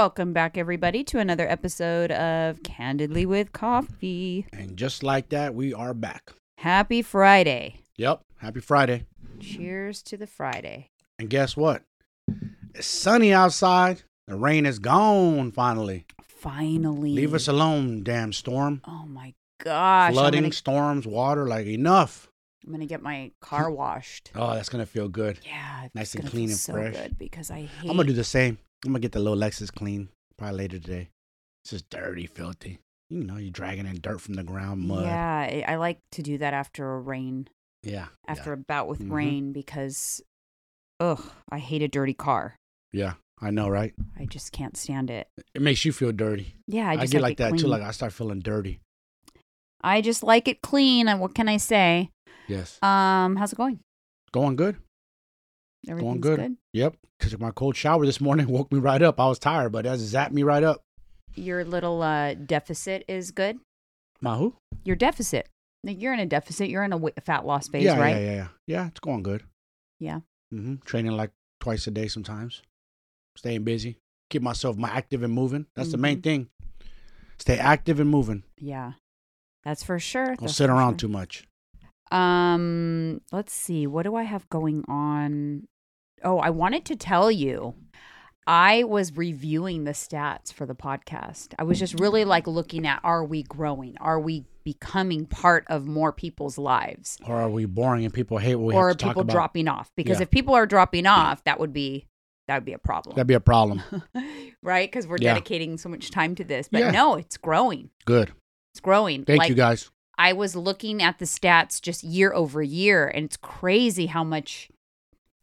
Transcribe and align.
Welcome 0.00 0.32
back, 0.32 0.56
everybody, 0.56 1.04
to 1.04 1.18
another 1.18 1.46
episode 1.46 2.10
of 2.10 2.62
Candidly 2.62 3.26
with 3.26 3.52
Coffee. 3.52 4.46
And 4.50 4.74
just 4.74 5.02
like 5.02 5.28
that, 5.28 5.54
we 5.54 5.74
are 5.74 5.92
back. 5.92 6.32
Happy 6.56 7.02
Friday. 7.02 7.82
Yep. 7.98 8.22
Happy 8.38 8.60
Friday. 8.60 9.04
Cheers 9.40 10.00
to 10.04 10.16
the 10.16 10.26
Friday. 10.26 10.88
And 11.18 11.28
guess 11.28 11.54
what? 11.54 11.82
It's 12.74 12.86
sunny 12.86 13.34
outside. 13.34 14.04
The 14.26 14.36
rain 14.36 14.64
is 14.64 14.78
gone 14.78 15.52
finally. 15.52 16.06
Finally. 16.26 17.10
Leave 17.10 17.34
us 17.34 17.46
alone, 17.46 18.02
damn 18.02 18.32
storm. 18.32 18.80
Oh 18.86 19.04
my 19.06 19.34
gosh. 19.62 20.14
Flooding, 20.14 20.44
gonna, 20.44 20.52
storms, 20.54 21.06
water, 21.06 21.46
like 21.46 21.66
enough. 21.66 22.30
I'm 22.64 22.72
gonna 22.72 22.86
get 22.86 23.02
my 23.02 23.32
car 23.42 23.70
washed. 23.70 24.30
Oh, 24.34 24.54
that's 24.54 24.70
gonna 24.70 24.86
feel 24.86 25.10
good. 25.10 25.40
Yeah. 25.44 25.88
Nice 25.94 26.14
and 26.14 26.26
clean 26.26 26.48
and 26.48 26.58
so 26.58 26.72
fresh. 26.72 26.96
good 26.96 27.18
because 27.18 27.50
I 27.50 27.64
hate 27.66 27.90
I'm 27.90 27.98
gonna 27.98 28.04
do 28.04 28.14
the 28.14 28.24
same. 28.24 28.56
I'm 28.84 28.92
gonna 28.92 29.00
get 29.00 29.12
the 29.12 29.20
little 29.20 29.38
Lexus 29.38 29.72
clean 29.72 30.08
probably 30.38 30.58
later 30.58 30.78
today. 30.78 31.10
It's 31.64 31.70
just 31.72 31.90
dirty, 31.90 32.26
filthy. 32.26 32.78
You 33.10 33.24
know, 33.24 33.36
you're 33.36 33.50
dragging 33.50 33.86
in 33.86 34.00
dirt 34.00 34.20
from 34.20 34.34
the 34.34 34.44
ground, 34.44 34.82
mud. 34.82 35.04
Yeah, 35.04 35.64
I, 35.66 35.76
like 35.76 35.98
to 36.12 36.22
do 36.22 36.38
that 36.38 36.54
after 36.54 36.94
a 36.94 37.00
rain, 37.00 37.48
Yeah. 37.82 38.06
after 38.26 38.52
a 38.52 38.56
bout 38.56 38.86
with 38.88 39.00
Mhm. 39.00 39.10
rain 39.12 39.52
because 39.52 40.22
ugh, 41.00 41.20
I 41.50 41.58
hate 41.58 41.82
a 41.82 41.88
dirty 41.88 42.14
car. 42.14 42.56
Yeah. 42.92 43.04
yeah, 43.04 43.14
I 43.40 43.50
know, 43.50 43.68
right? 43.68 43.94
I 44.18 44.26
just 44.26 44.52
can't 44.52 44.76
stand 44.76 45.10
it. 45.10 45.28
It 45.54 45.60
makes 45.62 45.84
you 45.84 45.92
feel 45.92 46.12
dirty. 46.12 46.54
Yeah, 46.66 46.88
I 46.88 46.92
I, 46.92 47.06
get 47.06 47.14
like, 47.20 47.22
like 47.22 47.36
that 47.38 47.58
too. 47.58 47.66
Like 47.66 47.82
I 47.82 47.90
start 47.90 48.12
feeling 48.12 48.40
dirty. 48.40 48.80
I 49.82 50.00
just 50.00 50.22
like 50.22 50.46
it 50.48 50.62
clean. 50.62 51.08
And 51.08 51.20
what 51.20 51.34
can 51.34 51.48
I 51.48 51.56
say? 51.56 52.10
Yes. 52.48 52.78
Um, 52.82 53.36
how's 53.36 53.52
it 53.52 53.56
going? 53.56 53.80
Going 54.32 54.56
good. 54.56 54.76
Everything's 55.88 56.20
good. 56.20 56.38
good. 56.40 56.56
Yep. 56.72 56.96
Because 57.18 57.38
my 57.38 57.50
cold 57.50 57.76
shower 57.76 58.04
this 58.06 58.20
morning 58.20 58.46
woke 58.50 58.72
me 58.72 58.78
right 58.78 59.00
up. 59.02 59.18
I 59.20 59.26
was 59.28 59.38
tired, 59.38 59.72
but 59.72 59.84
that 59.84 59.98
zapped 59.98 60.32
me 60.32 60.42
right 60.42 60.62
up. 60.62 60.82
Your 61.36 61.64
little 61.64 62.02
uh, 62.02 62.34
deficit 62.34 63.04
is 63.08 63.30
good. 63.30 63.58
My 64.20 64.36
who? 64.36 64.56
Your 64.84 64.96
deficit. 64.96 65.48
Like, 65.84 66.00
You're 66.02 66.12
in 66.12 66.20
a 66.20 66.26
deficit. 66.26 66.68
You're 66.68 66.82
in 66.84 66.92
a 66.92 67.00
fat 67.24 67.46
loss 67.46 67.68
phase, 67.68 67.84
yeah, 67.84 67.98
right? 67.98 68.16
yeah, 68.16 68.20
yeah, 68.20 68.34
yeah. 68.34 68.48
Yeah, 68.66 68.86
it's 68.88 69.00
going 69.00 69.22
good. 69.22 69.44
Yeah. 69.98 70.20
hmm 70.50 70.76
Training 70.84 71.12
like 71.12 71.30
twice 71.60 71.86
a 71.86 71.90
day 71.90 72.08
sometimes. 72.08 72.62
Staying 73.36 73.64
busy. 73.64 73.96
Keep 74.28 74.42
myself 74.42 74.76
my 74.76 74.88
active 74.90 75.22
and 75.22 75.32
moving. 75.32 75.66
That's 75.74 75.90
the 75.92 75.96
main 75.98 76.18
Mhm. 76.18 76.22
thing. 76.24 76.48
Stay 77.38 77.58
active 77.58 78.00
and 78.00 78.10
moving. 78.10 78.42
Yeah. 78.58 78.92
That's 79.64 79.82
for 79.82 79.98
sure. 79.98 80.26
Don't 80.26 80.40
That's 80.42 80.56
sit 80.56 80.68
around 80.70 80.92
sure. 80.94 81.08
too 81.08 81.08
much. 81.08 81.46
Um, 82.10 83.20
let's 83.32 83.52
see. 83.52 83.86
What 83.86 84.02
do 84.02 84.14
I 84.16 84.24
have 84.24 84.48
going 84.50 84.84
on? 84.88 85.66
Oh, 86.22 86.38
I 86.38 86.50
wanted 86.50 86.84
to 86.86 86.96
tell 86.96 87.30
you. 87.30 87.74
I 88.46 88.82
was 88.84 89.16
reviewing 89.16 89.84
the 89.84 89.92
stats 89.92 90.52
for 90.52 90.66
the 90.66 90.74
podcast. 90.74 91.54
I 91.58 91.62
was 91.62 91.78
just 91.78 92.00
really 92.00 92.24
like 92.24 92.46
looking 92.46 92.86
at 92.86 93.00
are 93.04 93.24
we 93.24 93.44
growing? 93.44 93.96
Are 94.00 94.18
we 94.18 94.44
becoming 94.64 95.26
part 95.26 95.64
of 95.68 95.86
more 95.86 96.12
people's 96.12 96.58
lives? 96.58 97.16
Or 97.26 97.36
are 97.36 97.50
we 97.50 97.66
boring 97.66 98.04
and 98.04 98.12
people 98.12 98.38
hate 98.38 98.56
what 98.56 98.66
we 98.68 98.74
or 98.74 98.86
are 98.86 98.88
have 98.88 98.96
to 98.96 99.04
talk 99.04 99.10
people 99.14 99.24
dropping 99.24 99.68
off? 99.68 99.90
Because 99.96 100.18
Yeah. 100.18 100.22
if 100.22 100.30
people 100.30 100.54
are 100.54 100.66
dropping 100.66 101.06
off, 101.06 101.44
that 101.44 101.60
would 101.60 101.72
be 101.72 102.06
that 102.48 102.56
would 102.56 102.64
be 102.64 102.72
a 102.72 102.78
problem. 102.78 103.14
That'd 103.14 103.28
be 103.28 103.34
a 103.34 103.40
problem. 103.40 103.80
right? 104.62 104.90
Because 104.90 105.06
we're 105.06 105.18
Yeah. 105.20 105.34
dedicating 105.34 105.78
so 105.78 105.88
much 105.88 106.10
time 106.10 106.34
to 106.34 106.42
this. 106.42 106.68
But 106.68 106.80
Yeah. 106.80 106.90
no, 106.90 107.14
it's 107.14 107.36
growing. 107.36 107.90
Good. 108.04 108.32
It's 108.72 108.80
growing. 108.80 109.24
Thank 109.24 109.38
like, 109.38 109.48
you 109.48 109.54
guys. 109.54 109.90
I 110.18 110.32
was 110.32 110.56
looking 110.56 111.00
at 111.00 111.20
the 111.20 111.24
stats 111.26 111.80
just 111.80 112.02
year 112.02 112.32
over 112.34 112.60
year, 112.60 113.06
and 113.06 113.24
it's 113.26 113.36
crazy 113.36 114.06
how 114.06 114.24
much 114.24 114.70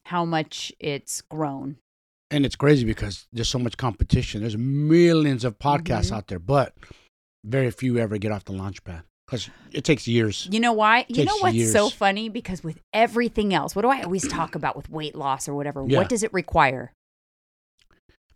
how 0.08 0.25
much 0.25 0.72
it's 0.80 1.22
grown. 1.22 1.77
And 2.31 2.45
it's 2.45 2.55
crazy 2.55 2.83
because 2.86 3.27
there's 3.31 3.47
so 3.50 3.59
much 3.59 3.77
competition. 3.77 4.41
There's 4.41 4.58
millions 4.58 5.45
of 5.45 5.58
podcasts 5.59 6.12
Mhm. 6.12 6.18
out 6.18 6.28
there, 6.28 6.40
but 6.40 6.75
very 7.45 7.72
few 7.72 7.97
ever 7.97 8.17
get 8.17 8.31
off 8.31 8.44
the 8.46 8.51
launch 8.51 8.84
pad 8.84 9.03
because 9.25 9.50
it 9.72 9.84
takes 9.85 10.07
years. 10.07 10.47
You 10.51 10.59
know 10.59 10.73
why? 10.73 11.06
You 11.07 11.23
know 11.25 11.38
what's 11.40 11.72
so 11.72 11.90
funny? 11.90 12.28
Because 12.28 12.63
with 12.63 12.79
everything 12.94 13.53
else, 13.53 13.75
what 13.75 13.84
do 13.84 13.90
I 13.90 14.01
always 14.01 14.28
talk 14.28 14.56
about 14.56 14.75
with 14.75 14.90
weight 14.90 15.16
loss 15.16 15.47
or 15.47 15.56
whatever? 15.56 15.85
Yeah. 15.88 16.00
What 16.00 16.09
does 16.09 16.23
it 16.23 16.34
require? 16.34 16.91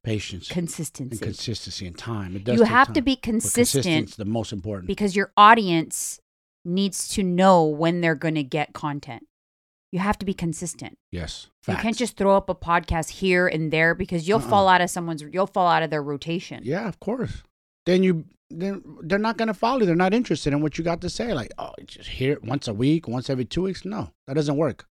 Patience 0.04 0.48
Consistency. 0.50 1.12
and 1.18 1.22
consistency 1.22 1.86
and 1.86 1.96
time. 1.98 2.36
It 2.36 2.44
does 2.44 2.58
You 2.58 2.64
have 2.66 2.92
to 2.94 3.02
be 3.04 3.16
consistent 3.16 3.84
consistent's 3.84 4.16
the 4.16 4.26
most 4.26 4.52
important. 4.52 4.88
because 4.88 5.16
your 5.16 5.32
audience 5.38 6.20
needs 6.66 7.08
to 7.10 7.24
know 7.24 7.66
when 7.66 8.02
they're 8.02 8.16
going 8.16 8.34
to 8.36 8.44
get 8.44 8.74
content. 8.74 9.28
You 9.92 10.00
have 10.00 10.18
to 10.20 10.26
be 10.26 10.34
consistent. 10.34 10.98
yes. 11.12 11.48
You 11.68 11.76
can't 11.76 11.98
just 11.98 12.18
throw 12.18 12.36
up 12.38 12.50
a 12.50 12.56
podcast 12.56 13.10
here 13.10 13.48
and 13.48 13.72
there 13.72 13.94
because 13.94 14.28
you'll 14.28 14.40
Uh-uh. 14.40 14.50
fall 14.50 14.68
out 14.68 14.82
of 14.82 14.90
someone's 14.90 15.22
you'll 15.32 15.48
fall 15.48 15.68
out 15.68 15.84
of 15.84 15.90
their 15.90 16.02
rotation. 16.02 16.62
Yeah, 16.64 16.88
of 16.88 17.00
course. 17.00 17.44
Then 17.86 18.02
you 18.04 18.26
then 18.50 18.82
they're 19.04 19.20
not 19.20 19.38
gonna 19.38 19.54
follow 19.54 19.82
you. 19.82 19.86
They're 19.86 19.96
not 19.96 20.14
interested 20.14 20.54
in 20.54 20.62
what 20.62 20.78
you 20.78 20.84
got 20.84 21.02
to 21.02 21.10
say. 21.10 21.34
Like, 21.34 21.52
oh, 21.58 21.74
just 21.86 22.10
hear 22.10 22.34
it 22.34 22.44
once 22.44 22.68
a 22.68 22.74
week, 22.74 23.08
once 23.08 23.30
every 23.30 23.46
two 23.46 23.64
weeks. 23.64 23.86
No, 23.86 24.12
that 24.28 24.34
doesn't 24.36 24.58
work. 24.58 24.88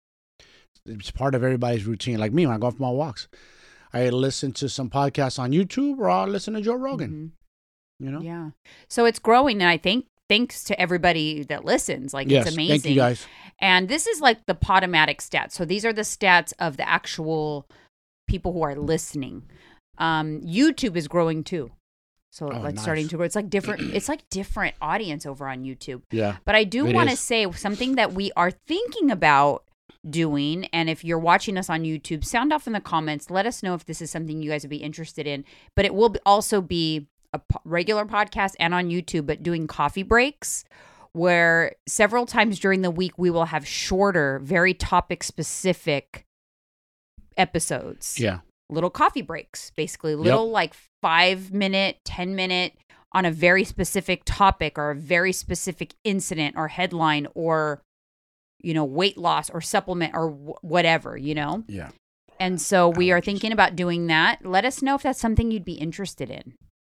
It's 0.87 1.11
part 1.11 1.35
of 1.35 1.43
everybody's 1.43 1.85
routine. 1.87 2.19
Like 2.19 2.33
me, 2.33 2.47
when 2.47 2.55
I 2.55 2.59
go 2.59 2.67
off 2.67 2.79
my 2.79 2.91
walks, 2.91 3.29
I 3.93 4.09
listen 4.11 4.53
to 4.55 4.69
some 4.69 4.91
podcasts 4.91 5.39
on 5.39 5.53
YouTube 5.53 5.99
or 5.99 6.11
I'll 6.11 6.27
listen 6.29 6.55
to 6.55 6.61
Joe 6.61 6.75
Rogan. 6.75 7.11
Mhm. 7.11 8.05
You 8.05 8.11
know? 8.11 8.21
Yeah. 8.21 8.51
So 8.89 9.05
it's 9.07 9.19
growing 9.19 9.61
and 9.63 9.69
I 9.71 9.77
think 9.79 10.07
thanks 10.35 10.65
to 10.65 10.81
everybody 10.81 11.45
that 11.45 11.65
listens. 11.65 12.13
Like 12.13 12.29
yes. 12.29 12.47
it's 12.47 12.55
amazing. 12.55 12.81
Thank 12.81 12.95
you 12.95 13.01
guys. 13.01 13.27
And 13.61 13.89
this 13.89 14.07
is 14.07 14.21
like 14.21 14.47
the 14.47 14.55
Podomatic 14.55 15.19
stats. 15.19 15.53
So 15.53 15.65
these 15.65 15.85
are 15.85 15.93
the 15.93 16.03
stats 16.03 16.53
of 16.59 16.77
the 16.77 16.89
actual 16.89 17.67
people 18.27 18.53
who 18.53 18.63
are 18.63 18.75
listening. 18.75 19.45
Um, 19.99 20.41
YouTube 20.41 20.97
is 20.97 21.07
growing 21.07 21.45
too. 21.45 21.71
So 22.33 22.51
Oh, 22.51 22.59
like 22.59 22.81
starting 22.81 23.07
to 23.09 23.17
grow. 23.17 23.25
It's 23.25 23.37
like 23.37 23.49
different. 23.49 23.81
It's 23.95 24.09
like 24.09 24.29
different 24.29 24.75
audience 24.81 25.25
over 25.25 25.47
on 25.47 25.63
YouTube. 25.63 26.03
Yeah. 26.11 26.37
But 26.45 26.57
I 26.57 26.65
do 26.65 26.85
want 26.87 27.11
to 27.11 27.17
say 27.17 27.51
something 27.53 27.95
that 27.95 28.13
we 28.13 28.33
are 28.37 28.51
thinking 28.51 29.13
about 29.13 29.65
doing. 30.09 30.65
And 30.67 30.91
if 30.91 31.05
you're 31.05 31.19
watching 31.19 31.57
us 31.57 31.71
on 31.71 31.85
YouTube, 31.85 32.25
sound 32.25 32.53
off 32.53 32.67
in 32.67 32.73
the 32.73 32.81
comments. 32.81 33.31
Let 33.31 33.47
us 33.47 33.63
know 33.63 33.75
if 33.75 33.87
this 33.87 34.03
is 34.03 34.11
something 34.11 34.43
you 34.43 34.51
guys 34.51 34.65
would 34.65 34.71
be 34.71 34.79
interested 34.79 35.29
in. 35.29 35.45
But 35.77 35.85
it 35.85 35.95
will 35.95 36.17
also 36.27 36.61
be 36.61 37.07
a 37.35 37.39
po- 37.41 37.61
regular 37.65 38.05
podcast 38.07 38.55
and 38.59 38.73
on 38.73 38.89
YouTube, 38.89 39.27
but 39.27 39.43
doing 39.43 39.67
coffee 39.67 40.03
breaks 40.03 40.65
where 41.13 41.75
several 41.87 42.27
times 42.27 42.59
during 42.59 42.83
the 42.83 42.91
week 42.91 43.13
we 43.19 43.31
will 43.31 43.45
have 43.47 43.67
shorter, 43.67 44.41
very 44.43 44.75
topic 44.75 45.23
specific 45.23 46.25
episodes 47.37 48.19
Yeah. 48.19 48.41
little 48.71 48.91
coffee 48.91 49.23
breaks, 49.23 49.71
basically 49.77 50.15
little 50.15 50.51
like 50.51 50.75
five 51.03 51.53
minute, 51.53 51.99
10 52.05 52.35
minute 52.35 52.75
on 53.13 53.25
a 53.25 53.31
very 53.31 53.65
specific 53.65 54.23
topic 54.25 54.79
or 54.79 54.91
a 54.91 54.95
very 54.97 55.33
specific 55.33 55.95
incident 56.05 56.57
or 56.57 56.69
headline 56.69 57.27
or, 57.35 57.81
you 58.61 58.75
know, 58.75 58.85
weight 58.85 59.17
loss 59.19 59.51
or 59.51 59.61
supplement 59.61 60.15
or 60.15 60.31
wh- 60.31 60.65
whatever, 60.65 61.17
you 61.17 61.35
know? 61.35 61.65
Yeah. 61.69 61.91
And 62.41 62.61
so 62.61 62.89
we 62.89 63.13
are 63.13 63.21
thinking 63.21 63.53
about 63.53 63.77
doing 63.77 64.09
that. 64.09 64.45
Let 64.45 64.65
us 64.65 64.83
know 64.83 64.97
if 64.97 65.03
that's 65.03 65.21
something 65.21 65.53
you'd 65.53 65.65
be 65.65 65.75
interested 65.75 66.29
in 66.31 66.55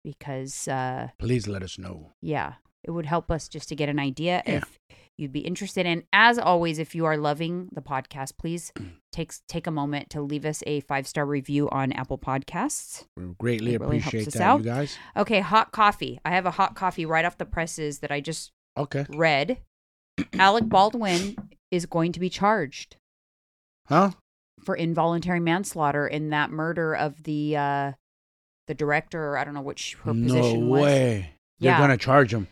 because, 0.05 0.67
uh, 0.67 1.09
Please 1.17 1.47
let 1.47 1.63
us 1.63 1.77
know. 1.79 2.13
yeah, 2.21 2.53
it 2.83 2.91
would 2.91 3.07
help 3.07 3.31
us 3.31 3.49
just 3.49 3.67
to 3.69 3.75
get 3.75 3.89
an 3.89 3.97
idea 3.99 4.43
Yeah. 4.45 4.57
if 4.57 4.77
you'd 5.17 5.31
be 5.33 5.39
interested 5.39 5.85
in. 5.87 6.03
As 6.13 6.37
always, 6.37 6.77
if 6.77 6.93
you 6.93 7.05
are 7.05 7.17
loving 7.17 7.69
the 7.73 7.81
podcast, 7.81 8.37
please 8.37 8.71
take 9.11 9.33
take 9.47 9.65
a 9.65 9.71
moment 9.71 10.11
to 10.11 10.21
leave 10.21 10.45
us 10.45 10.61
a 10.67 10.81
five 10.81 11.07
star 11.07 11.25
review 11.25 11.67
on 11.71 11.91
Apple 11.93 12.19
Podcasts. 12.19 13.05
We 13.17 13.25
greatly 13.39 13.73
It 13.73 13.81
really 13.81 13.97
appreciate 13.97 14.27
us 14.27 14.33
that, 14.35 14.41
out. 14.43 14.59
you 14.59 14.65
guys. 14.65 14.95
Okay, 15.17 15.39
hot 15.39 15.71
coffee. 15.71 16.19
I 16.23 16.29
have 16.31 16.45
a 16.45 16.51
hot 16.51 16.75
coffee 16.75 17.05
right 17.07 17.25
off 17.25 17.37
the 17.39 17.45
presses 17.45 17.99
that 17.99 18.11
I 18.11 18.21
just 18.21 18.51
Okay. 18.77 19.05
read. 19.09 19.57
Alec 20.33 20.69
Baldwin 20.69 21.35
is 21.71 21.85
going 21.87 22.11
to 22.11 22.19
be 22.19 22.29
charged 22.29 22.97
Huh? 23.87 24.11
for 24.63 24.75
involuntary 24.75 25.39
manslaughter 25.39 26.07
in 26.07 26.29
that 26.29 26.49
murder 26.51 26.93
of 26.95 27.23
the 27.23 27.55
uh 27.57 27.91
the 28.67 28.73
director. 28.73 29.29
Or 29.31 29.37
I 29.37 29.43
don't 29.43 29.53
know 29.53 29.61
which 29.61 29.95
her 30.03 30.13
no 30.13 30.33
position 30.33 30.69
was. 30.69 30.81
way. 30.81 31.31
They're 31.59 31.71
Yeah. 31.71 31.77
gonna 31.79 31.97
charge 31.97 32.33
him. 32.33 32.47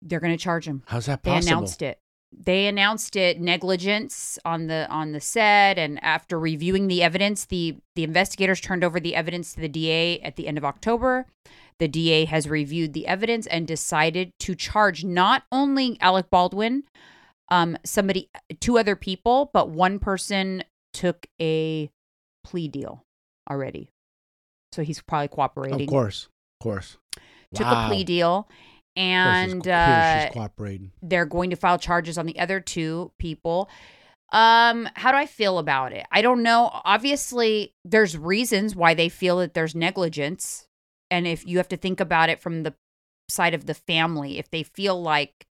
They're 0.00 0.20
going 0.20 0.36
to 0.36 0.40
charge 0.42 0.64
him. 0.68 0.84
How's 0.86 1.06
that 1.06 1.24
possible? 1.24 1.40
They 1.40 1.50
announced 1.50 1.82
it. 1.82 1.98
They 2.30 2.66
announced 2.68 3.16
it 3.16 3.40
negligence 3.40 4.38
on 4.44 4.68
the 4.68 4.86
on 4.90 5.10
the 5.10 5.20
set, 5.20 5.76
and 5.76 5.98
after 6.04 6.38
reviewing 6.38 6.86
the 6.86 7.02
evidence, 7.02 7.46
the 7.46 7.78
the 7.96 8.04
investigators 8.04 8.60
turned 8.60 8.84
over 8.84 9.00
the 9.00 9.16
evidence 9.16 9.54
to 9.54 9.60
the 9.60 9.68
DA 9.68 10.20
at 10.20 10.36
the 10.36 10.46
end 10.46 10.56
of 10.58 10.64
October. 10.64 11.26
The 11.80 11.88
DA 11.88 12.26
has 12.26 12.48
reviewed 12.48 12.92
the 12.92 13.06
evidence 13.08 13.46
and 13.48 13.66
decided 13.66 14.32
to 14.40 14.54
charge 14.54 15.04
not 15.04 15.44
only 15.50 15.96
Alec 16.00 16.30
Baldwin, 16.30 16.84
um, 17.50 17.76
somebody, 17.84 18.28
two 18.60 18.78
other 18.78 18.94
people, 18.94 19.50
but 19.52 19.70
one 19.70 19.98
person 19.98 20.62
took 20.92 21.26
a 21.40 21.90
plea 22.44 22.68
deal 22.68 23.04
already, 23.50 23.90
so 24.72 24.82
he's 24.82 25.00
probably 25.00 25.28
cooperating. 25.28 25.80
Of 25.82 25.86
course. 25.88 26.28
Of 26.60 26.64
course. 26.64 26.96
took 27.54 27.66
Wow. 27.66 27.86
a 27.86 27.88
plea 27.88 28.04
deal, 28.04 28.36
Of 28.38 28.44
course 28.44 28.54
he's- 28.94 28.96
and 28.96 29.52
of 29.54 29.62
course 29.64 29.74
uh, 29.74 30.24
she's 30.26 30.32
cooperating. 30.34 30.92
they're 31.02 31.24
going 31.26 31.50
to 31.50 31.56
file 31.56 31.78
charges 31.78 32.18
on 32.18 32.26
the 32.26 32.38
other 32.38 32.60
two 32.60 33.10
people. 33.18 33.68
Um, 34.32 34.86
how 34.94 35.10
do 35.12 35.16
I 35.16 35.24
feel 35.24 35.58
about 35.58 35.92
it? 35.94 36.04
I 36.12 36.20
don't 36.20 36.42
know. 36.42 36.68
Obviously, 36.84 37.72
there's 37.86 38.18
reasons 38.18 38.76
why 38.76 38.92
they 38.92 39.08
feel 39.08 39.38
that 39.38 39.54
there's 39.54 39.74
negligence. 39.74 40.66
and 41.10 41.26
if 41.26 41.46
you 41.46 41.56
have 41.56 41.68
to 41.68 41.76
think 41.78 42.00
about 42.00 42.28
it 42.28 42.38
from 42.38 42.64
the 42.64 42.74
side 43.30 43.54
of 43.54 43.64
the 43.64 43.72
family, 43.72 44.38
if 44.38 44.50
they 44.50 44.62
feel 44.62 45.00
like 45.00 45.46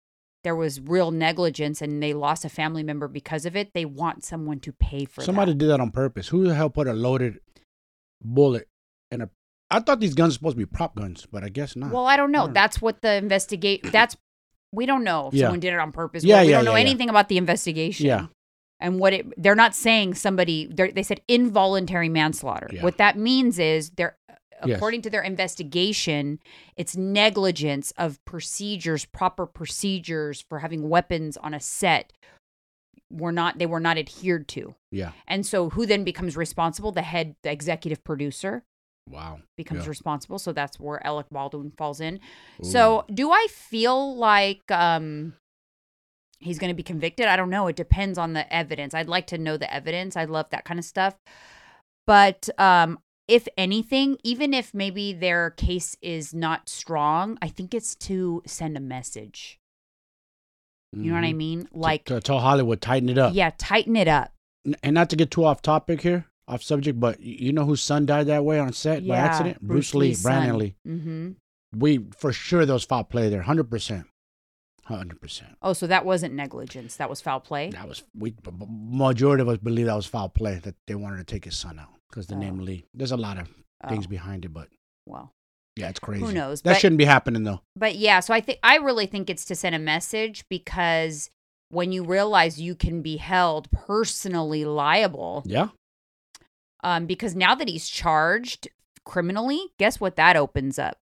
there 0.44 0.56
was 0.56 0.82
real 0.82 1.12
negligence 1.12 1.82
and 1.82 2.04
they 2.04 2.14
lost 2.14 2.44
a 2.44 2.50
family 2.50 2.84
member 2.84 3.08
because 3.08 3.46
of 3.46 3.56
it, 3.56 3.74
they 3.74 3.86
want 3.86 4.26
someone 4.26 4.60
to 4.60 4.74
pay 4.74 5.06
for 5.06 5.22
Somebody 5.22 5.54
that. 5.54 5.58
did 5.60 5.70
that 5.70 5.80
on 5.80 5.92
purpose. 5.92 6.28
Who 6.28 6.44
the 6.44 6.54
hell 6.54 6.70
put 6.70 6.88
a 6.88 6.94
loaded 6.94 7.40
bullet 8.22 8.68
in 9.16 9.22
a? 9.24 9.30
I 9.72 9.80
thought 9.80 10.00
these 10.00 10.14
guns 10.14 10.34
were 10.34 10.38
supposed 10.52 10.54
to 10.56 10.60
be 10.60 10.66
prop 10.66 10.96
guns, 10.96 11.26
but 11.32 11.44
I 11.44 11.50
guess 11.50 11.76
not. 11.76 11.92
Well, 11.92 12.06
I 12.06 12.16
don't 12.18 12.32
know. 12.32 12.42
don't 12.42 12.50
know. 12.50 12.54
That's 12.54 12.82
what 12.82 13.02
the 13.02 13.16
investigate. 13.16 13.92
That's 13.92 14.16
we 14.72 14.86
don't 14.86 15.04
know 15.04 15.30
if 15.30 15.34
Yeah. 15.34 15.46
someone 15.46 15.60
did 15.62 15.74
it 15.74 15.80
on 15.80 15.92
purpose. 15.92 16.24
Yeah, 16.24 16.42
we 16.44 16.50
yeah, 16.50 16.58
don't 16.58 16.66
know 16.66 16.76
yeah, 16.76 16.82
anything 16.82 17.10
about 17.10 17.30
the 17.30 17.38
investigation. 17.38 18.06
Yeah. 18.06 18.28
And 18.80 19.00
what 19.00 19.14
it 19.14 19.42
they're 19.42 19.56
not 19.56 19.74
saying 19.74 20.16
somebody 20.16 20.68
they're- 20.68 20.92
said 21.04 21.22
involuntary 21.28 22.10
manslaughter. 22.10 22.70
What 22.82 22.98
that 22.98 23.18
means 23.18 23.58
is 23.58 23.90
they're 23.92 24.18
Yes. 24.66 24.78
according 24.78 25.02
to 25.04 25.10
their 25.10 25.22
investigation, 25.22 26.40
it's 26.78 26.96
negligence 26.96 27.92
of 27.98 28.24
procedures, 28.26 29.04
proper 29.06 29.46
procedures 29.46 30.42
for 30.48 30.60
having 30.60 30.88
weapons 30.90 31.36
on 31.38 31.54
a 31.54 31.60
set 31.60 32.14
were 33.12 33.32
not 33.34 33.60
they 33.60 33.66
were 33.66 33.80
not 33.80 33.98
adhered 33.98 34.48
to. 34.50 34.76
yeah. 34.92 35.12
And 35.28 35.46
so 35.46 35.70
who 35.72 35.86
then 35.86 36.04
becomes 36.04 36.36
responsible? 36.38 36.92
The 36.92 37.02
head 37.02 37.36
the 37.44 37.52
executive 37.52 38.04
producer 38.04 38.64
Wow. 39.10 39.40
becomes 39.58 39.84
Yeah. 39.84 39.90
responsible. 39.90 40.40
So 40.40 40.52
that's 40.52 40.80
where 40.80 41.06
Alec 41.06 41.28
Baldwin 41.32 41.72
falls 41.78 42.02
in. 42.02 42.20
So 42.64 43.06
do 43.14 43.32
I 43.32 43.48
feel 43.52 44.16
like 44.16 44.70
um 44.72 45.34
he's 46.40 46.60
going 46.60 46.70
to 46.70 46.76
be 46.76 46.84
convicted? 46.84 47.28
I 47.28 47.36
don't 47.36 47.50
know. 47.50 47.68
It 47.68 47.76
depends 47.76 48.18
on 48.18 48.34
the 48.34 48.52
evidence. 48.54 48.94
I'd 48.94 49.08
like 49.08 49.28
to 49.28 49.38
know 49.38 49.58
the 49.58 49.72
evidence. 49.74 50.16
I 50.18 50.26
love 50.26 50.50
that 50.50 50.66
kind 50.66 50.80
of 50.80 50.86
stuff. 50.86 51.16
But 52.08 52.50
um 52.58 53.00
if 53.28 53.48
anything, 53.58 54.18
even 54.24 54.54
if 54.54 54.72
maybe 54.74 55.12
their 55.12 55.50
case 55.52 55.96
is 56.02 56.34
not 56.34 56.70
strong, 56.70 57.38
I 57.42 57.48
think 57.48 57.74
it's 57.74 57.96
to 57.96 58.44
send 58.46 58.78
a 58.78 58.80
message. 58.80 59.58
You 60.94 61.10
know 61.10 61.16
what 61.16 61.24
I 61.24 61.34
Mhm. 61.34 61.38
mean? 61.38 61.68
Like 61.72 62.06
to, 62.06 62.16
to 62.16 62.22
tell 62.22 62.40
Hollywood 62.40 62.82
tighten 62.82 63.10
it 63.10 63.18
up. 63.18 63.34
yeah, 63.34 63.52
tighten 63.58 63.96
it 63.96 64.08
up. 64.08 64.32
And 64.84 64.94
not 64.94 65.10
to 65.12 65.16
get 65.16 65.30
too 65.32 65.44
off 65.44 65.62
topic 65.62 66.02
here, 66.02 66.26
off 66.48 66.62
subject, 66.64 67.00
but 67.00 67.20
you 67.20 67.52
know 67.54 67.66
whose 67.66 67.82
son 67.82 68.06
died 68.06 68.28
that 68.28 68.46
way 68.46 68.60
on 68.60 68.72
set 68.74 69.08
by 69.08 69.18
accident? 69.18 69.62
Bruce 69.62 69.92
Bruce, 69.92 69.96
Lee, 69.96 70.08
Lee's 70.10 70.24
Brandon 70.24 70.50
son. 70.52 70.60
Lee. 70.60 70.76
Mhm. 70.88 71.36
We 71.76 72.06
for 72.18 72.32
sure 72.32 72.66
those 72.66 72.84
foul 72.84 73.04
play 73.04 73.30
there, 73.30 73.42
hundred 73.42 73.70
percent, 73.70 74.06
hundred 74.86 75.20
percent. 75.20 75.58
Oh, 75.62 75.74
so 75.74 75.88
that 75.88 76.06
wasn't 76.06 76.34
negligence. 76.34 76.96
That 76.98 77.10
was 77.10 77.22
foul 77.22 77.40
play. 77.40 77.70
That 77.72 77.88
was 77.88 78.04
we. 78.18 78.34
Majority 78.68 79.42
of 79.42 79.50
us 79.50 79.58
believe 79.58 79.88
that 79.88 79.96
was 79.96 80.06
foul 80.06 80.30
play 80.30 80.60
that 80.64 80.76
they 80.88 80.96
wanted 80.96 81.18
to 81.18 81.24
take 81.24 81.46
his 81.46 81.58
son 81.58 81.80
out 81.80 81.90
because 82.10 82.28
the 82.28 82.36
Oh. 82.36 82.40
name 82.40 82.60
Lee. 82.60 82.86
There's 82.94 83.12
a 83.12 83.18
lot 83.18 83.38
of 83.40 83.48
things 83.90 84.06
Oh, 84.06 84.10
behind 84.10 84.46
it, 84.46 84.54
but 84.54 84.70
well. 85.06 85.32
yeah, 85.76 85.90
it's 85.90 86.00
crazy. 86.00 86.24
Who 86.24 86.32
knows? 86.32 86.62
That 86.62 86.74
But- 86.74 86.80
shouldn't 86.80 87.00
be 87.00 87.06
happening 87.06 87.44
though. 87.44 87.62
but 87.76 87.96
yeah, 87.96 88.20
so 88.20 88.34
I 88.34 88.40
think 88.42 88.60
I 88.64 88.78
really 88.78 89.08
think 89.08 89.30
it's 89.30 89.46
to 89.46 89.56
send 89.56 89.76
a 89.76 89.80
message 89.80 90.46
because 90.50 91.30
when 91.70 91.92
you 91.92 92.06
realize 92.06 92.62
you 92.62 92.76
can 92.76 93.02
be 93.02 93.18
held 93.18 93.70
personally 93.72 94.64
liable, 94.66 95.44
Yeah. 95.46 95.70
Um, 96.86 97.06
because 97.08 97.36
now 97.36 97.56
that 97.56 97.68
he's 97.68 97.90
charged 97.90 98.68
criminally, 99.06 99.60
guess 99.80 100.00
what 100.00 100.16
that 100.16 100.36
opens 100.36 100.78
up? 100.80 100.98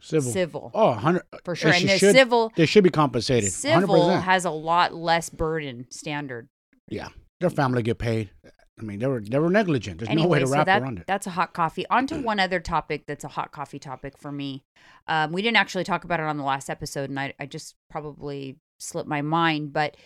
Civil. 0.00 0.32
Civil, 0.32 0.70
Oh, 0.74 0.90
100 0.90 1.22
for 1.44 1.56
sure. 1.56 1.72
And 1.72 1.88
the 1.88 1.98
should, 1.98 2.14
civil, 2.14 2.52
they 2.56 2.66
should 2.66 2.84
be 2.84 2.90
compensated. 2.90 3.52
civil 3.52 3.96
100%. 3.96 4.22
has 4.22 4.44
a 4.44 4.50
lot 4.50 4.94
less 4.94 5.28
burden 5.28 5.86
standard. 5.90 6.48
Yeah. 6.88 7.08
Their 7.40 7.50
family 7.50 7.82
get 7.82 7.98
paid. 7.98 8.30
I 8.78 8.82
mean, 8.84 9.00
they 9.00 9.06
were 9.08 9.20
they 9.20 9.40
were 9.40 9.50
negligent. 9.50 9.98
There's 9.98 10.08
no 10.08 10.14
way 10.14 10.20
Anyway, 10.22 10.38
to 10.40 10.46
so 10.46 10.52
wrap 10.52 10.66
that, 10.66 10.82
around 10.82 10.98
it. 11.00 11.06
that's 11.08 11.26
a 11.26 11.30
hot 11.30 11.52
coffee. 11.52 11.84
On 11.90 12.06
to 12.06 12.18
one 12.20 12.38
other 12.38 12.60
topic 12.60 13.06
that's 13.08 13.24
a 13.24 13.28
hot 13.28 13.50
coffee 13.50 13.80
topic 13.80 14.16
for 14.16 14.30
me. 14.30 14.62
Um, 15.08 15.32
we 15.32 15.42
didn't 15.42 15.56
actually 15.56 15.82
talk 15.82 16.04
about 16.04 16.20
it 16.20 16.26
on 16.26 16.36
the 16.36 16.44
last 16.44 16.70
episode, 16.70 17.10
and 17.10 17.18
I, 17.18 17.34
I 17.40 17.46
just 17.46 17.74
probably 17.90 18.56
slipped 18.78 19.08
my 19.08 19.20
mind, 19.20 19.72
but 19.72 19.96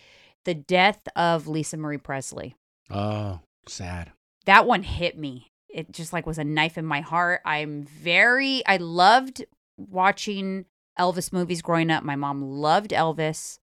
the 0.45 0.55
death 0.55 1.07
of 1.15 1.47
Lisa 1.47 1.77
Marie 1.77 1.99
Presley. 1.99 2.55
Oh, 2.89 3.41
sad. 3.67 4.11
That 4.45 4.65
one 4.67 4.83
hit 4.83 5.17
me. 5.17 5.51
It 5.69 5.91
just 5.91 6.13
like 6.13 6.25
was 6.25 6.37
a 6.37 6.43
knife 6.43 6.77
in 6.77 6.85
my 6.85 7.01
heart. 7.01 7.41
I'm 7.45 7.83
very, 7.83 8.63
I 8.65 8.77
loved 8.77 9.43
watching 9.77 10.65
Elvis 10.99 11.33
movies 11.33 11.61
growing 11.61 11.89
up. 11.89 12.03
My 12.03 12.15
mom 12.15 12.41
loved 12.43 12.91
Elvis. 12.91 13.57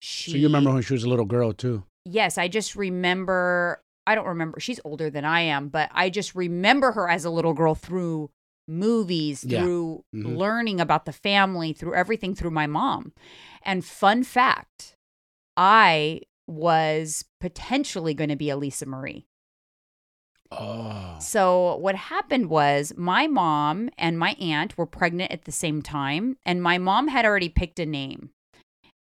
She, 0.00 0.32
So 0.32 0.36
you 0.36 0.46
remember 0.46 0.72
when 0.72 0.82
she 0.82 0.92
was 0.94 1.04
a 1.04 1.08
little 1.08 1.24
girl 1.24 1.52
too? 1.52 1.84
yes, 2.04 2.36
I 2.38 2.48
just 2.48 2.74
remember. 2.76 3.80
I 4.06 4.16
don't 4.16 4.26
remember. 4.26 4.58
She's 4.58 4.80
older 4.84 5.08
than 5.10 5.24
I 5.24 5.40
am, 5.42 5.68
but 5.68 5.88
I 5.92 6.10
just 6.10 6.34
remember 6.34 6.90
her 6.92 7.08
as 7.08 7.24
a 7.24 7.30
little 7.30 7.54
girl 7.54 7.76
through 7.76 8.30
movies, 8.66 9.44
Yeah. 9.44 9.62
through 9.62 10.02
Mhm. 10.14 10.36
learning 10.36 10.80
about 10.80 11.04
the 11.04 11.12
family, 11.12 11.72
through 11.72 11.94
everything 11.94 12.34
through 12.34 12.50
my 12.50 12.66
mom. 12.66 13.12
And 13.64 13.84
fun 13.84 14.24
fact, 14.24 14.96
I 15.56 16.22
was 16.48 17.24
potentially 17.40 18.14
going 18.14 18.30
to 18.30 18.36
be 18.36 18.50
a 18.50 18.56
Lisa 18.56 18.86
Marie. 18.86 19.26
Oh, 20.58 21.16
So 21.20 21.76
what 21.76 21.94
happened 21.94 22.50
was 22.50 22.92
my 22.96 23.26
mom 23.26 23.90
and 23.98 24.18
my 24.18 24.36
aunt 24.40 24.76
were 24.76 24.86
pregnant 24.86 25.32
at 25.32 25.44
the 25.44 25.52
same 25.52 25.82
time, 25.82 26.36
and 26.44 26.62
my 26.62 26.78
mom 26.78 27.08
had 27.08 27.24
already 27.24 27.48
picked 27.48 27.78
a 27.78 27.86
name. 27.86 28.30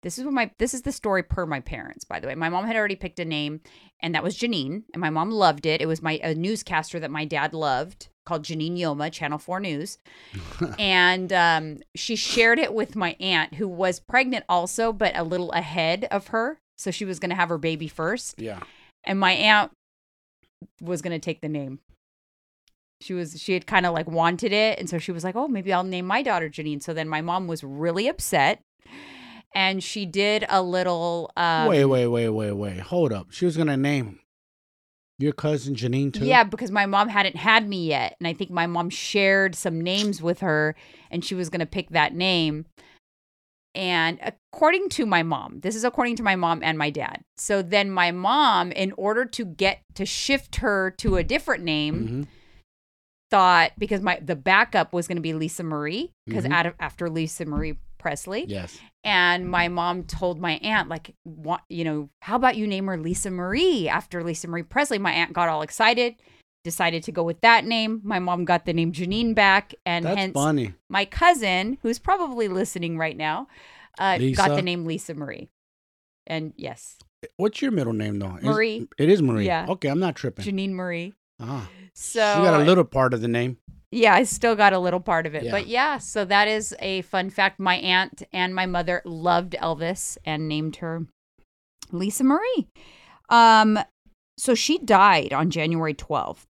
This 0.02 0.18
is 0.18 0.24
what 0.24 0.34
my 0.34 0.50
this 0.58 0.74
is 0.74 0.82
the 0.82 0.92
story 0.92 1.22
per 1.22 1.44
my 1.44 1.60
parents, 1.60 2.04
by 2.04 2.20
the 2.20 2.28
way. 2.28 2.34
My 2.34 2.48
mom 2.48 2.66
had 2.66 2.76
already 2.76 2.94
picked 2.94 3.18
a 3.18 3.24
name, 3.24 3.60
and 4.00 4.14
that 4.14 4.22
was 4.22 4.38
Janine, 4.38 4.84
and 4.92 5.00
my 5.00 5.10
mom 5.10 5.30
loved 5.30 5.66
it. 5.66 5.80
It 5.80 5.86
was 5.86 6.02
my 6.02 6.20
a 6.22 6.34
newscaster 6.34 7.00
that 7.00 7.10
my 7.10 7.24
dad 7.24 7.52
loved 7.52 8.08
called 8.24 8.44
Janine 8.44 8.78
Yoma, 8.78 9.10
Channel 9.10 9.38
Four 9.38 9.58
News, 9.58 9.98
and 10.78 11.32
um, 11.32 11.78
she 11.96 12.14
shared 12.14 12.58
it 12.58 12.74
with 12.74 12.94
my 12.94 13.16
aunt, 13.18 13.54
who 13.54 13.66
was 13.66 13.98
pregnant 13.98 14.44
also, 14.48 14.92
but 14.92 15.16
a 15.16 15.24
little 15.24 15.50
ahead 15.52 16.06
of 16.10 16.28
her, 16.28 16.60
so 16.76 16.90
she 16.92 17.04
was 17.04 17.18
going 17.18 17.30
to 17.30 17.36
have 17.36 17.48
her 17.48 17.58
baby 17.58 17.88
first 17.88 18.40
yeah. 18.40 18.60
and 19.04 19.18
my 19.18 19.32
aunt 19.32 19.72
was 20.80 21.02
going 21.02 21.12
to 21.12 21.18
take 21.18 21.40
the 21.40 21.48
name 21.48 21.80
she 23.00 23.14
was 23.14 23.40
she 23.40 23.52
had 23.52 23.66
kind 23.66 23.86
of 23.86 23.94
like 23.94 24.08
wanted 24.08 24.52
it 24.52 24.78
and 24.78 24.90
so 24.90 24.98
she 24.98 25.12
was 25.12 25.22
like 25.22 25.36
oh 25.36 25.46
maybe 25.48 25.72
i'll 25.72 25.84
name 25.84 26.06
my 26.06 26.22
daughter 26.22 26.48
janine 26.48 26.82
so 26.82 26.92
then 26.92 27.08
my 27.08 27.20
mom 27.20 27.46
was 27.46 27.62
really 27.62 28.08
upset 28.08 28.60
and 29.54 29.82
she 29.82 30.04
did 30.04 30.44
a 30.48 30.62
little 30.62 31.30
um 31.36 31.68
wait, 31.68 31.84
wait, 31.84 32.06
wait, 32.06 32.28
wait, 32.28 32.52
wait. 32.52 32.80
Hold 32.80 33.12
up. 33.12 33.28
She 33.30 33.44
was 33.44 33.56
gonna 33.56 33.76
name 33.76 34.18
your 35.18 35.32
cousin 35.32 35.74
Janine 35.74 36.12
too. 36.12 36.24
yeah 36.24 36.44
because 36.44 36.70
my 36.70 36.86
mom 36.86 37.08
hadn't 37.08 37.36
had 37.36 37.68
me 37.68 37.86
yet 37.88 38.14
and 38.20 38.28
i 38.28 38.32
think 38.32 38.50
my 38.50 38.66
mom 38.68 38.88
shared 38.88 39.56
some 39.56 39.80
names 39.80 40.22
with 40.22 40.40
her 40.40 40.76
and 41.10 41.24
she 41.24 41.34
was 41.34 41.50
going 41.50 41.58
to 41.58 41.66
pick 41.66 41.90
that 41.90 42.14
name 42.14 42.66
and 43.74 44.18
according 44.22 44.88
to 44.88 45.04
my 45.06 45.22
mom 45.22 45.60
this 45.60 45.74
is 45.76 45.84
according 45.84 46.16
to 46.16 46.22
my 46.22 46.36
mom 46.36 46.60
and 46.62 46.76
my 46.78 46.90
dad. 46.90 47.22
So 47.36 47.62
then 47.62 47.90
my 47.90 48.10
mom 48.10 48.72
in 48.72 48.92
order 48.96 49.24
to 49.24 49.44
get 49.44 49.80
to 49.94 50.04
shift 50.06 50.56
her 50.56 50.90
to 50.98 51.16
a 51.16 51.24
different 51.24 51.64
name 51.64 52.06
hmm 52.06 52.22
thought 53.30 53.72
because 53.76 54.00
my 54.00 54.18
the 54.24 54.34
backup 54.36 54.92
was 54.94 55.06
going 55.06 55.16
to 55.16 55.22
be 55.22 55.34
Lisa 55.34 55.62
Marie 55.62 56.12
because 56.26 56.44
Mhm. 56.44 56.52
out 56.52 56.64
of 56.64 56.74
after 56.80 57.10
Lisa 57.10 57.44
Marie 57.44 57.76
Presley. 57.98 58.46
Yes. 58.48 58.78
and 59.04 59.48
my 59.48 59.68
mom 59.68 60.04
told 60.04 60.38
my 60.40 60.52
aunt 60.62 60.88
like 60.88 61.14
what 61.24 61.62
you 61.68 61.84
know 61.84 62.08
how 62.22 62.36
about 62.36 62.56
you 62.56 62.66
name 62.66 62.86
her 62.86 62.96
Lisa 62.96 63.30
Marie 63.30 63.86
after 63.88 64.24
Lisa 64.24 64.48
Marie 64.48 64.62
Presley? 64.62 64.98
My 64.98 65.12
aunt 65.12 65.32
got 65.34 65.48
all 65.50 65.60
excited 65.62 66.14
decided 66.70 67.00
to 67.04 67.12
go 67.18 67.22
with 67.30 67.40
that 67.48 67.62
name 67.74 67.92
my 68.12 68.18
mom 68.18 68.44
got 68.44 68.62
the 68.68 68.72
name 68.78 68.90
Janine 68.92 69.34
back 69.34 69.74
and 69.86 70.04
That's 70.04 70.16
hence 70.20 70.34
funny. 70.34 70.74
my 70.88 71.04
cousin 71.20 71.78
who's 71.82 71.98
probably 71.98 72.48
listening 72.60 72.98
right 73.04 73.16
now 73.16 73.36
uh, 73.98 74.18
got 74.40 74.50
the 74.54 74.62
name 74.70 74.84
Lisa 74.90 75.14
Marie 75.14 75.48
and 76.26 76.52
yes 76.56 76.98
What's 77.36 77.60
your 77.62 77.72
middle 77.72 77.92
name 78.04 78.20
though? 78.22 78.38
Marie. 78.42 78.86
it 78.96 79.08
is 79.08 79.20
Marie. 79.20 79.46
Yeah. 79.46 79.66
Okay, 79.74 79.88
I'm 79.88 79.98
not 79.98 80.14
tripping. 80.14 80.44
Janine 80.44 80.70
Marie 80.80 81.14
Ah, 81.40 81.68
so 81.94 82.20
she 82.36 82.42
got 82.42 82.60
a 82.60 82.64
little 82.64 82.84
part 82.84 83.14
of 83.14 83.20
the 83.20 83.28
name. 83.28 83.58
Yeah, 83.90 84.14
I 84.14 84.24
still 84.24 84.54
got 84.54 84.72
a 84.72 84.78
little 84.78 85.00
part 85.00 85.24
of 85.26 85.34
it. 85.34 85.44
Yeah. 85.44 85.50
But 85.50 85.66
yeah, 85.66 85.98
so 85.98 86.24
that 86.26 86.46
is 86.46 86.74
a 86.78 87.02
fun 87.02 87.30
fact. 87.30 87.58
My 87.58 87.76
aunt 87.76 88.22
and 88.32 88.54
my 88.54 88.66
mother 88.66 89.02
loved 89.04 89.54
Elvis 89.68 90.18
and 90.24 90.46
named 90.48 90.76
her 90.76 91.06
Lisa 91.90 92.22
Marie. 92.24 92.68
Um 93.30 93.78
so 94.38 94.54
she 94.54 94.78
died 94.78 95.32
on 95.32 95.50
January 95.50 95.94
12th. 95.94 96.46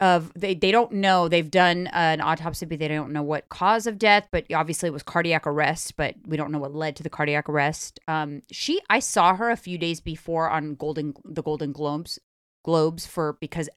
Of 0.00 0.32
they 0.34 0.54
they 0.54 0.72
don't 0.72 0.94
know. 0.94 1.28
They've 1.28 1.48
done 1.48 1.86
an 1.92 2.20
autopsy, 2.20 2.66
but 2.66 2.80
they 2.80 2.88
don't 2.88 3.12
know 3.12 3.22
what 3.22 3.48
cause 3.48 3.86
of 3.86 4.00
death, 4.00 4.26
but 4.32 4.52
obviously 4.52 4.88
it 4.88 4.92
was 4.92 5.04
cardiac 5.04 5.46
arrest, 5.46 5.96
but 5.96 6.16
we 6.26 6.36
don't 6.36 6.50
know 6.50 6.58
what 6.58 6.74
led 6.74 6.96
to 6.96 7.04
the 7.04 7.10
cardiac 7.10 7.48
arrest. 7.48 8.00
Um 8.08 8.42
she 8.50 8.80
I 8.90 8.98
saw 8.98 9.36
her 9.36 9.48
a 9.48 9.56
few 9.56 9.78
days 9.78 10.00
before 10.00 10.50
on 10.50 10.74
Golden 10.74 11.14
the 11.24 11.42
Golden 11.42 11.70
Globes 11.70 12.18
Globes 12.64 13.06
for 13.06 13.34
because 13.40 13.68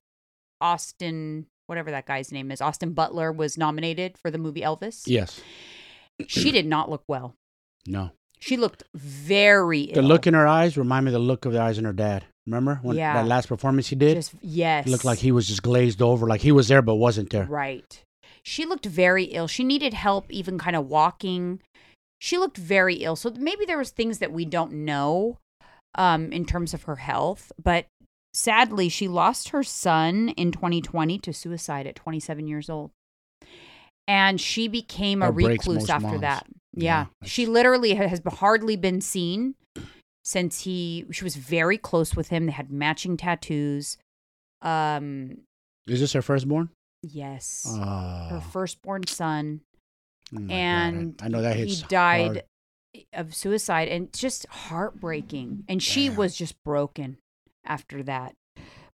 Austin, 0.61 1.45
whatever 1.67 1.91
that 1.91 2.07
guy's 2.07 2.31
name 2.31 2.49
is, 2.49 2.59
Austin 2.59 2.93
Butler 2.93 3.31
was 3.31 3.55
nominated 3.55 4.17
for 4.17 4.31
the 4.31 4.39
movie 4.39 4.61
Elvis. 4.61 5.03
Yes. 5.05 5.41
She 6.27 6.51
did 6.51 6.65
not 6.65 6.89
look 6.89 7.03
well. 7.07 7.35
No. 7.85 8.11
She 8.39 8.58
looked 8.58 8.84
very 8.94 9.82
ill. 9.82 9.96
The 9.96 10.08
look 10.08 10.27
in 10.27 10.34
her 10.34 10.46
eyes 10.48 10.77
remind 10.77 11.06
me 11.06 11.10
of 11.10 11.13
the 11.13 11.20
look 11.20 11.46
of 11.46 11.54
the 11.54 11.62
eyes 11.62 11.77
in 11.77 11.86
her 11.86 11.94
dad. 11.94 12.25
Remember 12.46 12.80
when 12.84 12.96
Yeah. 12.98 13.13
that 13.13 13.27
last 13.27 13.48
performance 13.48 13.88
he 13.88 13.96
did? 13.96 14.15
Just 14.15 14.34
yes. 14.42 14.86
He 14.86 14.92
looked 14.92 15.06
like 15.06 15.20
he 15.20 15.32
was 15.32 15.48
just 15.48 15.63
glazed 15.63 16.01
over, 16.01 16.27
like 16.27 16.42
he 16.42 16.51
was 16.51 16.68
there 16.68 16.82
but 16.82 16.96
wasn't 16.96 17.32
there. 17.32 17.46
Right. 17.46 18.01
She 18.44 18.65
looked 18.65 18.86
very 18.86 19.24
ill. 19.25 19.48
She 19.48 19.63
needed 19.63 19.94
help 19.96 20.30
even 20.30 20.60
kind 20.60 20.75
of 20.75 20.86
walking. 20.88 21.60
She 22.20 22.38
looked 22.38 22.58
very 22.58 22.96
ill. 22.98 23.15
So 23.15 23.32
maybe 23.32 23.65
there 23.65 23.77
was 23.80 23.89
things 23.89 24.20
that 24.20 24.32
we 24.32 24.46
don't 24.46 24.72
know 24.74 25.39
um 25.98 26.32
in 26.32 26.46
terms 26.46 26.74
of 26.74 26.84
her 26.84 26.98
health, 26.98 27.51
but 27.62 27.86
sadly 28.34 28.89
she 28.89 29.08
lost 29.08 29.50
her 29.50 29.63
son 29.63 30.30
in 30.30 30.51
2020 30.51 31.18
to 31.20 31.34
suicide 31.34 31.88
at 31.88 31.96
27 31.96 32.48
years 32.48 32.70
old. 32.70 32.92
And 34.08 34.39
she 34.39 34.68
became 34.68 35.24
a 35.24 35.27
That 35.27 35.34
breaks 35.34 35.65
recluse 35.68 35.89
after 35.89 36.08
moms. 36.10 36.22
that. 36.22 36.46
Yeah, 36.75 37.05
Yeah. 37.22 37.27
She 37.27 37.46
literally 37.46 37.94
has 37.96 38.22
hardly 38.27 38.75
been 38.75 39.01
seen 39.01 39.55
since 40.24 40.62
he 40.62 41.05
she 41.12 41.24
was 41.24 41.36
very 41.36 41.77
close 41.77 42.15
with 42.15 42.29
him. 42.29 42.46
They 42.46 42.51
had 42.51 42.72
matching 42.72 43.17
tattoos. 43.17 43.98
Um 44.62 45.38
Is 45.88 46.00
this 46.00 46.13
her 46.13 46.22
firstborn? 46.22 46.70
yes 47.03 47.65
Oh, 47.70 48.27
her 48.32 48.41
firstborn 48.51 49.05
son, 49.05 49.62
oh 50.36 50.39
my 50.39 50.48
God. 50.48 50.51
and 50.55 51.20
I 51.22 51.27
know 51.27 51.41
that 51.44 51.55
he 51.55 51.75
died 51.88 52.44
hard. 52.96 53.03
of 53.13 53.36
suicide, 53.36 53.88
and 53.89 54.08
it's 54.08 54.20
just 54.20 54.48
heartbreaking. 54.48 55.65
And 55.70 55.84
she 55.84 56.10
was 56.10 56.36
just 56.36 56.55
broken 56.63 57.17
after 57.63 58.01
that. 58.03 58.34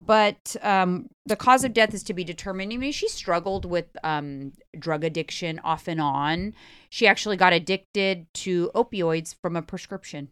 But 0.01 0.55
um, 0.61 1.09
the 1.25 1.35
cause 1.35 1.63
of 1.63 1.73
death 1.73 1.93
is 1.93 2.03
to 2.03 2.13
be 2.13 2.23
determined. 2.23 2.71
I 2.71 2.77
mean, 2.77 2.91
she 2.91 3.09
struggled 3.09 3.65
with 3.65 3.85
um, 4.03 4.53
drug 4.77 5.03
addiction 5.03 5.59
off 5.59 5.87
and 5.87 5.99
on. 5.99 6.53
She 6.89 7.05
actually 7.05 7.35
got 7.37 7.51
addicted 7.53 8.27
to 8.35 8.71
opioids 8.73 9.35
from 9.41 9.55
a 9.57 9.61
prescription, 9.61 10.29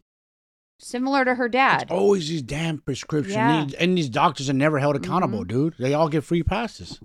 similar 0.80 1.24
to 1.26 1.34
her 1.34 1.48
dad. 1.50 1.82
It's 1.82 1.90
always 1.90 2.28
these 2.28 2.42
damn 2.42 2.78
prescriptions, 2.78 3.34
Yeah. 3.34 3.60
and, 3.62 3.74
and 3.74 3.98
these 3.98 4.08
doctors 4.08 4.48
are 4.48 4.54
never 4.54 4.78
held 4.78 4.96
accountable, 4.96 5.44
Mhm. 5.44 5.48
dude. 5.48 5.74
They 5.78 5.92
all 5.94 6.08
get 6.08 6.24
free 6.24 6.42
passes. 6.42 6.98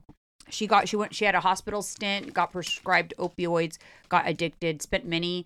she 0.50 0.68
got 0.68 0.88
she 0.90 0.96
went 0.98 1.16
she 1.16 1.24
had 1.26 1.34
a 1.36 1.40
hospital 1.40 1.82
stint 1.82 2.34
got 2.34 2.52
prescribed 2.52 3.14
opioids 3.18 3.78
got 4.10 4.28
addicted 4.28 4.82
spent 4.82 5.04
many 5.06 5.46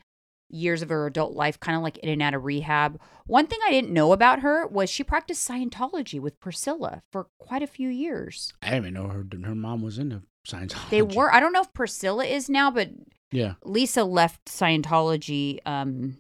years 0.50 0.82
of 0.82 0.90
her 0.90 1.06
adult 1.08 1.34
life 1.36 1.60
kind 1.60 1.76
of 1.76 1.84
like 1.84 1.98
in 1.98 2.10
and 2.10 2.22
out 2.22 2.34
of 2.34 2.44
rehab 2.46 3.00
one 3.26 3.48
thing 3.48 3.60
i 3.68 3.72
didn't 3.72 3.92
know 3.92 4.14
about 4.14 4.40
her 4.40 4.66
was 4.68 4.90
she 4.90 5.04
practiced 5.04 5.48
scientology 5.50 6.20
with 6.20 6.40
priscilla 6.40 7.02
for 7.12 7.28
quite 7.40 7.62
a 7.62 7.68
few 7.68 7.90
years 7.90 8.54
I 8.62 8.70
didn't 8.72 8.88
even 8.88 8.94
know 8.94 9.08
her 9.10 9.26
her 9.46 9.56
mom 9.56 9.82
was 9.82 9.98
into 10.00 10.22
Scientology. 10.48 10.90
they 10.90 11.02
were 11.02 11.34
i 11.34 11.40
don't 11.42 11.52
know 11.52 11.62
if 11.62 11.74
priscilla 11.74 12.26
is 12.26 12.50
now 12.50 12.72
but 12.72 12.90
Yeah. 13.32 13.56
lisa 13.64 14.04
left 14.06 14.46
scientology 14.46 15.60
um 15.66 16.18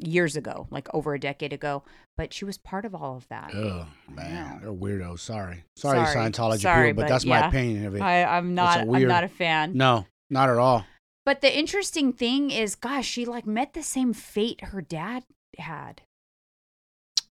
years 0.00 0.36
ago 0.36 0.66
like 0.70 0.88
over 0.94 1.12
a 1.14 1.20
decade 1.20 1.52
ago 1.52 1.82
but 2.16 2.32
she 2.32 2.44
was 2.44 2.56
part 2.56 2.84
of 2.84 2.94
all 2.94 3.16
of 3.16 3.26
that 3.28 3.50
Oh 3.54 3.86
man, 4.08 4.60
they're 4.60 4.72
weirdos. 4.72 5.20
Sorry, 5.20 5.64
sorry, 5.76 6.04
Sorry. 6.06 6.30
Scientology 6.30 6.60
Sorry, 6.60 6.88
people, 6.90 7.02
but, 7.02 7.08
but 7.08 7.12
that's 7.14 7.24
yeah. 7.24 7.40
my 7.40 7.48
opinion 7.48 7.84
of 7.86 7.94
it. 7.96 8.00
I, 8.00 8.24
i'm 8.24 8.54
not 8.54 8.78
i'm 8.78 9.06
not 9.06 9.24
a 9.24 9.28
fan 9.28 9.72
no, 9.76 10.06
not 10.30 10.48
at 10.48 10.56
all. 10.56 10.84
But 11.28 11.42
the 11.42 11.58
interesting 11.58 12.14
thing 12.14 12.50
is, 12.50 12.74
gosh, 12.74 13.06
she 13.06 13.26
like 13.26 13.46
met 13.46 13.74
the 13.74 13.82
same 13.82 14.14
fate 14.14 14.64
her 14.64 14.80
dad 14.80 15.24
had. 15.58 16.00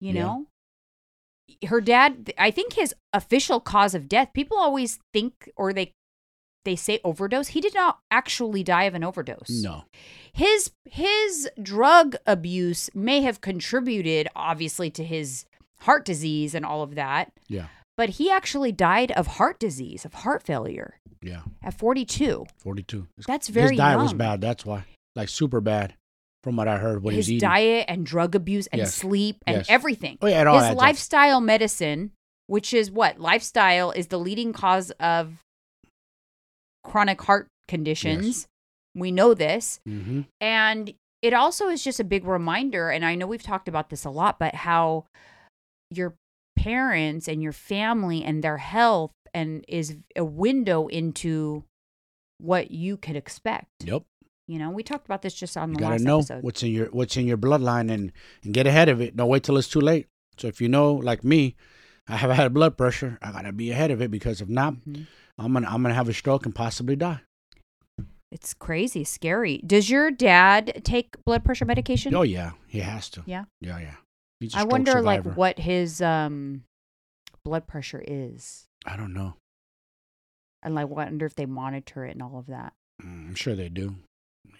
You 0.00 0.12
Yeah. 0.12 0.22
know? 0.24 0.46
Her 1.68 1.80
dad, 1.80 2.32
I 2.36 2.50
think 2.50 2.72
his 2.72 2.92
official 3.12 3.60
cause 3.60 3.94
of 3.94 4.08
death, 4.08 4.32
people 4.32 4.56
always 4.56 4.98
think 5.12 5.48
or 5.56 5.72
they 5.72 5.92
they 6.64 6.74
say 6.74 6.98
overdose. 7.04 7.48
He 7.48 7.60
did 7.60 7.74
not 7.74 8.00
actually 8.10 8.64
die 8.64 8.82
of 8.82 8.94
an 8.96 9.04
overdose. 9.04 9.62
No, 9.62 9.84
His 10.32 10.72
his 10.90 11.48
drug 11.62 12.16
abuse 12.26 12.90
may 12.96 13.20
have 13.20 13.40
contributed 13.40 14.26
obviously 14.34 14.90
to 14.90 15.04
his 15.04 15.44
heart 15.82 16.04
disease 16.04 16.52
and 16.52 16.66
all 16.66 16.82
of 16.82 16.96
that, 16.96 17.30
yeah, 17.46 17.68
but 17.96 18.08
he 18.18 18.28
actually 18.28 18.72
died 18.72 19.12
of 19.12 19.38
heart 19.38 19.60
disease, 19.60 20.04
of 20.04 20.14
heart 20.14 20.42
failure 20.42 20.98
yeah. 21.24 21.40
at 21.62 21.74
42. 21.78 22.46
Forty-two. 22.58 23.06
That's 23.26 23.48
very 23.48 23.70
His 23.70 23.78
diet 23.78 23.98
was 23.98 24.12
bad. 24.12 24.40
That's 24.40 24.64
why, 24.64 24.84
like 25.16 25.28
super 25.28 25.60
bad, 25.60 25.94
from 26.42 26.56
what 26.56 26.68
I 26.68 26.76
heard. 26.78 27.02
What 27.02 27.14
his 27.14 27.28
diet 27.40 27.86
and 27.88 28.04
drug 28.06 28.34
abuse 28.34 28.66
and 28.68 28.80
Yes. 28.80 28.94
sleep 28.94 29.38
and 29.46 29.56
Yes. 29.58 29.66
everything. 29.68 30.18
Oh 30.22 30.26
yeah, 30.26 30.40
his 30.52 30.62
adds 30.62 30.72
up. 30.72 30.76
lifestyle 30.78 31.40
medicine, 31.40 32.12
which 32.46 32.72
is 32.74 32.90
what 32.90 33.18
lifestyle 33.18 33.90
is 33.90 34.08
the 34.08 34.18
leading 34.18 34.52
cause 34.52 34.90
of 35.00 35.42
chronic 36.84 37.20
heart 37.22 37.48
conditions. 37.68 38.46
We 38.94 39.10
know 39.10 39.34
this, 39.34 39.80
Mm-hmm. 39.88 40.20
and 40.40 40.94
it 41.22 41.32
also 41.32 41.68
is 41.68 41.82
just 41.82 41.98
a 42.00 42.04
big 42.04 42.24
reminder. 42.26 42.90
And 42.90 43.04
I 43.04 43.14
know 43.14 43.26
we've 43.26 43.42
talked 43.42 43.66
about 43.66 43.88
this 43.88 44.04
a 44.04 44.10
lot, 44.10 44.38
but 44.38 44.54
how 44.54 45.06
your 45.90 46.14
parents 46.56 47.26
and 47.28 47.42
your 47.42 47.52
family 47.52 48.22
and 48.22 48.44
their 48.44 48.58
health 48.58 49.10
and 49.34 49.64
is 49.68 49.96
a 50.16 50.24
window 50.24 50.86
into 50.86 51.64
what 52.38 52.70
you 52.70 52.96
could 52.96 53.16
expect. 53.16 53.66
Yep. 53.84 54.02
You 54.46 54.58
know, 54.58 54.70
we 54.70 54.82
talked 54.82 55.06
about 55.06 55.22
this 55.22 55.34
just 55.34 55.56
on 55.56 55.70
You 55.70 55.76
the 55.76 55.80
gotta 55.80 55.94
last 55.94 56.02
know 56.02 56.18
episode. 56.18 56.42
what's 56.44 56.62
in 56.62 56.70
your 56.70 56.86
what's 56.86 57.16
in 57.16 57.26
your 57.26 57.38
bloodline 57.38 57.90
and 57.90 58.12
and 58.44 58.54
get 58.54 58.66
ahead 58.66 58.88
of 58.88 59.00
it. 59.00 59.16
Don't 59.16 59.28
wait 59.28 59.42
till 59.42 59.56
it's 59.56 59.68
too 59.68 59.80
late. 59.80 60.06
So 60.38 60.48
if 60.48 60.60
you 60.60 60.68
know, 60.68 60.92
like 60.94 61.24
me, 61.24 61.56
I 62.08 62.16
have 62.16 62.30
had 62.40 62.54
blood 62.54 62.76
pressure. 62.76 63.18
I 63.22 63.32
gotta 63.32 63.52
be 63.52 63.70
ahead 63.70 63.90
of 63.90 64.00
it 64.02 64.10
because 64.10 64.40
if 64.40 64.48
not, 64.48 64.74
Mhm. 64.74 65.06
I'm 65.38 65.52
gonna 65.52 65.66
I'm 65.68 65.82
gonna 65.82 65.94
have 65.94 66.08
a 66.08 66.12
stroke 66.14 66.44
and 66.46 66.54
possibly 66.54 66.94
die. 66.96 67.20
It's 68.30 68.52
crazy, 68.52 69.04
scary. 69.04 69.58
Does 69.64 69.88
your 69.88 70.10
dad 70.10 70.82
take 70.84 71.22
blood 71.24 71.44
pressure 71.44 71.64
medication? 71.64 72.14
Oh 72.14 72.22
yeah, 72.22 72.52
he 72.66 72.80
has 72.80 73.08
to. 73.10 73.22
Yeah? 73.26 73.44
yeah, 73.60 73.78
yeah. 73.78 73.94
I 74.54 74.64
wonder 74.64 74.90
survivor. 74.92 75.28
like 75.30 75.38
what 75.38 75.58
his 75.60 76.02
um 76.02 76.64
blood 77.44 77.66
pressure 77.66 78.02
is. 78.06 78.66
I 78.84 78.96
don't 78.96 79.12
know. 79.14 79.34
And 80.62 80.78
I 80.78 80.84
wonder 80.84 81.26
if 81.26 81.34
they 81.34 81.46
monitor 81.46 82.04
it 82.06 82.12
and 82.12 82.22
all 82.22 82.38
of 82.38 82.46
that. 82.46 82.72
Mm, 83.02 83.28
I'm 83.28 83.34
sure 83.34 83.54
they 83.54 83.68
do. 83.68 83.96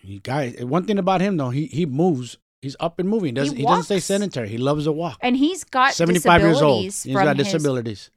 He 0.03 0.19
guy. 0.19 0.51
One 0.61 0.85
thing 0.85 0.99
about 0.99 1.21
him 1.21 1.37
though, 1.37 1.51
he 1.51 1.67
he 1.67 1.87
moves. 1.87 2.37
He's 2.63 2.77
up 2.81 2.99
and 2.99 3.09
moving. 3.09 3.27
He 3.27 3.33
doesn't, 3.33 3.57
he, 3.57 3.63
doesn't 3.63 3.85
stay 3.85 3.97
walks. 3.97 4.05
sedentary. 4.07 4.49
He 4.49 4.57
loves 4.57 4.85
to 4.85 4.93
walk. 4.93 5.19
And 5.21 5.37
he's 5.37 5.65
got 5.65 5.93
75 5.93 6.41
years 6.41 6.63
old. 6.63 6.83
He's 6.83 7.03
from 7.03 7.13
got 7.13 7.37
his- 7.37 7.47
disabilities. 7.49 8.11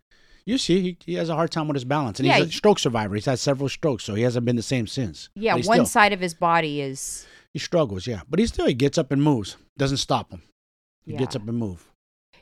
You 0.45 0.57
see, 0.57 0.81
he, 0.81 0.97
he 1.05 1.13
has 1.15 1.27
a 1.27 1.35
hard 1.35 1.51
time 1.51 1.67
with 1.67 1.75
his 1.75 1.83
balance, 1.83 2.19
and 2.21 2.25
Yeah, 2.27 2.35
he's 2.37 2.43
a 2.43 2.47
he- 2.47 2.51
stroke 2.53 2.79
survivor. 2.79 3.15
He's 3.15 3.25
had 3.25 3.37
several 3.39 3.67
strokes, 3.67 4.05
so 4.05 4.15
he 4.15 4.21
hasn't 4.23 4.45
been 4.45 4.55
the 4.55 4.61
same 4.61 4.87
since. 4.87 5.27
Yeah, 5.35 5.55
But 5.55 5.63
he 5.63 5.67
one 5.67 5.75
still- 5.79 5.85
side 5.87 6.13
of 6.13 6.21
his 6.21 6.33
body 6.33 6.79
is 6.79 7.27
He 7.53 7.59
struggles, 7.59 8.07
yeah, 8.07 8.21
but 8.29 8.39
he 8.39 8.45
still 8.47 8.67
he 8.67 8.73
gets 8.73 8.97
up 8.97 9.11
and 9.11 9.21
moves. 9.21 9.57
Doesn't 9.77 9.97
stop 9.97 10.31
him. 10.31 10.43
He 11.05 11.11
yeah. 11.11 11.19
gets 11.19 11.35
up 11.35 11.45
and 11.45 11.57
move. 11.57 11.91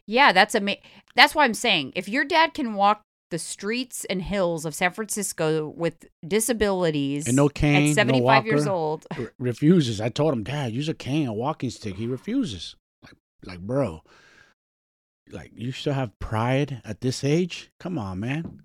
Yeah, 0.05 0.31
that's 0.31 0.53
ama- 0.53 0.77
that's 1.15 1.34
why 1.34 1.45
I'm 1.45 1.55
saying 1.55 1.93
if 1.95 2.07
your 2.07 2.24
dad 2.25 2.53
can 2.53 2.75
walk 2.75 3.01
the 3.32 3.39
streets 3.39 4.05
and 4.05 4.22
hills 4.22 4.65
of 4.65 4.75
San 4.75 4.91
Francisco 4.91 5.67
with 5.67 6.05
disabilities 6.27 7.27
And 7.27 7.36
no 7.36 7.50
cane, 7.50 7.86
no 7.86 7.89
at 7.89 7.96
75 7.96 8.46
years 8.46 8.65
walker. 8.65 8.72
old. 8.72 9.08
R- 9.17 9.34
refuses. 9.39 10.00
I 10.00 10.10
told 10.10 10.34
him, 10.34 10.44
Dad, 10.44 10.72
use 10.74 10.88
a 10.89 10.94
cane, 10.94 11.27
a 11.27 11.34
walking 11.34 11.70
stick. 11.72 11.96
He 11.96 12.05
refuses. 12.08 12.75
Like, 13.03 13.13
like, 13.46 13.60
bro, 13.60 14.01
like 15.32 15.51
you 15.55 15.72
still 15.72 15.94
have 15.94 16.17
pride 16.20 16.82
at 16.86 17.01
this 17.01 17.24
age? 17.24 17.72
Come 17.79 17.98
on, 17.98 18.20
man. 18.20 18.62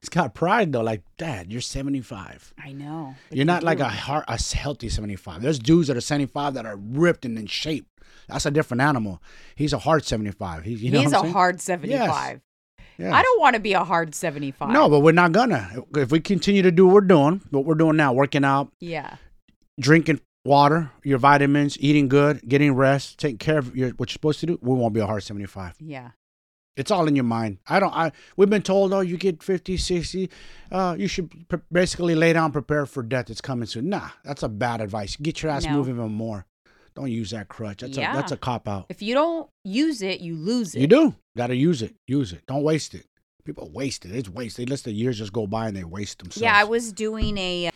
He's 0.00 0.08
got 0.08 0.32
pride 0.34 0.72
though. 0.72 0.80
Like, 0.80 1.02
Dad, 1.18 1.52
you're 1.52 1.60
75. 1.60 2.54
I 2.58 2.72
know. 2.72 3.14
You're 3.30 3.38
you 3.40 3.44
not 3.44 3.62
like 3.62 3.78
do. 3.78 3.84
a 3.84 3.88
heart, 3.88 4.24
a 4.28 4.40
healthy 4.56 4.88
75. 4.88 5.42
There's 5.42 5.58
dudes 5.58 5.88
that 5.88 5.96
are 5.96 6.00
75 6.00 6.54
that 6.54 6.64
are 6.64 6.76
ripped 6.76 7.26
and 7.26 7.38
in 7.38 7.46
shape. 7.46 7.86
That's 8.28 8.46
a 8.46 8.50
different 8.50 8.80
animal. 8.80 9.22
He's 9.56 9.74
a 9.74 9.78
hard 9.78 10.06
75. 10.06 10.64
He, 10.64 10.72
you 10.72 10.90
know 10.90 11.00
He's 11.00 11.12
a 11.12 11.18
saying? 11.20 11.32
hard 11.34 11.60
75. 11.60 12.00
Yes. 12.00 12.40
I 13.02 13.22
don't 13.22 13.40
want 13.40 13.54
to 13.54 13.60
be 13.60 13.72
a 13.72 13.84
hard 13.84 14.14
75. 14.14 14.70
No, 14.70 14.88
but 14.88 15.00
we're 15.00 15.12
not 15.12 15.32
gonna. 15.32 15.84
If 15.96 16.10
we 16.12 16.20
continue 16.20 16.62
to 16.62 16.70
do 16.70 16.86
what 16.86 16.94
we're 16.94 17.00
doing, 17.02 17.40
what 17.50 17.64
we're 17.64 17.74
doing 17.74 17.96
now, 17.96 18.12
working 18.12 18.44
out, 18.44 18.72
Yeah. 18.80 19.16
drinking 19.78 20.20
water, 20.44 20.90
your 21.04 21.18
vitamins, 21.18 21.76
eating 21.80 22.08
good, 22.08 22.40
getting 22.48 22.74
rest, 22.74 23.18
taking 23.18 23.38
care 23.38 23.58
of 23.58 23.76
your 23.76 23.90
what 23.90 24.08
you're 24.10 24.14
supposed 24.14 24.40
to 24.40 24.46
do, 24.46 24.58
we 24.62 24.74
won't 24.74 24.94
be 24.94 25.00
a 25.00 25.06
hard 25.06 25.22
75. 25.22 25.74
Yeah. 25.80 26.10
It's 26.76 26.90
all 26.90 27.06
in 27.08 27.16
your 27.16 27.24
mind. 27.24 27.58
I 27.66 27.80
don't. 27.80 27.92
I 27.94 28.12
we've 28.36 28.48
been 28.48 28.62
told, 28.62 28.92
oh, 28.94 29.00
you 29.00 29.16
get 29.18 29.42
50, 29.42 29.76
60, 29.76 30.30
uh, 30.72 30.94
you 30.98 31.08
should 31.08 31.48
pre- 31.48 31.58
basically 31.70 32.14
lay 32.14 32.32
down, 32.32 32.52
prepare 32.52 32.86
for 32.86 33.02
death. 33.02 33.28
It's 33.28 33.40
coming 33.40 33.66
soon. 33.66 33.88
Nah, 33.90 34.10
that's 34.24 34.42
a 34.42 34.48
bad 34.48 34.80
advice. 34.80 35.16
Get 35.16 35.42
your 35.42 35.52
ass 35.52 35.64
No. 35.66 35.72
moving 35.72 35.96
even 35.96 36.12
more. 36.12 36.46
Don't 36.94 37.10
use 37.10 37.30
that 37.30 37.48
crutch. 37.48 37.78
That's 37.80 37.96
Yeah. 37.96 38.12
a 38.12 38.16
that's 38.16 38.32
a 38.32 38.36
cop 38.36 38.68
out. 38.68 38.86
If 38.88 39.00
you 39.02 39.14
don't 39.14 39.48
use 39.64 40.02
it, 40.02 40.20
you 40.20 40.36
lose 40.36 40.74
it. 40.74 40.80
You 40.80 40.86
do. 40.86 41.14
Got 41.36 41.48
to 41.48 41.56
use 41.56 41.82
it. 41.82 41.94
Use 42.08 42.32
it. 42.32 42.42
Don't 42.46 42.62
waste 42.62 42.94
it. 42.94 43.06
People 43.44 43.70
waste 43.72 44.04
it. 44.04 44.10
It's 44.14 44.28
wasted. 44.28 44.66
They 44.66 44.70
let 44.70 44.80
the 44.80 44.92
years 44.92 45.18
just 45.18 45.32
go 45.32 45.46
by 45.46 45.68
and 45.68 45.76
they 45.76 45.84
waste 45.84 46.18
themselves. 46.18 46.42
Yeah, 46.42 46.56
I 46.56 46.64
was 46.64 46.92
doing 46.92 47.38
a 47.38 47.70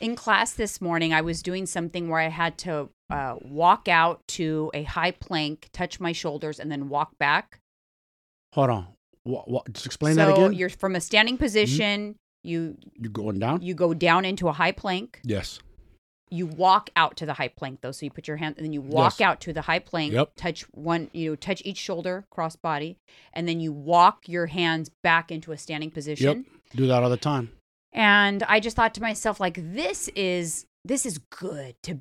in 0.00 0.16
class 0.16 0.52
this 0.54 0.80
morning. 0.80 1.12
I 1.12 1.20
was 1.22 1.42
doing 1.42 1.66
something 1.66 2.08
where 2.08 2.20
I 2.20 2.28
had 2.28 2.56
to 2.58 2.88
uh, 3.10 3.36
walk 3.42 3.88
out 3.88 4.20
to 4.28 4.70
a 4.74 4.82
high 4.84 5.10
plank, 5.12 5.68
touch 5.72 5.98
my 6.00 6.12
shoulders, 6.12 6.58
and 6.60 6.70
then 6.70 6.88
walk 6.88 7.18
back. 7.18 7.58
Hold 8.54 8.70
on. 8.70 8.86
What, 9.24 9.48
what, 9.48 9.72
just 9.72 9.86
explain 9.86 10.14
so 10.14 10.26
that 10.26 10.32
again. 10.32 10.44
Mm-hmm. 10.50 10.52
you're 10.54 10.68
from 10.70 10.94
a 10.96 11.00
standing 11.00 11.36
position. 11.36 12.16
You 12.44 12.76
You 12.98 13.08
going 13.08 13.38
down? 13.38 13.62
you 13.62 13.74
go 13.74 13.94
down 13.94 14.24
into 14.24 14.48
a 14.48 14.52
high 14.52 14.72
plank, 14.72 15.20
yes. 15.24 15.60
You 16.32 16.46
walk 16.46 16.88
out 16.96 17.16
to 17.18 17.26
the 17.26 17.34
high 17.34 17.48
plank 17.48 17.80
though. 17.82 17.92
So 17.92 18.06
you 18.06 18.10
put 18.10 18.26
your 18.26 18.38
hand 18.38 18.54
and 18.56 18.64
then 18.64 18.72
you 18.72 18.80
walk 18.80 19.20
Yes. 19.20 19.26
out 19.26 19.40
to 19.42 19.52
the 19.52 19.62
high 19.62 19.78
plank, 19.78 20.12
Yep. 20.14 20.32
touch 20.36 20.62
one, 20.72 21.10
you 21.12 21.30
know, 21.30 21.36
touch 21.36 21.60
each 21.64 21.76
shoulder, 21.76 22.24
cross 22.30 22.56
body, 22.56 22.96
and 23.34 23.46
then 23.46 23.60
you 23.60 23.70
walk 23.72 24.28
your 24.28 24.46
hands 24.46 24.90
back 25.02 25.30
into 25.30 25.52
a 25.52 25.58
standing 25.58 25.90
position. 25.90 26.46
Do 26.74 26.86
that 26.86 27.02
all 27.02 27.10
the 27.10 27.16
time. 27.18 27.52
And 27.92 28.42
I 28.44 28.60
just 28.60 28.74
thought 28.76 28.94
to 28.94 29.02
myself, 29.02 29.38
like, 29.40 29.58
this 29.60 30.08
is 30.16 30.64
this 30.84 31.04
is 31.06 31.18
good 31.18 31.76
to 31.82 32.00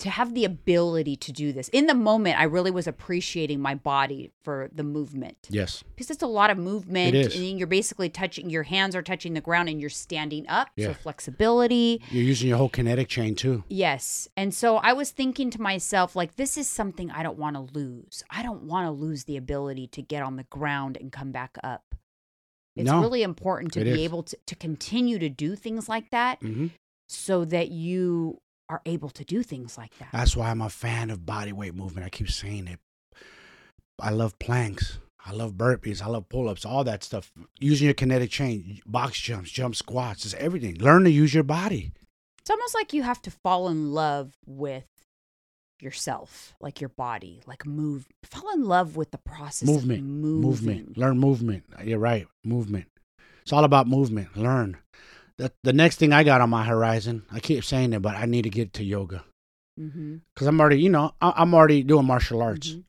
to 0.00 0.10
have 0.10 0.34
the 0.34 0.44
ability 0.44 1.14
to 1.14 1.30
do 1.32 1.52
this. 1.52 1.68
In 1.68 1.86
the 1.86 1.94
moment, 1.94 2.38
I 2.38 2.44
really 2.44 2.72
was 2.72 2.86
appreciating 2.88 3.60
my 3.60 3.76
body 3.76 4.32
for 4.42 4.68
the 4.74 4.82
movement 4.82 5.36
Yes. 5.50 5.84
because 5.94 6.10
it's 6.10 6.22
a 6.22 6.26
lot 6.26 6.50
of 6.50 6.58
movement, 6.58 7.14
It 7.14 7.26
is. 7.26 7.36
and 7.36 7.58
you're 7.58 7.68
basically 7.68 8.08
touching 8.08 8.50
your 8.50 8.64
hands 8.64 8.96
are 8.96 9.02
touching 9.02 9.34
the 9.34 9.40
ground, 9.40 9.68
and 9.68 9.80
you're 9.80 9.88
standing 9.90 10.48
up. 10.48 10.68
Yeah. 10.76 10.88
So 10.88 10.94
flexibility. 10.94 12.02
You're 12.10 12.24
using 12.24 12.48
your 12.48 12.58
whole 12.58 12.68
kinetic 12.68 13.08
chain 13.08 13.34
too. 13.36 13.62
Yes. 13.68 14.26
And 14.36 14.52
so 14.52 14.76
I 14.78 14.92
was 14.92 15.10
thinking 15.12 15.50
to 15.50 15.60
myself, 15.60 16.16
like, 16.16 16.34
this 16.36 16.58
is 16.58 16.68
something 16.68 17.10
I 17.12 17.22
don't 17.22 17.38
want 17.38 17.54
to 17.54 17.62
lose. 17.78 18.24
I 18.30 18.42
don't 18.42 18.64
want 18.64 18.86
to 18.86 18.90
lose 18.90 19.24
the 19.24 19.36
ability 19.36 19.86
to 19.88 20.02
get 20.02 20.22
on 20.24 20.36
the 20.36 20.44
ground 20.44 20.96
and 21.00 21.12
come 21.12 21.30
back 21.30 21.56
up. 21.62 21.94
It's 22.74 22.90
No, 22.90 23.00
really 23.00 23.22
important 23.22 23.72
to 23.74 23.84
be 23.84 23.90
is. 23.90 23.98
able 23.98 24.24
to, 24.24 24.36
to 24.46 24.56
continue 24.56 25.20
to 25.20 25.28
do 25.28 25.54
things 25.54 25.88
like 25.88 26.10
that 26.10 26.40
hmm 26.40 26.66
so 27.06 27.44
that 27.44 27.70
you 27.70 28.40
are 28.74 28.82
able 28.86 29.08
to 29.10 29.24
do 29.24 29.44
things 29.44 29.78
like 29.78 29.96
that. 29.98 30.08
That's 30.12 30.36
why 30.36 30.50
I'm 30.50 30.60
a 30.60 30.68
fan 30.68 31.10
of 31.10 31.24
body 31.24 31.52
weight 31.52 31.74
movement. 31.74 32.04
I 32.04 32.10
keep 32.10 32.28
saying 32.28 32.66
it. 32.66 32.80
I 34.00 34.10
love 34.10 34.36
planks. 34.40 34.98
I 35.24 35.32
love 35.32 35.52
burpees. 35.52 36.02
I 36.02 36.08
love 36.08 36.28
pull 36.28 36.48
ups, 36.48 36.66
all 36.66 36.82
that 36.84 37.04
stuff. 37.04 37.32
Using 37.60 37.84
your 37.86 37.94
kinetic 37.94 38.30
chain, 38.30 38.80
box 38.84 39.20
jumps, 39.20 39.50
jump 39.50 39.76
squats, 39.76 40.24
it's 40.24 40.34
everything. 40.34 40.74
Learn 40.78 41.04
to 41.04 41.10
use 41.10 41.32
your 41.32 41.44
body. 41.44 41.92
It's 42.40 42.50
almost 42.50 42.74
like 42.74 42.92
you 42.92 43.04
have 43.04 43.22
to 43.22 43.30
fall 43.30 43.68
in 43.68 43.92
love 43.92 44.34
with 44.44 44.84
yourself, 45.80 46.54
like 46.60 46.80
your 46.80 46.90
body, 46.90 47.42
like 47.46 47.64
move, 47.64 48.08
fall 48.24 48.52
in 48.52 48.64
love 48.64 48.96
with 48.96 49.12
the 49.12 49.18
process 49.18 49.68
Movement, 49.68 50.00
of 50.00 50.06
moving. 50.06 50.40
Movement. 50.40 50.98
Learn 50.98 51.18
movement. 51.18 51.64
You're 51.84 51.98
right. 52.00 52.26
Movement. 52.44 52.86
It's 53.42 53.52
all 53.52 53.64
about 53.64 53.86
movement. 53.86 54.36
Learn. 54.36 54.78
The, 55.38 55.52
the 55.64 55.72
next 55.72 55.96
thing 55.96 56.12
I 56.12 56.22
got 56.24 56.40
on 56.40 56.50
my 56.50 56.64
horizon, 56.64 57.24
I 57.32 57.40
keep 57.40 57.64
saying 57.64 57.92
it, 57.92 58.00
but 58.02 58.14
I 58.14 58.26
need 58.26 58.42
to 58.42 58.50
get 58.50 58.72
to 58.74 58.84
yoga. 58.84 59.24
Mm-hmm. 59.80 60.16
Because 60.34 60.46
I'm 60.46 60.60
already, 60.60 60.80
you 60.80 60.88
know, 60.90 61.12
I, 61.20 61.32
I'm 61.36 61.52
already 61.54 61.82
doing 61.82 62.06
martial 62.06 62.40
arts. 62.42 62.70
Mhm. 62.70 62.84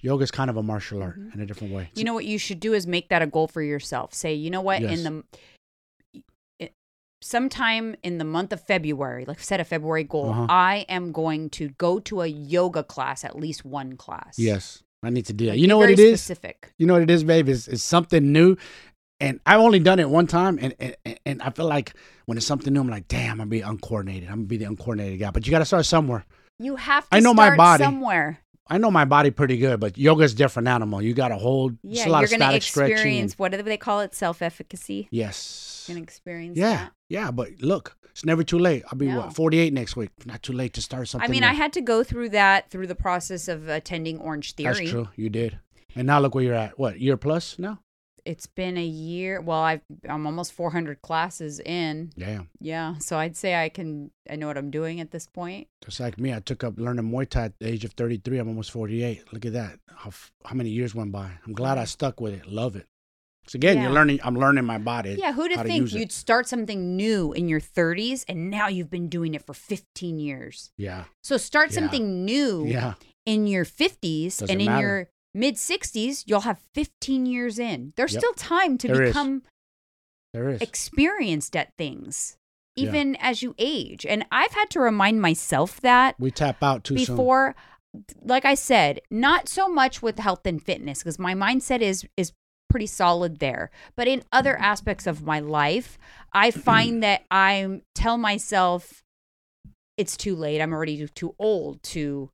Yoga's 0.00 0.30
kind 0.30 0.48
of 0.50 0.56
a 0.56 0.62
martial 0.62 1.02
art 1.02 1.18
Mhm. 1.18 1.34
in 1.34 1.40
a 1.40 1.46
different 1.46 1.72
way. 1.74 1.90
You 1.94 2.04
know 2.04 2.14
what 2.14 2.24
you 2.24 2.38
should 2.38 2.60
do 2.60 2.72
is 2.72 2.86
make 2.86 3.08
that 3.08 3.22
a 3.22 3.26
goal 3.26 3.48
for 3.48 3.62
yourself. 3.62 4.14
Say, 4.14 4.34
you 4.34 4.50
know 4.50 4.60
what, 4.60 4.80
Yes. 4.80 4.98
in 4.98 5.04
the 5.04 6.22
it, 6.60 6.72
sometime 7.20 7.96
in 8.04 8.18
the 8.18 8.24
month 8.24 8.52
of 8.52 8.60
February, 8.64 9.24
like 9.24 9.40
set 9.40 9.58
a 9.60 9.64
February 9.64 10.04
goal, 10.04 10.30
Uh-huh. 10.30 10.46
I 10.48 10.86
am 10.88 11.10
going 11.12 11.50
to 11.50 11.70
go 11.78 11.98
to 12.00 12.20
a 12.22 12.26
yoga 12.28 12.84
class, 12.84 13.24
at 13.24 13.36
least 13.36 13.64
one 13.64 13.96
class. 13.96 14.38
yes, 14.38 14.82
I 15.02 15.10
need 15.10 15.26
to 15.26 15.32
do 15.32 15.46
that. 15.46 15.58
You 15.58 15.66
know 15.66 15.78
what 15.78 15.90
it 15.90 15.98
is? 15.98 16.20
Specific. 16.20 16.72
You 16.78 16.86
know 16.86 16.92
what 16.94 17.02
it 17.02 17.10
is, 17.10 17.24
babe? 17.24 17.48
It's, 17.48 17.66
it's 17.66 17.82
something 17.82 18.30
new. 18.32 18.56
And 19.22 19.40
I've 19.46 19.60
only 19.60 19.78
done 19.78 20.00
it 20.00 20.10
one 20.10 20.26
time, 20.26 20.58
and, 20.60 20.74
and 20.80 20.96
and 21.24 21.42
I 21.42 21.50
feel 21.50 21.66
like 21.66 21.94
when 22.26 22.36
it's 22.36 22.46
something 22.46 22.72
new, 22.72 22.80
I'm 22.80 22.88
like, 22.88 23.06
damn, 23.08 23.32
I'm 23.32 23.38
gonna 23.38 23.50
be 23.50 23.60
uncoordinated. 23.60 24.28
I'm 24.28 24.34
gonna 24.36 24.46
be 24.46 24.56
the 24.56 24.64
uncoordinated 24.64 25.20
guy. 25.20 25.30
But 25.30 25.46
you 25.46 25.50
got 25.52 25.60
to 25.60 25.64
start 25.64 25.86
somewhere. 25.86 26.24
You 26.58 26.76
have 26.76 27.08
to 27.08 27.16
I 27.16 27.20
know 27.20 27.32
my 27.32 27.56
body. 27.56 27.84
somewhere. 27.84 28.38
I 28.68 28.78
know 28.78 28.90
my 28.90 29.04
body 29.04 29.30
pretty 29.30 29.58
good, 29.58 29.80
but 29.80 29.96
yoga's 29.98 30.32
a 30.32 30.36
different 30.36 30.66
animal. 30.68 31.00
You 31.02 31.14
got 31.14 31.28
to 31.28 31.36
hold. 31.36 31.76
Yeah, 31.82 32.06
a 32.06 32.10
lot 32.10 32.20
you're 32.20 32.36
going 32.38 32.50
to 32.50 32.56
experience 32.56 33.32
and- 33.32 33.38
what 33.38 33.52
do 33.52 33.62
they 33.62 33.76
call 33.76 34.00
it? 34.00 34.14
Self 34.14 34.42
efficacy. 34.42 35.08
yes. 35.10 35.84
Going 35.88 35.98
to 35.98 36.02
experience 36.02 36.56
Yeah, 36.56 36.76
that. 36.76 36.92
yeah, 37.08 37.30
but 37.32 37.48
look, 37.60 37.96
it's 38.10 38.24
never 38.24 38.44
too 38.44 38.58
late. 38.58 38.84
I'll 38.90 38.98
be 38.98 39.06
No. 39.08 39.18
what 39.20 39.34
48 39.34 39.72
next 39.72 39.96
week. 39.96 40.10
Not 40.26 40.42
too 40.42 40.52
late 40.52 40.72
to 40.74 40.82
start 40.82 41.08
something. 41.08 41.28
I 41.28 41.30
mean, 41.30 41.40
new. 41.40 41.48
I 41.48 41.52
had 41.54 41.72
to 41.74 41.80
go 41.80 42.04
through 42.04 42.28
that 42.30 42.70
through 42.70 42.86
the 42.86 42.94
process 42.94 43.48
of 43.48 43.68
attending 43.68 44.18
Orange 44.18 44.54
Theory. 44.54 44.74
That's 44.74 44.90
true. 44.90 45.08
You 45.16 45.28
did. 45.28 45.58
And 45.96 46.06
now 46.06 46.20
look 46.20 46.34
where 46.36 46.44
you're 46.44 46.54
at. 46.54 46.78
What 46.78 47.00
year 47.00 47.16
plus 47.16 47.58
now? 47.58 47.80
It's 48.24 48.46
been 48.46 48.76
a 48.78 48.84
year. 48.84 49.40
Well, 49.40 49.58
I've, 49.60 49.80
I'm 50.08 50.26
almost 50.26 50.52
400 50.52 51.02
classes 51.02 51.58
in. 51.60 52.12
Yeah. 52.16 52.42
Yeah. 52.60 52.98
So 52.98 53.18
I'd 53.18 53.36
say 53.36 53.54
I 53.56 53.68
can, 53.68 54.10
I 54.30 54.36
know 54.36 54.46
what 54.46 54.56
I'm 54.56 54.70
doing 54.70 55.00
at 55.00 55.10
this 55.10 55.26
point. 55.26 55.66
Just 55.84 55.98
like 55.98 56.18
me, 56.18 56.32
I 56.32 56.38
took 56.40 56.62
up 56.62 56.74
learning 56.78 57.10
Muay 57.10 57.28
Thai 57.28 57.46
at 57.46 57.58
the 57.58 57.68
age 57.68 57.84
of 57.84 57.92
33. 57.94 58.38
I'm 58.38 58.48
almost 58.48 58.70
48. 58.70 59.32
Look 59.32 59.44
at 59.44 59.52
that. 59.54 59.80
How, 59.88 60.10
how 60.44 60.54
many 60.54 60.70
years 60.70 60.94
went 60.94 61.10
by? 61.10 61.30
I'm 61.44 61.52
glad 61.52 61.78
I 61.78 61.84
stuck 61.84 62.20
with 62.20 62.34
it. 62.34 62.46
Love 62.46 62.76
it. 62.76 62.86
So 63.48 63.56
again, 63.56 63.76
Yeah. 63.78 63.82
you're 63.84 63.92
learning. 63.92 64.20
I'm 64.22 64.38
learning 64.38 64.64
my 64.66 64.78
body. 64.78 65.16
Yeah. 65.18 65.32
Who'd 65.32 65.50
have 65.50 65.66
think 65.66 65.80
use 65.80 65.92
it. 65.94 65.98
you'd 65.98 66.12
start 66.12 66.46
something 66.46 66.96
new 66.96 67.32
in 67.32 67.48
your 67.48 67.58
30s 67.60 68.24
and 68.28 68.50
now 68.50 68.68
you've 68.68 68.90
been 68.90 69.08
doing 69.08 69.34
it 69.34 69.44
for 69.44 69.52
15 69.52 70.20
years? 70.20 70.70
Yeah. 70.76 71.04
So 71.24 71.36
start 71.38 71.70
Yeah. 71.70 71.74
something 71.80 72.24
new 72.24 72.66
Yeah. 72.66 72.94
in 73.26 73.48
your 73.48 73.64
50s 73.64 74.38
Doesn't 74.38 74.48
and 74.50 74.60
in 74.60 74.66
matter. 74.66 74.86
your 74.86 75.08
mid 75.34 75.56
60s, 75.56 76.24
you'll 76.26 76.40
have 76.40 76.60
15 76.74 77.26
years 77.26 77.58
in. 77.58 77.92
There's 77.96 78.12
Yep. 78.12 78.20
still 78.20 78.34
time 78.34 78.78
to 78.78 78.88
There 78.88 79.06
become 79.06 79.42
experienced 80.62 81.56
at 81.56 81.76
things, 81.76 82.36
Yeah. 82.76 82.88
even 82.88 83.16
as 83.16 83.42
you 83.42 83.54
age. 83.58 84.06
And 84.06 84.24
I've 84.30 84.52
had 84.52 84.70
to 84.70 84.80
remind 84.80 85.20
myself 85.20 85.80
that 85.80 86.16
we 86.18 86.30
tap 86.30 86.62
out 86.62 86.84
too 86.84 86.96
soon. 86.98 87.16
before 87.16 87.54
like 88.22 88.46
I 88.46 88.54
said, 88.54 89.00
not 89.10 89.48
so 89.50 89.68
much 89.68 90.00
with 90.00 90.18
health 90.18 90.46
and 90.46 90.62
fitness 90.62 91.00
because 91.00 91.18
my 91.18 91.34
mindset 91.34 91.80
is 91.82 92.06
is 92.16 92.32
pretty 92.70 92.86
solid 92.86 93.38
there. 93.38 93.70
But 93.96 94.08
in 94.08 94.22
other 94.32 94.56
aspects 94.58 95.06
of 95.06 95.22
my 95.26 95.40
life, 95.40 95.98
I 96.32 96.50
find 96.50 97.02
that 97.02 97.24
I 97.30 97.82
tell 97.94 98.16
myself 98.16 99.04
it's 99.98 100.16
too 100.16 100.34
late. 100.34 100.62
I'm 100.62 100.72
already 100.72 101.06
too 101.08 101.34
old 101.38 101.82
to 101.82 102.30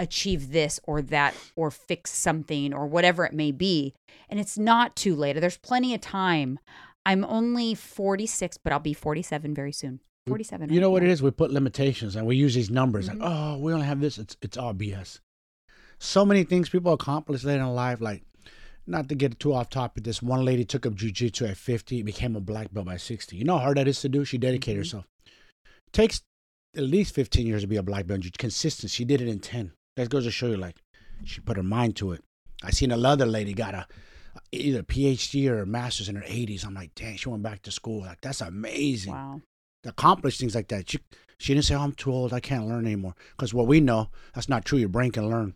achieve 0.00 0.50
this 0.50 0.80
or 0.84 1.00
that 1.02 1.34
or 1.54 1.70
fix 1.70 2.10
something 2.10 2.72
or 2.74 2.86
whatever 2.86 3.24
it 3.24 3.32
may 3.32 3.52
be. 3.52 3.94
And 4.28 4.40
it's 4.40 4.58
not 4.58 4.96
too 4.96 5.14
late. 5.14 5.38
There's 5.40 5.58
plenty 5.58 5.94
of 5.94 6.00
time. 6.00 6.58
I'm 7.06 7.24
only 7.24 7.74
46, 7.74 8.58
but 8.58 8.72
I'll 8.72 8.80
be 8.80 8.92
47 8.94 9.54
very 9.54 9.72
soon. 9.72 10.00
47. 10.26 10.72
You 10.72 10.80
know 10.80 10.90
what 10.90 11.02
it 11.02 11.08
is? 11.08 11.22
We 11.22 11.30
put 11.30 11.50
limitations 11.50 12.14
and 12.16 12.26
we 12.26 12.36
use 12.36 12.54
these 12.54 12.70
numbers 12.70 13.08
Mhm. 13.08 13.20
like, 13.20 13.30
oh, 13.30 13.58
we 13.58 13.72
only 13.72 13.86
have 13.86 14.00
this. 14.00 14.18
It's 14.18 14.36
it's 14.42 14.56
all 14.56 14.74
BS. 14.74 15.20
So 15.98 16.24
many 16.24 16.44
things 16.44 16.68
people 16.68 16.92
accomplish 16.92 17.44
later 17.44 17.62
in 17.62 17.68
life, 17.74 18.00
like 18.00 18.22
not 18.86 19.08
to 19.08 19.14
get 19.14 19.38
too 19.38 19.52
off 19.54 19.68
topic. 19.70 20.04
This 20.04 20.22
one 20.22 20.44
lady 20.44 20.64
took 20.64 20.84
up 20.86 20.94
jujitsu 20.94 21.48
at 21.50 21.56
50, 21.56 22.02
became 22.02 22.36
a 22.36 22.40
black 22.40 22.72
belt 22.72 22.86
by 22.86 22.96
60. 22.96 23.36
You 23.36 23.44
know 23.44 23.58
how 23.58 23.64
hard 23.64 23.76
that 23.76 23.88
is 23.88 24.00
to 24.00 24.08
do? 24.08 24.24
She 24.24 24.38
dedicated 24.38 24.76
Mhm. 24.76 24.86
herself. 24.86 25.06
Takes 25.92 26.22
at 26.76 26.84
least 26.84 27.14
15 27.14 27.46
years 27.46 27.62
to 27.62 27.66
be 27.68 27.76
a 27.76 27.82
black 27.82 28.06
belt. 28.06 28.22
Consistent. 28.38 28.90
She 28.92 29.04
did 29.04 29.20
it 29.20 29.28
in 29.28 29.40
10. 29.40 29.72
That 29.96 30.08
goes 30.10 30.24
to 30.24 30.30
show 30.30 30.46
you, 30.46 30.56
like, 30.56 30.76
she 31.24 31.40
put 31.40 31.56
her 31.56 31.62
mind 31.62 31.96
to 31.96 32.12
it. 32.12 32.22
I 32.62 32.70
seen 32.70 32.90
another 32.92 33.26
lady 33.26 33.54
got 33.54 33.74
a 33.74 33.86
either 34.52 34.82
PhD 34.82 35.48
or 35.50 35.60
a 35.62 35.66
master's 35.66 36.08
in 36.08 36.16
her 36.16 36.22
80s. 36.22 36.64
I'm 36.64 36.74
like, 36.74 36.94
dang, 36.94 37.16
she 37.16 37.28
went 37.28 37.42
back 37.42 37.62
to 37.62 37.70
school. 37.70 38.02
Like, 38.02 38.20
that's 38.20 38.40
amazing 38.40 39.12
Wow. 39.12 39.40
accomplish 39.84 40.38
things 40.38 40.54
like 40.54 40.68
that. 40.68 40.90
She, 40.90 40.98
she 41.38 41.54
didn't 41.54 41.64
say, 41.66 41.74
oh, 41.74 41.80
I'm 41.80 41.92
too 41.92 42.12
old. 42.12 42.32
I 42.32 42.40
can't 42.40 42.66
learn 42.66 42.86
anymore. 42.86 43.14
Because 43.30 43.52
what 43.54 43.66
we 43.66 43.80
know, 43.80 44.10
that's 44.34 44.48
not 44.48 44.64
true. 44.64 44.78
Your 44.78 44.88
brain 44.88 45.10
can 45.10 45.28
learn. 45.28 45.54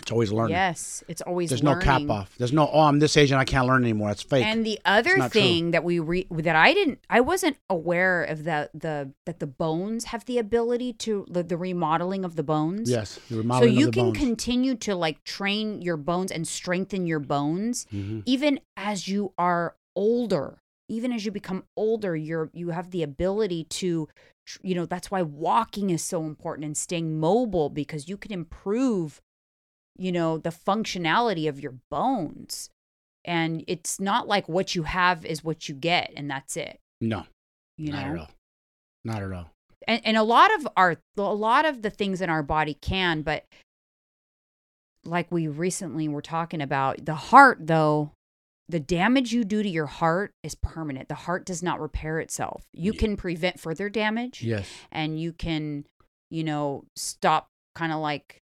It's 0.00 0.12
always 0.12 0.32
learning. 0.32 0.52
Yes, 0.52 1.02
it's 1.08 1.20
always 1.22 1.50
There's 1.50 1.62
no 1.62 1.76
cap 1.76 2.08
off. 2.08 2.34
There's 2.38 2.52
no, 2.52 2.68
oh, 2.72 2.80
I'm 2.82 2.98
this 2.98 3.16
age 3.16 3.30
and 3.30 3.38
I 3.40 3.44
can't 3.44 3.66
learn 3.66 3.82
anymore. 3.82 4.08
That's 4.08 4.22
fake. 4.22 4.44
And 4.46 4.64
the 4.64 4.78
other 4.84 5.16
not 5.16 5.32
true. 5.32 5.40
thing 5.40 5.70
that 5.72 5.84
we 5.84 5.98
re- 5.98 6.26
that 6.30 6.56
I 6.56 6.72
didn't 6.72 7.00
I 7.10 7.20
wasn't 7.20 7.56
aware 7.68 8.22
of 8.24 8.44
the 8.44 8.70
the 8.72 9.12
that 9.26 9.38
the 9.40 9.46
bones 9.46 10.04
have 10.06 10.24
the 10.24 10.38
ability 10.38 10.92
to 10.94 11.26
the, 11.30 11.42
the 11.42 11.56
remodeling 11.56 12.24
of 12.24 12.36
the 12.36 12.42
bones. 12.42 12.90
yes. 12.90 13.18
The 13.28 13.42
So 13.42 13.64
you 13.64 13.86
of 13.88 13.92
the 13.92 14.00
can 14.00 14.04
bones. 14.12 14.18
continue 14.18 14.74
to 14.76 14.94
like 14.94 15.24
train 15.24 15.82
your 15.82 15.96
bones 15.96 16.30
and 16.32 16.46
strengthen 16.48 17.06
your 17.06 17.20
bones 17.20 17.86
Mhm. 17.92 18.22
even 18.24 18.60
as 18.76 19.08
you 19.08 19.32
are 19.36 19.76
older. 19.96 20.62
Even 20.88 21.12
as 21.12 21.26
you 21.26 21.32
become 21.32 21.64
older, 21.76 22.16
you're 22.16 22.48
you 22.54 22.70
have 22.70 22.92
the 22.92 23.02
ability 23.02 23.64
to 23.64 24.08
you 24.62 24.74
know, 24.74 24.86
that's 24.86 25.10
why 25.10 25.20
walking 25.20 25.90
is 25.90 26.02
so 26.02 26.24
important 26.24 26.64
and 26.64 26.74
staying 26.74 27.20
mobile 27.20 27.68
because 27.68 28.08
you 28.08 28.16
can 28.16 28.32
improve 28.32 29.20
you 29.98 30.12
know, 30.12 30.38
the 30.38 30.50
functionality 30.50 31.48
of 31.48 31.60
your 31.60 31.74
bones. 31.90 32.70
And 33.24 33.64
it's 33.66 34.00
not 34.00 34.26
like 34.28 34.48
what 34.48 34.74
you 34.74 34.84
have 34.84 35.26
is 35.26 35.44
what 35.44 35.68
you 35.68 35.74
get 35.74 36.12
and 36.16 36.30
that's 36.30 36.56
it, 36.56 36.78
No, 37.00 37.24
you 37.76 37.92
not 37.92 38.06
know. 38.06 38.12
at 38.14 38.18
all. 38.20 38.30
Not 39.04 39.22
at 39.22 39.32
all. 39.32 39.50
And 39.86 40.00
and 40.04 40.16
a 40.16 40.22
lot 40.22 40.54
of 40.54 40.68
our 40.76 40.96
a 41.16 41.22
lot 41.22 41.64
of 41.66 41.82
the 41.82 41.90
things 41.90 42.20
in 42.20 42.30
our 42.30 42.42
body 42.42 42.74
can, 42.80 43.22
but 43.22 43.44
like 45.04 45.30
we 45.30 45.46
recently 45.48 46.08
were 46.08 46.22
talking 46.22 46.60
about, 46.60 47.04
the 47.04 47.14
heart 47.14 47.58
though, 47.66 48.12
the 48.68 48.80
damage 48.80 49.32
you 49.32 49.44
do 49.44 49.62
to 49.62 49.68
your 49.68 49.86
heart 49.86 50.32
is 50.42 50.54
permanent. 50.54 51.08
The 51.08 51.14
heart 51.14 51.46
does 51.46 51.62
not 51.62 51.80
repair 51.80 52.20
itself. 52.20 52.64
You 52.72 52.92
Yeah. 52.92 53.00
can 53.00 53.16
prevent 53.16 53.58
further 53.60 53.88
damage 53.88 54.42
Yes. 54.42 54.68
and 54.92 55.18
you 55.20 55.32
can, 55.32 55.86
you 56.30 56.44
know, 56.44 56.84
stop 56.96 57.48
kind 57.74 57.92
of 57.92 58.00
like 58.00 58.38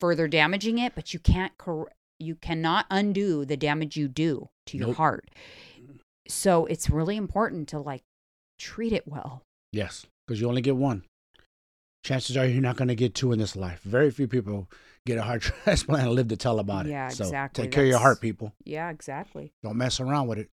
further 0.00 0.26
damaging 0.28 0.78
it, 0.78 0.94
but 0.94 1.12
you 1.14 1.20
can't 1.20 1.56
cor- 1.58 1.92
you 2.18 2.34
cannot 2.34 2.86
undo 2.90 3.44
the 3.44 3.56
damage 3.56 3.96
you 3.96 4.08
do 4.08 4.48
to 4.66 4.76
your 4.76 4.88
Nope. 4.88 4.96
heart. 4.96 5.30
So 6.28 6.66
it's 6.66 6.90
really 6.90 7.16
important 7.16 7.68
to 7.70 7.78
like 7.78 8.02
treat 8.58 8.92
it 8.92 9.06
well. 9.06 9.42
Yes. 9.72 10.06
Because 10.26 10.40
you 10.40 10.48
only 10.48 10.62
get 10.62 10.76
one. 10.76 11.04
chances 12.04 12.36
are 12.36 12.46
you're 12.46 12.62
not 12.62 12.76
going 12.76 12.88
to 12.88 12.94
get 12.94 13.14
two 13.14 13.32
in 13.32 13.38
this 13.38 13.56
life. 13.56 13.80
Very 13.82 14.10
few 14.10 14.26
people 14.28 14.68
get 15.06 15.18
a 15.18 15.22
heart 15.22 15.42
transplant 15.64 16.02
and 16.04 16.12
live 16.12 16.28
to 16.28 16.36
tell 16.36 16.58
about 16.58 16.86
it. 16.86 16.90
Yeah, 16.90 17.08
so 17.08 17.24
exactly. 17.24 17.64
Take 17.64 17.72
care 17.72 17.84
of 17.84 17.88
your 17.90 17.98
heart, 17.98 18.20
people. 18.20 18.52
Yeah, 18.64 18.90
exactly. 18.90 19.52
Don't 19.62 19.76
mess 19.76 19.98
around 20.00 20.28
with 20.28 20.38
it. 20.38 20.48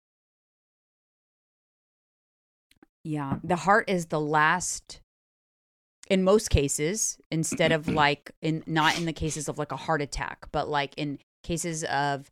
Yeah, 3.04 3.38
the 3.44 3.56
heart 3.56 3.88
is 3.88 4.06
the 4.06 4.20
last 4.20 5.00
in 6.06 6.22
most 6.22 6.50
cases 6.50 7.18
instead 7.30 7.72
of 7.72 7.88
like 8.04 8.30
in 8.42 8.62
not 8.66 8.98
in 8.98 9.06
the 9.06 9.12
cases 9.12 9.48
of 9.48 9.58
like 9.58 9.72
a 9.72 9.76
heart 9.76 10.02
attack, 10.02 10.46
but 10.52 10.68
like 10.68 10.94
in 10.96 11.18
cases 11.42 11.84
of 11.84 12.30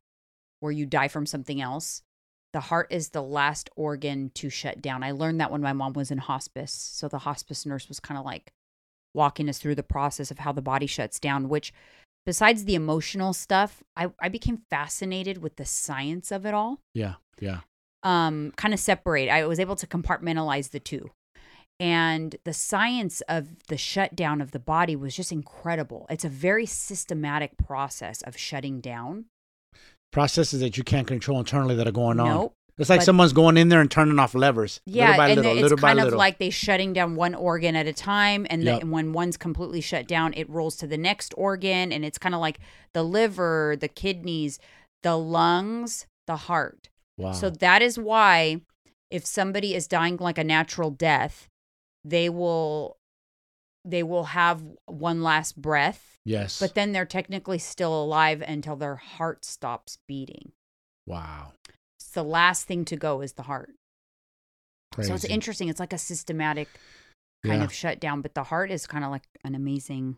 where 0.61 0.73
you 0.73 0.87
die 0.87 1.09
from 1.09 1.27
something 1.27 1.61
else, 1.61 2.03
the 2.53 2.61
heart 2.61 2.87
is 2.91 3.11
the 3.11 3.23
last 3.23 3.69
organ 3.77 4.31
to 4.35 4.49
shut 4.49 4.81
down. 4.81 5.03
I 5.03 5.11
learned 5.11 5.41
that 5.41 5.51
when 5.51 5.61
my 5.61 5.73
mom 5.73 5.93
was 5.95 6.11
in 6.11 6.19
hospice. 6.19 6.73
So 6.73 7.09
the 7.09 7.19
hospice 7.19 7.67
nurse 7.67 7.89
was 7.89 8.01
kind 8.01 8.19
of 8.19 8.25
like 8.25 8.53
walking 9.13 9.49
us 9.49 9.59
through 9.59 9.75
the 9.75 9.83
process 9.83 10.31
of 10.31 10.39
how 10.39 10.53
the 10.53 10.63
body 10.63 10.87
shuts 10.87 11.19
down, 11.21 11.49
which 11.49 11.73
besides 12.27 12.65
the 12.65 12.75
emotional 12.75 13.33
stuff, 13.33 13.83
I, 13.97 14.11
I 14.21 14.29
became 14.29 14.63
fascinated 14.71 15.39
with 15.39 15.57
the 15.57 15.65
science 15.65 16.31
of 16.33 16.47
it 16.47 16.55
all 16.55 16.81
Yeah, 16.95 17.15
yeah. 17.41 17.61
um, 18.03 18.53
kind 18.57 18.73
of 18.73 18.81
separate. 18.81 19.29
I 19.29 19.47
was 19.47 19.61
able 19.61 19.77
to 19.77 19.87
compartmentalize 19.87 20.71
the 20.71 20.81
two. 20.81 21.11
And 21.81 22.37
the 22.45 22.53
science 22.53 23.21
of 23.23 23.67
the 23.67 23.77
shutdown 23.77 24.41
of 24.41 24.53
the 24.53 24.59
body 24.61 24.95
was 24.95 25.17
just 25.17 25.33
incredible. 25.33 26.07
It's 26.09 26.25
a 26.25 26.29
very 26.29 26.67
systematic 26.67 27.57
process 27.59 28.23
of 28.23 28.37
shutting 28.37 28.81
down. 28.81 29.27
Processes 30.13 30.61
that 30.61 30.77
you 30.77 30.85
can't 30.85 31.07
control 31.07 31.39
internally 31.41 31.75
that 31.75 31.89
are 31.89 31.93
going 31.93 32.21
on. 32.21 32.29
Nope. 32.29 32.55
It's 32.79 32.91
like 32.91 33.01
But- 33.01 33.05
someone's 33.05 33.33
going 33.33 33.57
in 33.57 33.69
there 33.69 33.81
and 33.81 33.91
turning 33.91 34.19
off 34.19 34.35
levers. 34.35 34.81
Yeah, 34.85 35.05
little 35.11 35.17
by 35.17 35.29
and 35.29 35.37
little, 35.37 35.53
it's 35.53 35.63
little 35.63 35.79
kind 35.79 35.99
of 36.01 36.05
little. 36.07 36.19
like 36.19 36.39
they're 36.39 36.51
shutting 36.51 36.93
down 36.93 37.15
one 37.15 37.35
organ 37.35 37.77
at 37.77 37.87
a 37.87 37.93
time, 37.93 38.47
and, 38.51 38.67
the, 38.67 38.81
and 38.81 38.91
when 38.91 39.13
one's 39.13 39.37
completely 39.37 39.81
shut 39.81 40.09
down, 40.09 40.35
it 40.35 40.49
rolls 40.51 40.75
to 40.77 40.87
the 40.89 40.99
next 40.99 41.35
organ, 41.37 41.93
and 41.93 42.05
it's 42.05 42.19
kind 42.19 42.35
of 42.35 42.41
like 42.41 42.59
the 42.93 43.05
liver, 43.05 43.77
the 43.79 43.87
kidneys, 43.87 44.59
the 45.05 45.17
lungs, 45.17 46.07
the 46.27 46.37
heart. 46.37 46.89
wow. 47.17 47.33
So 47.33 47.49
that 47.49 47.81
is 47.81 47.97
why 47.97 48.61
if 49.09 49.25
somebody 49.25 49.75
is 49.75 49.87
dying 49.87 50.17
like 50.17 50.39
a 50.39 50.45
natural 50.45 50.91
death, 50.91 51.49
they 52.05 52.29
will 52.29 52.97
they 53.85 54.03
will 54.03 54.25
have 54.25 54.63
one 54.87 55.23
last 55.23 55.61
breath, 55.61 56.17
yes. 56.25 56.59
but 56.59 56.75
then 56.75 56.93
they're 56.93 57.05
technically 57.05 57.59
still 57.59 58.03
alive 58.03 58.43
until 58.47 58.77
their 58.77 58.97
heart 58.97 59.45
stops 59.45 59.99
beating. 60.09 60.53
wow. 61.07 61.53
It's 61.99 62.11
the 62.11 62.23
last 62.25 62.67
thing 62.67 62.85
to 62.87 62.97
go 62.97 63.21
is 63.21 63.33
the 63.35 63.43
heart. 63.43 63.75
Crazy. 64.95 65.09
So 65.09 65.15
it's 65.15 65.25
interesting. 65.25 65.69
It's 65.69 65.81
like 65.81 65.93
a 65.93 65.99
systematic 65.99 66.69
kind 67.45 67.59
Yeah. 67.61 67.65
of 67.65 67.73
shutdown, 67.73 68.21
but 68.23 68.35
the 68.35 68.45
heart 68.45 68.71
is 68.71 68.87
kind 68.87 69.05
of 69.05 69.11
like 69.11 69.25
an 69.45 69.55
amazing 69.55 70.17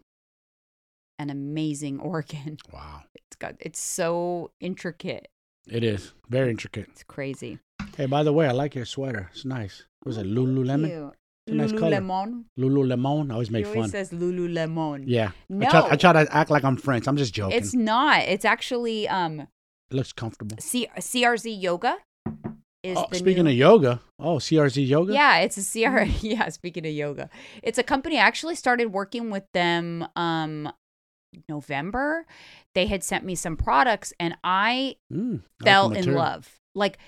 an 1.18 1.30
amazing 1.30 1.98
organ. 2.12 2.58
Wow. 2.72 3.02
It's 3.14 3.36
got 3.36 3.54
it's 3.60 3.80
so 3.80 4.52
intricate. 4.60 5.28
It 5.68 5.82
is 5.82 6.12
very 6.28 6.50
intricate. 6.50 6.86
It's 6.92 7.02
crazy. 7.02 7.58
Hey, 7.96 8.06
by 8.06 8.22
the 8.22 8.32
way, 8.32 8.46
I 8.46 8.52
like 8.52 8.74
your 8.74 8.84
sweater. 8.84 9.28
It's 9.32 9.44
nice. 9.44 9.84
Was 10.04 10.18
it 10.18 10.26
Lululemon? 10.26 11.12
Cute. 11.46 11.60
It's 11.60 11.72
a 11.72 11.74
nice. 11.76 11.90
Lululemon. 11.92 12.44
Lululemon. 12.58 13.30
I 13.30 13.34
always 13.34 13.50
make 13.50 13.66
He 13.66 13.72
always 13.72 13.82
fun. 13.84 13.90
says 13.90 14.10
Lululemon. 14.10 15.04
yeah. 15.06 15.30
No, 15.48 15.66
I 15.66 15.70
try, 15.70 15.88
I 15.92 15.96
try 15.96 16.24
to 16.24 16.34
act 16.36 16.50
like 16.50 16.64
I'm 16.64 16.76
French. 16.76 17.06
I'm 17.06 17.16
just 17.16 17.32
joking. 17.34 17.56
it's 17.56 17.74
not. 17.74 18.20
It's 18.22 18.44
actually 18.44 19.08
um 19.08 19.40
it 19.40 19.94
looks 19.94 20.12
comfortable. 20.12 20.56
C- 20.60 20.88
CRZ 20.98 21.60
Yoga 21.62 21.98
is 22.82 22.98
Oh, 22.98 23.06
speaking 23.12 23.44
new, 23.44 23.50
of 23.50 23.56
yoga, 23.56 24.00
oh 24.18 24.36
CRZ 24.36 24.86
yoga. 24.86 25.12
Yeah, 25.12 25.38
it's 25.38 25.56
a 25.56 25.62
CR. 25.62 26.02
Yeah, 26.26 26.48
speaking 26.48 26.84
of 26.86 26.92
yoga, 26.92 27.30
it's 27.62 27.78
a 27.78 27.82
company. 27.84 28.18
I 28.18 28.22
actually 28.22 28.54
started 28.56 28.86
working 28.92 29.30
with 29.30 29.44
them 29.54 30.06
um 30.16 30.72
November. 31.48 32.26
They 32.74 32.86
had 32.86 33.02
sent 33.04 33.24
me 33.24 33.34
some 33.34 33.56
products, 33.56 34.12
and 34.18 34.36
I 34.42 34.96
Mm, 35.12 35.42
fell 35.62 35.92
in 35.92 36.14
love. 36.14 36.58
Like 36.74 36.98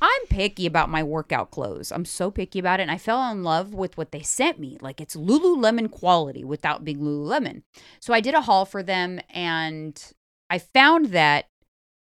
I'm 0.00 0.26
picky 0.28 0.66
about 0.66 0.90
my 0.90 1.02
workout 1.02 1.50
clothes. 1.50 1.90
I'm 1.90 2.04
so 2.04 2.30
picky 2.30 2.58
about 2.58 2.80
it. 2.80 2.84
And 2.84 2.90
I 2.90 2.98
fell 2.98 3.30
in 3.30 3.42
love 3.42 3.74
with 3.74 3.96
what 3.96 4.12
they 4.12 4.22
sent 4.22 4.58
me. 4.58 4.78
Like 4.80 5.00
it's 5.00 5.16
Lululemon 5.16 5.90
quality 5.90 6.44
without 6.44 6.84
being 6.84 7.00
Lululemon. 7.00 7.62
So 8.00 8.14
I 8.14 8.20
did 8.20 8.34
a 8.34 8.42
haul 8.42 8.64
for 8.64 8.82
them 8.82 9.20
and 9.30 10.00
I 10.50 10.58
found 10.58 11.06
that 11.06 11.46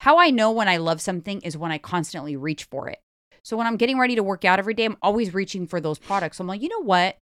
how 0.00 0.18
I 0.18 0.30
know 0.30 0.50
when 0.50 0.68
I 0.68 0.78
love 0.78 1.00
something 1.00 1.40
is 1.42 1.56
when 1.56 1.72
I 1.72 1.78
constantly 1.78 2.36
reach 2.36 2.64
for 2.64 2.88
it. 2.88 2.98
So 3.42 3.56
when 3.56 3.66
I'm 3.66 3.76
getting 3.76 3.98
ready 3.98 4.14
to 4.16 4.22
work 4.22 4.44
out 4.44 4.58
every 4.58 4.74
day, 4.74 4.86
I'm 4.86 4.96
always 5.02 5.34
reaching 5.34 5.66
for 5.66 5.80
those 5.80 5.98
products. 5.98 6.40
I'm 6.40 6.46
like, 6.46 6.62
you 6.62 6.68
know 6.68 6.82
what? 6.82 7.18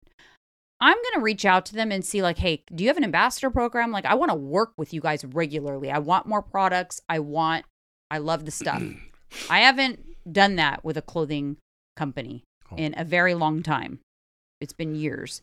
I'm 0.82 0.96
going 0.96 1.14
to 1.16 1.22
reach 1.22 1.46
out 1.46 1.66
to 1.68 1.74
them 1.74 1.92
and 1.92 2.06
see, 2.06 2.22
like, 2.22 2.38
hey, 2.38 2.64
do 2.74 2.84
you 2.84 2.90
have 2.90 2.98
an 2.98 3.04
ambassador 3.04 3.50
program? 3.50 3.92
Like, 3.92 4.06
I 4.06 4.16
want 4.16 4.32
to 4.32 4.36
work 4.36 4.72
with 4.78 4.94
you 4.94 5.02
guys 5.02 5.26
regularly. 5.26 5.92
I 5.92 6.00
want 6.00 6.26
more 6.26 6.42
products. 6.42 7.02
I 7.10 7.20
want, 7.20 7.66
I 8.10 8.20
love 8.20 8.46
the 8.46 8.52
stuff. 8.52 8.82
I 9.50 9.60
haven't 9.60 10.00
done 10.32 10.56
that 10.58 10.84
with 10.84 10.98
a 10.98 11.02
clothing 11.02 11.58
company 11.96 12.44
Oh. 12.72 12.76
in 12.76 12.94
a 12.98 13.04
very 13.04 13.34
long 13.34 13.64
time. 13.64 14.00
It's 14.62 14.74
been 14.74 14.94
years. 14.96 15.42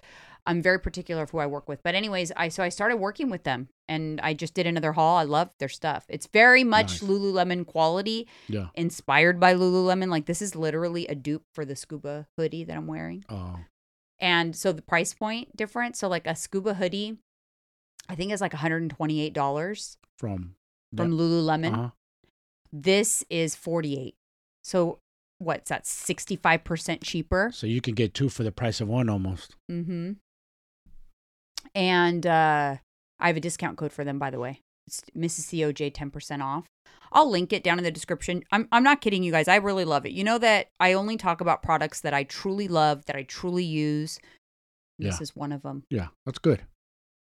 I'm 0.48 0.62
very 0.62 0.78
particular 0.78 1.22
of 1.24 1.30
who 1.30 1.38
I 1.38 1.46
work 1.46 1.68
with. 1.68 1.82
But 1.82 1.96
anyways, 1.96 2.30
I 2.36 2.48
so 2.50 2.62
I 2.62 2.68
started 2.68 2.98
working 2.98 3.30
with 3.30 3.42
them 3.42 3.68
and 3.88 4.20
I 4.20 4.32
just 4.32 4.54
did 4.54 4.64
another 4.66 4.92
haul. 4.92 5.16
I 5.16 5.24
love 5.24 5.50
their 5.58 5.68
stuff. 5.68 6.04
It's 6.08 6.28
very 6.28 6.62
much 6.62 7.02
Nice. 7.02 7.10
Lululemon 7.10 7.66
quality, 7.66 8.28
Yeah. 8.48 8.68
inspired 8.74 9.40
by 9.40 9.54
Lululemon. 9.54 10.08
Like 10.08 10.26
this 10.26 10.40
is 10.40 10.54
literally 10.54 11.08
a 11.08 11.16
dupe 11.16 11.42
for 11.52 11.64
the 11.64 11.74
scuba 11.74 12.28
hoodie 12.38 12.62
that 12.62 12.76
I'm 12.76 12.86
wearing. 12.86 13.24
Oh, 13.28 13.58
And 14.20 14.54
so 14.54 14.70
the 14.72 14.82
price 14.82 15.12
point 15.14 15.56
difference. 15.56 15.98
So 15.98 16.06
like 16.08 16.26
a 16.28 16.36
scuba 16.36 16.74
hoodie, 16.74 17.18
I 18.08 18.14
think 18.14 18.30
is 18.32 18.40
like 18.40 18.52
$128 18.52 19.96
from 20.18 20.54
from 20.96 21.10
Lululemon. 21.12 21.72
uh-huh. 21.72 21.90
This 22.72 23.24
is 23.30 23.56
48. 23.56 24.14
So 24.66 24.98
what's 25.38 25.68
that? 25.68 25.84
65% 25.84 26.98
cheaper. 27.04 27.50
So 27.54 27.68
you 27.68 27.80
can 27.80 27.94
get 27.94 28.14
two 28.14 28.28
for 28.28 28.42
the 28.42 28.50
price 28.50 28.80
of 28.80 28.88
one 28.88 29.08
almost. 29.08 29.54
Mm-hmm. 29.70 30.12
And 31.74 32.26
uh, 32.26 32.76
I 33.20 33.26
have 33.28 33.36
a 33.36 33.40
discount 33.40 33.76
code 33.78 33.92
for 33.92 34.02
them, 34.04 34.18
by 34.18 34.30
the 34.30 34.40
way. 34.40 34.60
It's 34.88 35.02
Mrs. 35.16 35.52
COJ 35.54 35.92
10% 35.92 36.42
off. 36.42 36.66
I'll 37.12 37.30
link 37.30 37.52
it 37.52 37.62
down 37.62 37.78
in 37.78 37.84
the 37.84 37.90
description. 37.92 38.42
I'm, 38.50 38.66
I'm 38.72 38.82
not 38.82 39.00
kidding 39.00 39.22
you 39.22 39.30
guys. 39.32 39.46
I 39.46 39.56
really 39.56 39.84
love 39.84 40.04
it. 40.04 40.12
You 40.12 40.24
know 40.24 40.38
that 40.38 40.66
I 40.80 40.92
only 40.94 41.16
talk 41.16 41.40
about 41.40 41.62
products 41.62 42.00
that 42.00 42.12
I 42.14 42.24
truly 42.24 42.66
love, 42.66 43.04
that 43.06 43.14
I 43.16 43.22
truly 43.22 43.64
use. 43.64 44.18
This 44.98 45.16
Yeah. 45.16 45.22
is 45.22 45.36
one 45.36 45.52
of 45.52 45.62
them. 45.62 45.84
Yeah, 45.90 46.08
that's 46.24 46.38
good. 46.38 46.62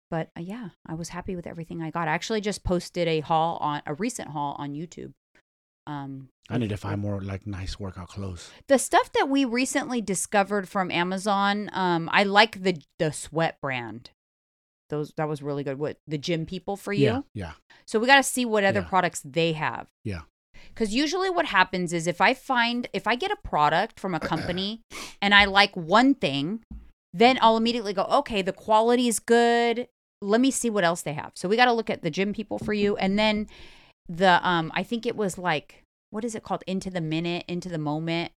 But 0.10 0.29
uh, 0.38 0.41
yeah, 0.41 0.69
I 0.86 0.93
was 0.93 1.10
happy 1.10 1.36
with 1.36 1.47
everything 1.47 1.82
I 1.82 1.89
got. 1.89 2.08
I 2.08 2.12
actually 2.12 2.41
just 2.41 2.63
posted 2.63 3.08
a 3.08 3.19
haul 3.21 3.58
on 3.58 3.82
a 3.86 3.93
recent 3.93 4.29
haul 4.29 4.56
on 4.58 4.73
YouTube. 4.73 5.12
Um, 5.86 6.30
I 6.50 6.58
need 6.58 6.69
to 6.69 6.78
find 6.78 7.02
more 7.02 7.22
like 7.22 7.46
nice 7.48 7.80
workout 7.80 8.10
clothes. 8.10 8.52
the 8.67 8.78
stuff 8.80 9.12
that 9.13 9.30
we 9.30 9.46
recently 9.46 10.02
discovered 10.02 10.67
from 10.69 10.91
Amazon, 10.91 11.69
um, 11.74 12.10
I 12.12 12.24
like 12.24 12.63
the 12.63 12.82
the 13.00 13.12
sweat 13.12 13.60
brand. 13.62 14.12
Those 14.89 15.13
that 15.17 15.28
was 15.28 15.41
really 15.41 15.63
good. 15.63 15.80
What 15.80 15.98
the 16.08 16.17
gym 16.17 16.46
people 16.46 16.76
for 16.78 16.93
you? 16.93 17.04
Yeah, 17.06 17.22
yeah, 17.34 17.52
So 17.86 18.00
we 18.00 18.08
got 18.08 18.17
to 18.17 18.24
see 18.24 18.46
what 18.46 18.63
other 18.63 18.82
Yeah. 18.82 18.88
products 18.88 19.22
they 19.26 19.54
have. 19.54 19.88
Yeah. 20.04 20.22
Because 20.69 20.93
usually 20.93 21.30
what 21.30 21.48
happens 21.48 21.91
is 21.93 22.08
if 22.08 22.22
I 22.22 22.34
find 22.34 22.88
if 22.93 23.08
I 23.08 23.15
get 23.15 23.32
a 23.32 23.38
product 23.43 24.00
from 24.00 24.13
a 24.13 24.19
company 24.19 24.82
and 25.22 25.34
I 25.34 25.46
like 25.46 25.76
one 25.76 26.13
thing, 26.13 26.62
then 27.13 27.38
I'll 27.41 27.58
immediately 27.58 27.93
go, 27.93 28.04
okay, 28.04 28.41
the 28.41 28.54
quality 28.54 29.08
is 29.08 29.19
good. 29.19 29.88
Let 30.22 30.39
me 30.39 30.52
see 30.52 30.69
what 30.69 30.84
else 30.84 31.02
they 31.02 31.13
have. 31.13 31.32
So 31.36 31.50
we 31.50 31.58
got 31.58 31.65
to 31.65 31.74
look 31.74 31.89
at 31.89 32.02
the 32.02 32.10
gym 32.12 32.34
people 32.34 32.58
for 32.60 32.74
you, 32.74 32.96
and 32.98 33.17
then 33.19 33.48
the 34.08 34.46
um, 34.48 34.72
I 34.76 34.84
think 34.84 35.06
it 35.06 35.16
was 35.16 35.38
like 35.38 35.84
what 36.13 36.24
is 36.24 36.36
it 36.36 36.44
called? 36.44 36.63
Into 36.68 36.92
the 36.92 37.02
minute, 37.02 37.44
into 37.48 37.70
the 37.70 37.80
moment. 37.80 38.32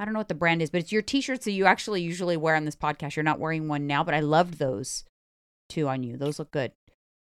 I 0.00 0.04
don't 0.04 0.14
know 0.14 0.20
what 0.20 0.28
the 0.28 0.34
brand 0.34 0.62
is, 0.62 0.70
but 0.70 0.80
it's 0.80 0.92
your 0.92 1.02
T-shirts 1.02 1.44
that 1.44 1.52
you 1.52 1.66
actually 1.66 2.00
usually 2.00 2.36
wear 2.36 2.56
on 2.56 2.64
this 2.64 2.76
podcast. 2.76 3.16
You're 3.16 3.22
not 3.24 3.40
wearing 3.40 3.68
one 3.68 3.86
now, 3.86 4.02
but 4.02 4.14
I 4.14 4.20
loved 4.20 4.58
those 4.58 5.04
two 5.68 5.88
on 5.88 6.02
you. 6.02 6.16
Those 6.16 6.38
look 6.38 6.50
good. 6.52 6.72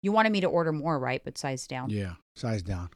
You 0.01 0.11
wanted 0.11 0.31
me 0.31 0.41
to 0.41 0.47
order 0.47 0.73
more, 0.73 0.99
right? 0.99 1.21
But 1.23 1.37
size 1.37 1.67
down. 1.67 1.89
yeah. 1.89 2.13
Size 2.35 2.63
down. 2.63 2.89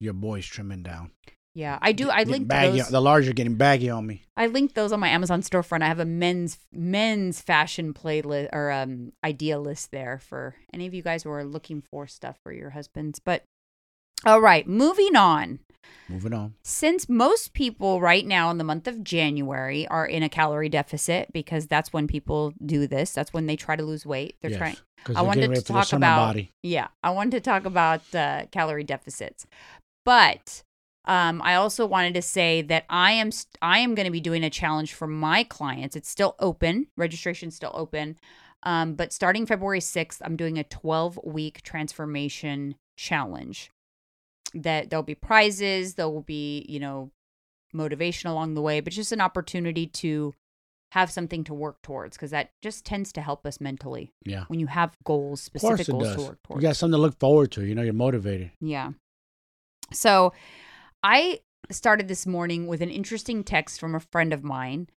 Your 0.00 0.12
boy's 0.12 0.44
trimming 0.44 0.82
down. 0.82 1.12
Yeah, 1.54 1.78
I 1.80 1.92
do. 1.92 2.10
I 2.10 2.24
linked 2.24 2.48
baggy. 2.48 2.78
those. 2.78 2.88
The 2.88 3.00
large 3.00 3.28
are 3.28 3.32
getting 3.32 3.54
baggy 3.54 3.90
on 3.90 4.06
me. 4.06 4.24
I 4.36 4.46
linked 4.46 4.74
those 4.74 4.90
on 4.90 5.00
my 5.00 5.08
Amazon 5.08 5.42
storefront. 5.42 5.82
I 5.82 5.86
have 5.86 6.00
a 6.00 6.04
men's 6.04 6.58
men's 6.72 7.40
fashion 7.40 7.94
playlist 7.94 8.48
or 8.52 8.70
um 8.70 9.12
idea 9.24 9.58
list 9.58 9.90
there 9.92 10.18
for 10.18 10.56
any 10.72 10.86
of 10.86 10.94
you 10.94 11.02
guys 11.02 11.22
who 11.22 11.30
are 11.30 11.44
looking 11.44 11.82
for 11.82 12.06
stuff 12.06 12.38
for 12.42 12.52
your 12.52 12.70
husbands. 12.70 13.18
But 13.18 13.44
all 14.24 14.40
right, 14.40 14.66
moving 14.66 15.16
on. 15.16 15.60
Moving 16.08 16.34
on. 16.34 16.54
Since 16.62 17.08
most 17.08 17.54
people 17.54 18.00
right 18.00 18.26
now 18.26 18.50
in 18.50 18.58
the 18.58 18.64
month 18.64 18.86
of 18.86 19.02
January 19.02 19.86
are 19.88 20.04
in 20.04 20.22
a 20.22 20.28
calorie 20.28 20.68
deficit 20.68 21.32
because 21.32 21.66
that's 21.66 21.92
when 21.92 22.06
people 22.06 22.52
do 22.64 22.86
this. 22.86 23.12
That's 23.12 23.32
when 23.32 23.46
they 23.46 23.56
try 23.56 23.76
to 23.76 23.82
lose 23.82 24.04
weight. 24.04 24.36
They're 24.42 24.50
yes, 24.50 24.58
trying 24.58 24.76
I 25.16 25.22
wanted 25.22 25.54
to 25.54 25.62
talk 25.62 25.92
about- 25.92 26.28
body. 26.28 26.52
Yeah, 26.62 26.88
I 27.02 27.10
wanted 27.10 27.32
to 27.32 27.40
talk 27.40 27.64
about 27.64 28.02
uh, 28.14 28.46
calorie 28.50 28.84
deficits, 28.84 29.46
but 30.04 30.62
um, 31.06 31.42
I 31.42 31.54
also 31.56 31.86
wanted 31.86 32.14
to 32.14 32.22
say 32.22 32.62
that 32.62 32.84
I 32.88 33.12
am 33.12 33.32
st- 33.32 33.58
I 33.60 33.78
am 33.78 33.94
going 33.94 34.06
to 34.06 34.12
be 34.12 34.20
doing 34.20 34.44
a 34.44 34.50
challenge 34.50 34.92
for 34.94 35.06
my 35.08 35.42
clients. 35.42 35.96
It's 35.96 36.08
still 36.08 36.36
open, 36.38 36.86
registration's 36.96 37.56
still 37.56 37.72
open. 37.74 38.18
Um, 38.64 38.94
but 38.94 39.12
starting 39.12 39.44
February 39.44 39.80
6th, 39.80 40.18
I'm 40.24 40.36
doing 40.36 40.58
a 40.58 40.62
12 40.64 41.18
week 41.24 41.62
transformation 41.62 42.76
challenge. 42.96 43.71
That 44.54 44.90
there'll 44.90 45.02
be 45.02 45.14
prizes, 45.14 45.94
there 45.94 46.08
will 46.08 46.22
be, 46.22 46.66
you 46.68 46.78
know, 46.80 47.10
motivation 47.72 48.28
along 48.30 48.54
the 48.54 48.62
way, 48.62 48.80
but 48.80 48.92
just 48.92 49.12
an 49.12 49.20
opportunity 49.20 49.86
to 49.86 50.34
have 50.92 51.10
something 51.10 51.42
to 51.44 51.54
work 51.54 51.80
towards 51.82 52.16
because 52.18 52.30
that 52.32 52.50
just 52.60 52.84
tends 52.84 53.12
to 53.14 53.22
help 53.22 53.46
us 53.46 53.62
mentally 53.62 54.12
Yeah. 54.26 54.44
when 54.48 54.60
you 54.60 54.66
have 54.66 54.94
goals, 55.04 55.40
specific 55.40 55.86
goals 55.86 56.02
does. 56.04 56.16
to 56.16 56.22
work 56.22 56.38
towards. 56.42 56.62
You 56.62 56.68
got 56.68 56.76
something 56.76 56.98
to 56.98 57.00
look 57.00 57.18
forward 57.18 57.50
to. 57.52 57.64
You 57.64 57.74
know, 57.74 57.80
you're 57.80 57.94
motivated. 57.94 58.50
Yeah. 58.60 58.90
So 59.92 60.34
I 61.02 61.40
started 61.70 62.08
this 62.08 62.26
morning 62.26 62.66
with 62.66 62.82
an 62.82 62.90
interesting 62.90 63.42
text 63.42 63.80
from 63.80 63.94
a 63.94 64.00
friend 64.00 64.34
of 64.34 64.44
mine. 64.44 64.88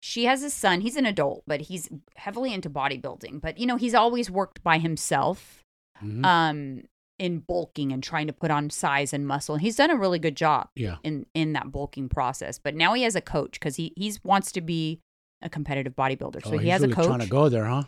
She 0.00 0.24
has 0.24 0.42
a 0.42 0.50
son. 0.50 0.80
He's 0.80 0.96
an 0.96 1.06
adult, 1.06 1.44
but 1.46 1.60
he's 1.62 1.88
heavily 2.16 2.52
into 2.52 2.68
bodybuilding. 2.70 3.40
But, 3.40 3.58
you 3.58 3.66
know, 3.66 3.76
he's 3.76 3.94
always 3.94 4.30
worked 4.30 4.62
by 4.64 4.78
himself 4.78 5.62
Mhm. 6.02 6.24
um, 6.24 6.82
in 7.20 7.38
bulking 7.38 7.92
and 7.92 8.02
trying 8.02 8.26
to 8.26 8.32
put 8.32 8.50
on 8.50 8.70
size 8.70 9.12
and 9.12 9.26
muscle. 9.26 9.54
And 9.54 9.62
he's 9.62 9.76
done 9.76 9.90
a 9.90 9.96
really 9.96 10.18
good 10.18 10.36
job 10.36 10.68
yeah. 10.74 10.96
in, 11.04 11.26
in 11.34 11.52
that 11.52 11.70
bulking 11.70 12.08
process. 12.08 12.58
But 12.58 12.74
now 12.74 12.94
he 12.94 13.02
has 13.02 13.14
a 13.14 13.20
coach 13.20 13.52
because 13.52 13.76
he 13.76 13.92
he's 13.96 14.24
wants 14.24 14.50
to 14.52 14.60
be 14.60 15.00
a 15.42 15.48
competitive 15.48 15.94
bodybuilder. 15.94 16.42
So 16.44 16.54
oh, 16.54 16.58
he 16.58 16.70
has 16.70 16.80
really 16.80 16.92
a 16.92 16.96
coach 16.96 17.06
trying 17.06 17.20
to 17.20 17.26
go 17.26 17.48
there, 17.48 17.66
huh? 17.66 17.84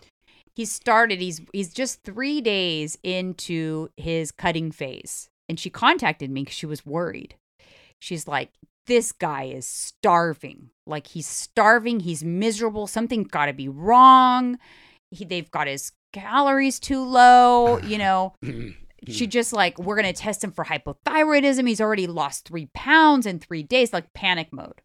he 0.55 0.65
started 0.65 1.21
he's 1.21 1.41
he's 1.53 1.73
just 1.73 2.03
three 2.03 2.41
days 2.41 2.99
into 3.03 3.89
his 3.97 4.31
cutting 4.31 4.71
phase 4.71 5.29
and 5.49 5.59
she 5.59 5.71
contacted 5.71 6.31
me 6.31 6.43
because 6.43 6.55
she 6.55 6.67
was 6.67 6.85
worried 6.85 7.35
she's 8.01 8.29
like 8.29 8.51
this 8.87 9.13
guy 9.13 9.45
is 9.45 9.67
starving 9.67 10.71
like 10.87 11.09
he's 11.09 11.27
starving 11.27 12.01
he's 12.01 12.23
miserable 12.25 12.87
something's 12.87 13.29
got 13.29 13.47
to 13.47 13.53
be 13.53 13.69
wrong 13.69 14.59
he, 15.11 15.25
they've 15.25 15.51
got 15.51 15.67
his 15.67 15.93
calories 16.13 16.79
too 16.79 17.03
low 17.03 17.79
you 17.79 17.99
know 17.99 18.35
she 19.09 19.27
just 19.27 19.53
like 19.53 19.79
we're 19.79 19.97
gonna 19.97 20.13
test 20.13 20.43
him 20.45 20.53
for 20.53 20.65
hypothyroidism 20.65 21.67
he's 21.67 21.81
already 21.81 22.07
lost 22.07 22.47
three 22.47 22.67
pounds 22.75 23.27
in 23.27 23.39
three 23.39 23.63
days 23.63 23.93
like 23.93 24.13
panic 24.15 24.53
mode 24.53 24.81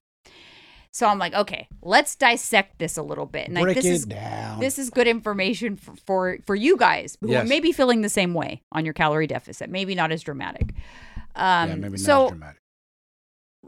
so 0.91 1.07
i'm 1.07 1.19
like 1.19 1.33
okay 1.33 1.67
let's 1.81 2.15
dissect 2.15 2.79
this 2.79 2.97
a 2.97 3.03
little 3.03 3.25
bit 3.27 3.47
and 3.47 3.55
like 3.55 3.75
this 3.75 3.85
it 3.85 3.89
is 3.91 4.05
down. 4.05 4.59
this 4.59 4.79
is 4.79 4.89
good 4.89 5.07
information 5.07 5.75
for 5.75 5.93
for, 6.05 6.37
for 6.45 6.55
you 6.55 6.77
guys 6.77 7.17
who 7.21 7.29
Yes. 7.29 7.47
may 7.47 7.59
be 7.59 7.71
feeling 7.71 8.01
the 8.01 8.09
same 8.09 8.33
way 8.33 8.63
on 8.71 8.85
your 8.85 8.93
calorie 8.93 9.27
deficit 9.27 9.69
maybe 9.69 9.93
not 9.93 10.11
as 10.11 10.23
dramatic 10.23 10.73
um 11.35 11.69
yeah, 11.69 11.75
maybe 11.75 11.89
not 11.91 11.99
so 11.99 12.25
as 12.25 12.29
dramatic. 12.31 12.61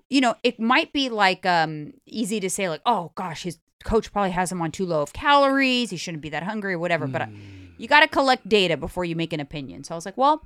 you 0.10 0.22
know 0.22 0.36
it 0.44 0.60
might 0.60 0.92
be 0.94 1.10
like 1.10 1.46
um 1.46 1.94
easy 2.06 2.40
to 2.40 2.50
say 2.50 2.70
like 2.70 2.82
oh 2.86 3.12
gosh 3.16 3.44
his 3.44 3.60
coach 3.84 4.12
probably 4.12 4.32
has 4.32 4.52
him 4.52 4.62
on 4.62 4.72
too 4.72 4.86
low 4.86 5.02
of 5.02 5.14
calories 5.14 5.90
he 5.90 5.98
shouldn't 5.98 6.22
be 6.24 6.30
that 6.30 6.44
hungry 6.44 6.74
or 6.74 6.80
whatever 6.80 7.06
but 7.08 7.22
I- 7.22 7.26
Mm. 7.28 7.59
You 7.80 7.88
got 7.88 8.02
to 8.02 8.08
collect 8.08 8.48
data 8.48 8.78
before 8.78 9.06
you 9.06 9.16
make 9.16 9.34
an 9.34 9.40
opinion. 9.40 9.84
So 9.84 9.94
i 9.94 9.98
was 9.98 10.06
like 10.06 10.18
well 10.18 10.46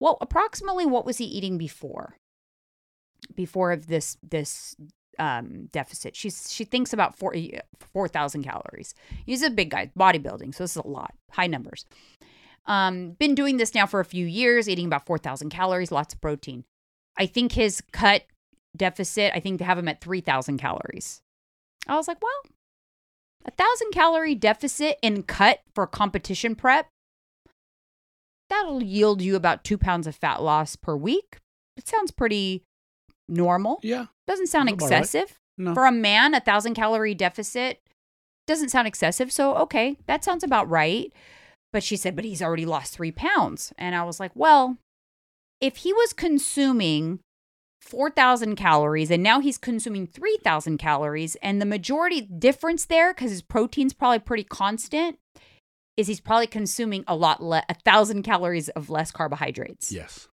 well 0.00 0.18
approximately 0.20 0.84
what 0.84 1.06
was 1.06 1.18
he 1.18 1.24
eating 1.24 1.56
before? 1.56 2.16
Before 3.34 3.72
of 3.72 3.86
this 3.86 4.16
this 4.22 4.76
um 5.18 5.68
deficit. 5.72 6.16
She's 6.16 6.52
she 6.52 6.64
thinks 6.64 6.92
about 6.92 7.16
4 7.16 7.34
4000 7.92 8.42
calories. 8.42 8.94
He's 9.24 9.42
a 9.42 9.50
big 9.50 9.70
guy 9.70 9.90
bodybuilding 9.98 10.54
so 10.54 10.64
this 10.64 10.72
is 10.72 10.82
a 10.84 10.86
lot 10.86 11.14
high 11.30 11.46
numbers. 11.46 11.86
Um 12.66 13.12
been 13.12 13.34
doing 13.34 13.56
this 13.56 13.74
now 13.74 13.86
for 13.86 14.00
a 14.00 14.04
few 14.04 14.26
years 14.26 14.68
eating 14.68 14.86
about 14.86 15.06
4000 15.06 15.50
calories 15.50 15.92
lots 15.92 16.14
of 16.14 16.20
protein. 16.20 16.64
I 17.16 17.26
think 17.26 17.52
his 17.52 17.80
cut 17.92 18.22
deficit 18.74 19.30
i 19.34 19.38
think 19.38 19.58
they 19.58 19.66
have 19.66 19.76
him 19.78 19.88
at 19.88 20.00
3000 20.00 20.58
calories. 20.58 21.22
I 21.86 21.96
was 21.96 22.08
like 22.08 22.20
well 22.22 22.42
a 23.44 23.50
thousand 23.50 23.90
calorie 23.92 24.34
deficit 24.34 24.98
in 25.02 25.22
cut 25.22 25.60
for 25.74 25.86
competition 25.86 26.54
prep 26.54 26.86
that'll 28.50 28.82
yield 28.82 29.22
you 29.22 29.36
about 29.36 29.64
two 29.64 29.78
pounds 29.78 30.06
of 30.06 30.14
fat 30.14 30.42
loss 30.42 30.76
per 30.76 30.94
week 30.96 31.38
it 31.76 31.88
sounds 31.88 32.10
pretty 32.10 32.62
normal 33.28 33.78
Yeah. 33.82 34.06
doesn't 34.26 34.48
sound 34.48 34.68
About 34.68 34.82
right. 34.90 35.00
excessive 35.00 35.38
No. 35.56 35.74
for 35.74 35.86
a 35.86 35.92
man 35.92 36.34
a 36.34 36.40
thousand 36.40 36.74
calorie 36.74 37.14
deficit 37.14 37.80
doesn't 38.46 38.68
sound 38.70 38.86
excessive 38.86 39.32
so 39.32 39.54
okay 39.56 39.96
that 40.06 40.22
sounds 40.24 40.44
about 40.44 40.68
right 40.68 41.12
but 41.72 41.82
she 41.82 41.96
said 41.96 42.14
but 42.14 42.24
he's 42.24 42.42
already 42.42 42.66
lost 42.66 42.94
three 42.94 43.12
pounds 43.12 43.72
and 43.78 43.94
i 43.94 44.02
was 44.02 44.20
like 44.20 44.32
well 44.34 44.76
if 45.60 45.76
he 45.78 45.92
was 45.92 46.12
consuming 46.12 47.20
4000 47.82 48.56
calories 48.56 49.10
and 49.10 49.22
now 49.22 49.40
he's 49.40 49.58
consuming 49.58 50.06
3000 50.06 50.78
calories 50.78 51.34
and 51.42 51.60
the 51.60 51.66
majority 51.66 52.20
difference 52.22 52.86
there 52.86 53.12
because 53.12 53.30
his 53.30 53.42
protein's 53.42 53.92
probably 53.92 54.20
pretty 54.20 54.44
constant 54.44 55.18
is 55.96 56.06
he's 56.06 56.20
probably 56.20 56.46
consuming 56.46 57.04
a 57.06 57.14
lot 57.16 57.42
less 57.42 57.64
a 57.68 57.74
thousand 57.74 58.22
calories 58.22 58.68
of 58.70 58.88
less 58.88 59.10
carbohydrates 59.10 59.92
yes. 59.92 60.28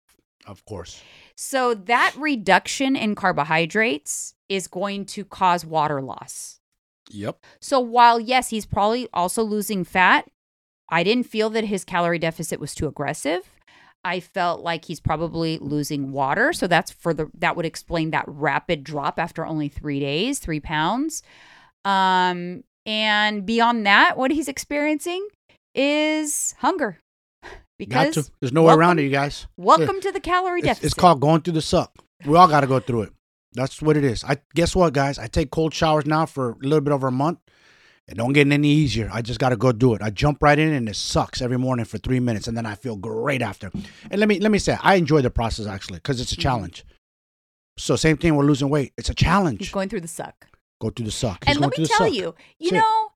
Of 0.46 0.64
course. 0.64 1.02
so 1.36 1.74
that 1.74 2.14
reduction 2.16 2.96
in 2.96 3.14
carbohydrates 3.14 4.34
is 4.48 4.66
going 4.66 5.04
to 5.06 5.24
cause 5.24 5.64
water 5.66 6.00
loss. 6.00 6.58
Yep. 7.10 7.44
So 7.60 7.80
while 7.80 8.18
yes, 8.20 8.48
he's 8.50 8.66
probably 8.66 9.08
also 9.12 9.42
losing 9.42 9.84
fat, 9.84 10.26
I 10.88 11.02
didn't 11.02 11.26
feel 11.26 11.50
that 11.50 11.64
his 11.64 11.84
calorie 11.84 12.18
deficit 12.18 12.60
was 12.60 12.74
too 12.74 12.86
aggressive. 12.86 13.42
I 14.04 14.20
felt 14.20 14.62
like 14.62 14.84
he's 14.84 15.00
probably 15.00 15.58
losing 15.58 16.12
water, 16.12 16.52
so 16.52 16.66
that's 16.66 16.90
for 16.90 17.12
the 17.12 17.30
that 17.38 17.56
would 17.56 17.66
explain 17.66 18.10
that 18.12 18.24
rapid 18.26 18.84
drop 18.84 19.18
after 19.18 19.44
only 19.44 19.68
3 19.68 20.00
days, 20.00 20.38
3 20.38 20.60
pounds. 20.60 21.22
Um 21.84 22.64
and 22.86 23.44
beyond 23.44 23.84
that, 23.86 24.16
what 24.16 24.30
he's 24.30 24.48
experiencing 24.48 25.28
is 25.74 26.54
hunger. 26.58 26.98
Because 27.78 28.14
to. 28.14 28.30
There's 28.40 28.52
no 28.52 28.62
way 28.62 28.74
around 28.74 28.98
it, 28.98 29.02
you 29.02 29.10
guys. 29.10 29.46
welcome 29.56 30.00
to 30.00 30.10
the 30.10 30.20
calorie 30.20 30.60
It's, 30.60 30.66
deficit. 30.66 30.84
it's 30.84 30.94
called 30.94 31.20
going 31.20 31.42
through 31.42 31.52
the 31.54 31.62
suck. 31.62 31.94
We 32.24 32.36
all 32.36 32.48
got 32.48 32.60
to 32.62 32.66
go 32.66 32.80
through 32.80 33.02
it. 33.02 33.12
That's 33.52 33.80
what 33.80 33.96
it 33.96 34.04
is. 34.04 34.24
I 34.24 34.38
guess 34.54 34.74
what, 34.74 34.92
guys? 34.92 35.18
I 35.18 35.26
take 35.26 35.50
cold 35.50 35.72
showers 35.74 36.06
now 36.06 36.26
for 36.26 36.50
a 36.50 36.56
little 36.62 36.80
bit 36.80 36.92
over 36.92 37.08
a 37.08 37.12
month. 37.12 37.38
It 38.08 38.16
don't 38.16 38.32
get 38.32 38.50
any 38.50 38.68
easier. 38.68 39.10
I 39.12 39.20
just 39.22 39.38
got 39.38 39.50
to 39.50 39.56
go 39.56 39.70
do 39.70 39.94
it. 39.94 40.00
I 40.02 40.08
jump 40.10 40.42
right 40.42 40.58
in 40.58 40.72
and 40.72 40.88
it 40.88 40.96
sucks 40.96 41.42
every 41.42 41.58
morning 41.58 41.84
for 41.84 41.98
three 41.98 42.20
minutes, 42.20 42.48
and 42.48 42.56
then 42.56 42.64
I 42.66 42.74
feel 42.74 42.96
great 42.96 43.42
after. 43.42 43.70
And 44.10 44.18
let 44.18 44.28
me 44.28 44.40
let 44.40 44.50
me 44.50 44.58
say, 44.58 44.76
I 44.82 44.94
enjoy 44.94 45.20
the 45.20 45.30
process 45.30 45.66
actually 45.66 45.98
because 45.98 46.20
it's 46.20 46.32
a 46.32 46.36
Mhm. 46.36 46.40
challenge. 46.42 46.84
So 47.78 47.96
same 47.96 48.16
thing. 48.16 48.34
We're 48.34 48.44
losing 48.44 48.70
weight. 48.70 48.92
It's 48.96 49.08
a 49.08 49.12
He's 49.12 49.16
challenge. 49.24 49.72
going 49.72 49.88
through 49.88 50.00
the 50.00 50.08
suck. 50.08 50.46
Go 50.80 50.90
through 50.90 51.06
the 51.06 51.12
suck. 51.12 51.44
He's 51.44 51.56
and 51.56 51.60
let 51.60 51.76
me 51.78 51.84
tell 51.86 52.06
suck. 52.06 52.12
you, 52.14 52.34
you 52.58 52.70
That's 52.70 52.72
it. 52.72 52.74
know, 52.76 53.08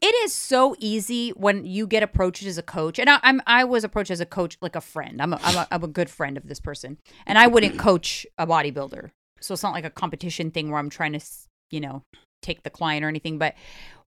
it 0.00 0.14
is 0.24 0.32
so 0.32 0.74
easy 0.78 1.30
when 1.30 1.64
you 1.64 1.86
get 1.86 2.02
approached 2.02 2.42
as 2.44 2.56
a 2.58 2.62
coach. 2.62 2.98
And 2.98 3.10
I, 3.10 3.20
I'm 3.22 3.42
I 3.46 3.64
was 3.64 3.84
approached 3.84 4.10
as 4.10 4.20
a 4.20 4.26
coach, 4.26 4.56
like 4.62 4.74
a 4.76 4.80
friend. 4.80 5.20
I'm 5.20 5.32
a, 5.34 5.40
I'm 5.42 5.56
a 5.56 5.68
I'm 5.70 5.84
a 5.84 5.88
good 5.88 6.08
friend 6.10 6.36
of 6.36 6.48
this 6.48 6.58
person, 6.58 6.98
and 7.26 7.38
I 7.38 7.46
wouldn't 7.48 7.78
coach 7.78 8.26
a 8.38 8.46
bodybuilder. 8.46 9.10
So 9.40 9.52
it's 9.54 9.62
not 9.62 9.72
like 9.74 9.84
a 9.84 9.90
competition 9.90 10.50
thing 10.52 10.70
where 10.70 10.78
I'm 10.78 10.88
trying 10.90 11.12
to, 11.12 11.20
you 11.70 11.80
know, 11.80 12.02
take 12.42 12.62
the 12.62 12.70
client 12.70 13.04
or 13.04 13.08
anything. 13.08 13.38
But 13.38 13.54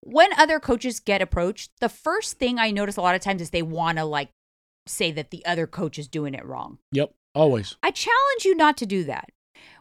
when 0.00 0.30
other 0.38 0.60
coaches 0.60 1.00
get 1.00 1.20
approached, 1.22 1.70
the 1.80 1.88
first 1.88 2.38
thing 2.38 2.58
I 2.58 2.70
notice 2.70 2.96
a 2.96 3.00
lot 3.02 3.14
of 3.14 3.20
times 3.20 3.42
is 3.42 3.50
they 3.50 3.62
want 3.62 3.98
to 3.98 4.04
like 4.04 4.30
say 4.86 5.10
that 5.12 5.30
the 5.30 5.44
other 5.44 5.66
coach 5.66 5.98
is 5.98 6.06
doing 6.06 6.34
it 6.34 6.44
wrong. 6.44 6.78
Yep. 6.92 7.12
Always. 7.34 7.76
I 7.82 7.90
challenge 7.90 8.44
you 8.44 8.54
not 8.54 8.76
to 8.78 8.86
do 8.86 9.04
that. 9.04 9.30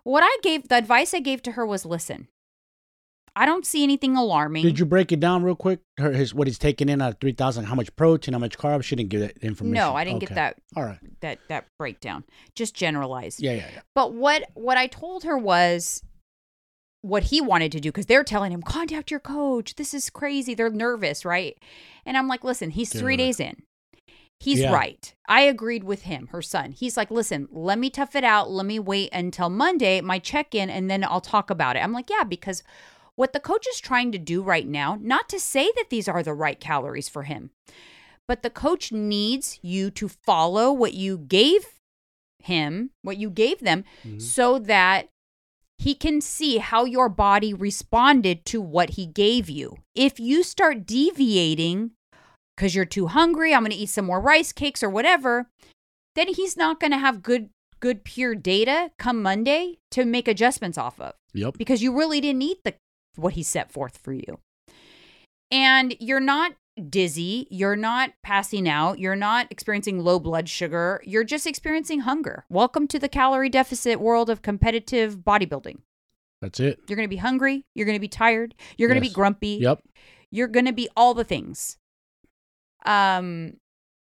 What 0.03 0.23
I 0.23 0.37
gave, 0.41 0.67
the 0.67 0.75
advice 0.75 1.13
I 1.13 1.19
gave 1.19 1.41
to 1.43 1.51
her 1.53 1.65
was 1.65 1.85
listen, 1.85 2.27
I 3.37 3.45
don't 3.45 3.65
see 3.65 3.83
anything 3.83 4.15
alarming. 4.15 4.63
Did 4.63 4.79
you 4.79 4.85
break 4.85 5.11
it 5.11 5.19
down 5.19 5.43
real 5.43 5.55
quick? 5.55 5.79
Her, 5.97 6.11
his 6.13 6.33
what 6.33 6.47
he's 6.47 6.57
taking 6.57 6.87
in 6.87 7.01
out 7.01 7.13
of 7.13 7.19
three 7.19 7.33
thousand? 7.33 7.65
How 7.65 7.75
much 7.75 7.93
protein? 7.97 8.33
How 8.33 8.39
much 8.39 8.57
carbs? 8.57 8.83
She 8.83 8.95
didn't 8.95 9.09
give 9.09 9.19
that 9.21 9.37
information. 9.39 9.73
No, 9.73 9.93
I 9.93 10.05
didn't 10.05 10.17
Okay. 10.17 10.27
get 10.27 10.35
that 10.35 10.57
All 10.75 10.83
right. 10.83 10.99
that 11.19 11.39
that 11.49 11.65
breakdown. 11.77 12.23
Just 12.55 12.73
generalized. 12.75 13.41
Yeah, 13.41 13.51
yeah, 13.53 13.67
yeah. 13.73 13.81
But 13.93 14.13
what 14.13 14.43
what 14.53 14.77
I 14.77 14.87
told 14.87 15.25
her 15.25 15.37
was 15.37 16.01
what 17.05 17.23
he 17.25 17.39
wanted 17.41 17.71
to 17.71 17.79
do 17.79 17.89
because 17.89 18.07
they're 18.07 18.23
telling 18.23 18.51
him 18.51 18.61
contact 18.63 19.11
your 19.11 19.19
coach. 19.19 19.75
This 19.75 19.93
is 19.93 20.09
crazy. 20.09 20.55
They're 20.55 20.69
nervous, 20.69 21.23
right? 21.23 21.57
And 22.05 22.17
I'm 22.17 22.27
like, 22.27 22.43
listen, 22.43 22.71
he's 22.71 22.91
three 22.91 23.15
days 23.15 23.39
in. 23.39 23.61
He's 24.39 24.59
Yeah. 24.59 24.73
right. 24.73 25.13
I 25.27 25.41
agreed 25.41 25.83
with 25.83 26.01
him, 26.03 26.27
her 26.27 26.41
son. 26.41 26.71
He's 26.71 26.97
like, 26.97 27.11
listen, 27.11 27.47
let 27.51 27.77
me 27.79 27.89
tough 27.89 28.15
it 28.15 28.23
out. 28.23 28.49
Let 28.51 28.65
me 28.65 28.79
wait 28.79 29.09
until 29.13 29.49
Monday, 29.49 30.01
my 30.01 30.19
check 30.19 30.55
in, 30.55 30.69
and 30.69 30.89
then 30.89 31.03
I'll 31.03 31.21
talk 31.21 31.49
about 31.49 31.75
it. 31.75 31.83
I'm 31.83 31.93
like, 31.93 32.09
yeah, 32.09 32.23
because 32.23 32.63
what 33.15 33.31
the 33.33 33.39
coach 33.39 33.65
is 33.67 33.79
trying 33.79 34.11
to 34.11 34.17
do 34.17 34.41
right 34.41 34.67
now, 34.67 34.97
not 34.99 35.29
to 35.29 35.39
say 35.39 35.71
that 35.77 35.89
these 35.89 36.07
are 36.07 36.21
the 36.23 36.33
right 36.33 36.59
calories 36.59 37.07
for 37.07 37.23
him, 37.23 37.51
but 38.27 38.43
the 38.43 38.49
coach 38.49 38.91
needs 38.91 39.57
you 39.61 39.89
to 39.91 40.07
follow 40.09 40.71
what 40.73 40.93
you 40.95 41.17
gave 41.17 41.65
him, 42.39 42.89
what 43.03 43.17
you 43.17 43.29
gave 43.29 43.59
them, 43.61 43.85
Mhm. 44.03 44.21
so 44.21 44.59
that 44.59 45.09
he 45.77 45.93
can 45.93 46.21
see 46.21 46.57
how 46.57 46.85
your 46.85 47.09
body 47.09 47.53
responded 47.53 48.45
to 48.45 48.61
what 48.61 48.91
he 48.91 49.05
gave 49.05 49.49
you. 49.49 49.77
If 49.93 50.19
you 50.19 50.43
start 50.43 50.85
deviating 50.85 51.91
because 52.55 52.73
you're 52.73 52.85
too 52.85 53.07
hungry, 53.07 53.53
I'm 53.53 53.61
going 53.61 53.71
to 53.71 53.77
eat 53.77 53.89
some 53.89 54.05
more 54.05 54.21
rice 54.21 54.51
cakes 54.51 54.81
or 54.81 54.89
whatever, 54.89 55.47
then 56.15 56.29
he's 56.29 56.55
not 56.55 56.79
going 56.79 56.91
to 56.91 56.97
have 56.97 57.21
good 57.23 57.49
good 57.81 58.03
pure 58.05 58.33
data 58.33 58.89
come 58.97 59.21
Monday 59.21 59.77
to 59.91 60.05
make 60.05 60.27
adjustments 60.27 60.77
off 60.77 60.99
of 60.99 61.13
Yep. 61.33 61.57
because 61.57 61.83
you 61.83 61.95
really 61.95 62.21
didn't 62.21 62.41
eat 62.41 62.63
the 62.63 62.73
what 63.17 63.33
he 63.33 63.43
set 63.43 63.71
forth 63.71 63.97
for 63.97 64.13
you. 64.13 64.39
And 65.51 65.95
you're 65.99 66.19
not 66.21 66.53
dizzy, 66.89 67.47
you're 67.49 67.75
not 67.75 68.11
passing 68.23 68.67
out, 68.67 68.99
you're 68.99 69.15
not 69.15 69.47
experiencing 69.49 69.99
low 69.99 70.19
blood 70.19 70.49
sugar, 70.49 71.01
you're 71.05 71.23
just 71.23 71.47
experiencing 71.47 72.01
hunger. 72.01 72.45
Welcome 72.49 72.87
to 72.89 72.99
the 72.99 73.07
calorie 73.09 73.49
deficit 73.49 73.99
world 73.99 74.29
of 74.29 74.41
competitive 74.41 75.17
bodybuilding. 75.19 75.77
That's 76.41 76.59
it. 76.59 76.79
You're 76.87 76.97
going 76.97 77.07
to 77.07 77.15
be 77.15 77.15
hungry, 77.17 77.65
you're 77.73 77.85
going 77.85 77.95
to 77.95 78.01
be 78.01 78.07
tired, 78.09 78.55
you're 78.77 78.89
going 78.89 78.99
to 78.99 79.05
Yes. 79.05 79.13
be 79.13 79.15
grumpy, 79.15 79.57
Yep. 79.61 79.81
you're 80.31 80.47
going 80.49 80.65
to 80.65 80.73
be 80.73 80.89
all 80.95 81.13
the 81.13 81.23
things. 81.23 81.77
Um 82.85 83.53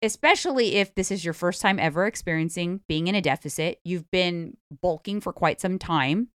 especially 0.03 0.75
if 0.77 0.95
this 0.95 1.11
is 1.11 1.25
your 1.25 1.33
first 1.35 1.63
time 1.63 1.79
ever 1.81 2.07
experiencing 2.07 2.81
being 2.87 3.07
in 3.09 3.15
a 3.15 3.21
deficit, 3.23 3.81
you've 3.83 4.09
been 4.11 4.55
bulking 4.83 5.21
for 5.23 5.33
quite 5.33 5.59
some 5.61 5.79
time. 5.79 6.29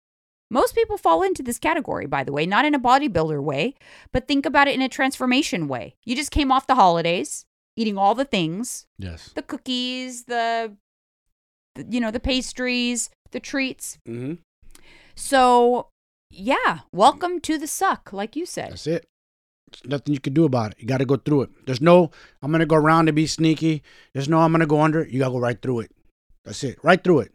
Most 0.51 0.75
people 0.75 0.97
fall 0.97 1.23
into 1.23 1.43
this 1.43 1.59
category, 1.59 2.07
by 2.07 2.25
the 2.25 2.33
way, 2.33 2.47
not 2.47 2.65
in 2.65 2.75
a 2.75 2.81
bodybuilder 2.81 3.43
way, 3.43 3.75
but 4.13 4.27
think 4.27 4.47
about 4.47 4.67
it 4.67 4.75
in 4.75 4.81
a 4.83 4.89
transformation 4.89 5.69
way. 5.69 5.95
You 6.05 6.17
just 6.17 6.31
came 6.31 6.51
off 6.51 6.67
the 6.67 6.75
holidays, 6.75 7.45
eating 7.77 7.99
all 7.99 8.15
the 8.15 8.25
things, 8.25 8.87
Yes. 8.99 9.31
the 9.35 9.43
cookies, 9.43 10.25
the, 10.25 10.75
the 11.75 11.87
you 11.91 12.01
know, 12.01 12.11
the 12.11 12.21
pastries, 12.21 13.11
the 13.31 13.41
treats. 13.41 13.99
Mm-hmm. 14.09 14.35
So, 15.15 15.89
yeah, 16.31 16.81
welcome 16.93 17.41
to 17.41 17.59
the 17.59 17.67
suck, 17.67 18.13
like 18.13 18.35
you 18.35 18.47
said. 18.47 18.71
That's 18.73 18.87
it. 18.87 19.05
There's 19.71 19.85
nothing 19.91 20.15
you 20.15 20.21
can 20.21 20.33
do 20.33 20.45
about 20.45 20.71
it. 20.73 20.77
You 20.81 20.87
got 20.87 20.99
to 20.99 21.05
go 21.05 21.17
through 21.17 21.43
it. 21.43 21.51
There's 21.67 21.83
no, 21.83 22.11
I'm 22.41 22.51
going 22.51 22.61
to 22.61 22.67
go 22.67 22.77
around 22.77 23.09
and 23.09 23.15
be 23.17 23.27
sneaky. 23.27 23.83
There's 24.15 24.29
no, 24.31 24.41
I'm 24.41 24.53
going 24.53 24.61
to 24.61 24.67
go 24.67 24.81
under. 24.81 25.07
You 25.07 25.19
got 25.19 25.27
to 25.27 25.33
go 25.33 25.41
right 25.41 25.61
through 25.61 25.81
it. 25.81 25.91
That's 26.47 26.65
it. 26.65 26.79
Right 26.83 27.03
through 27.05 27.21
it. 27.21 27.33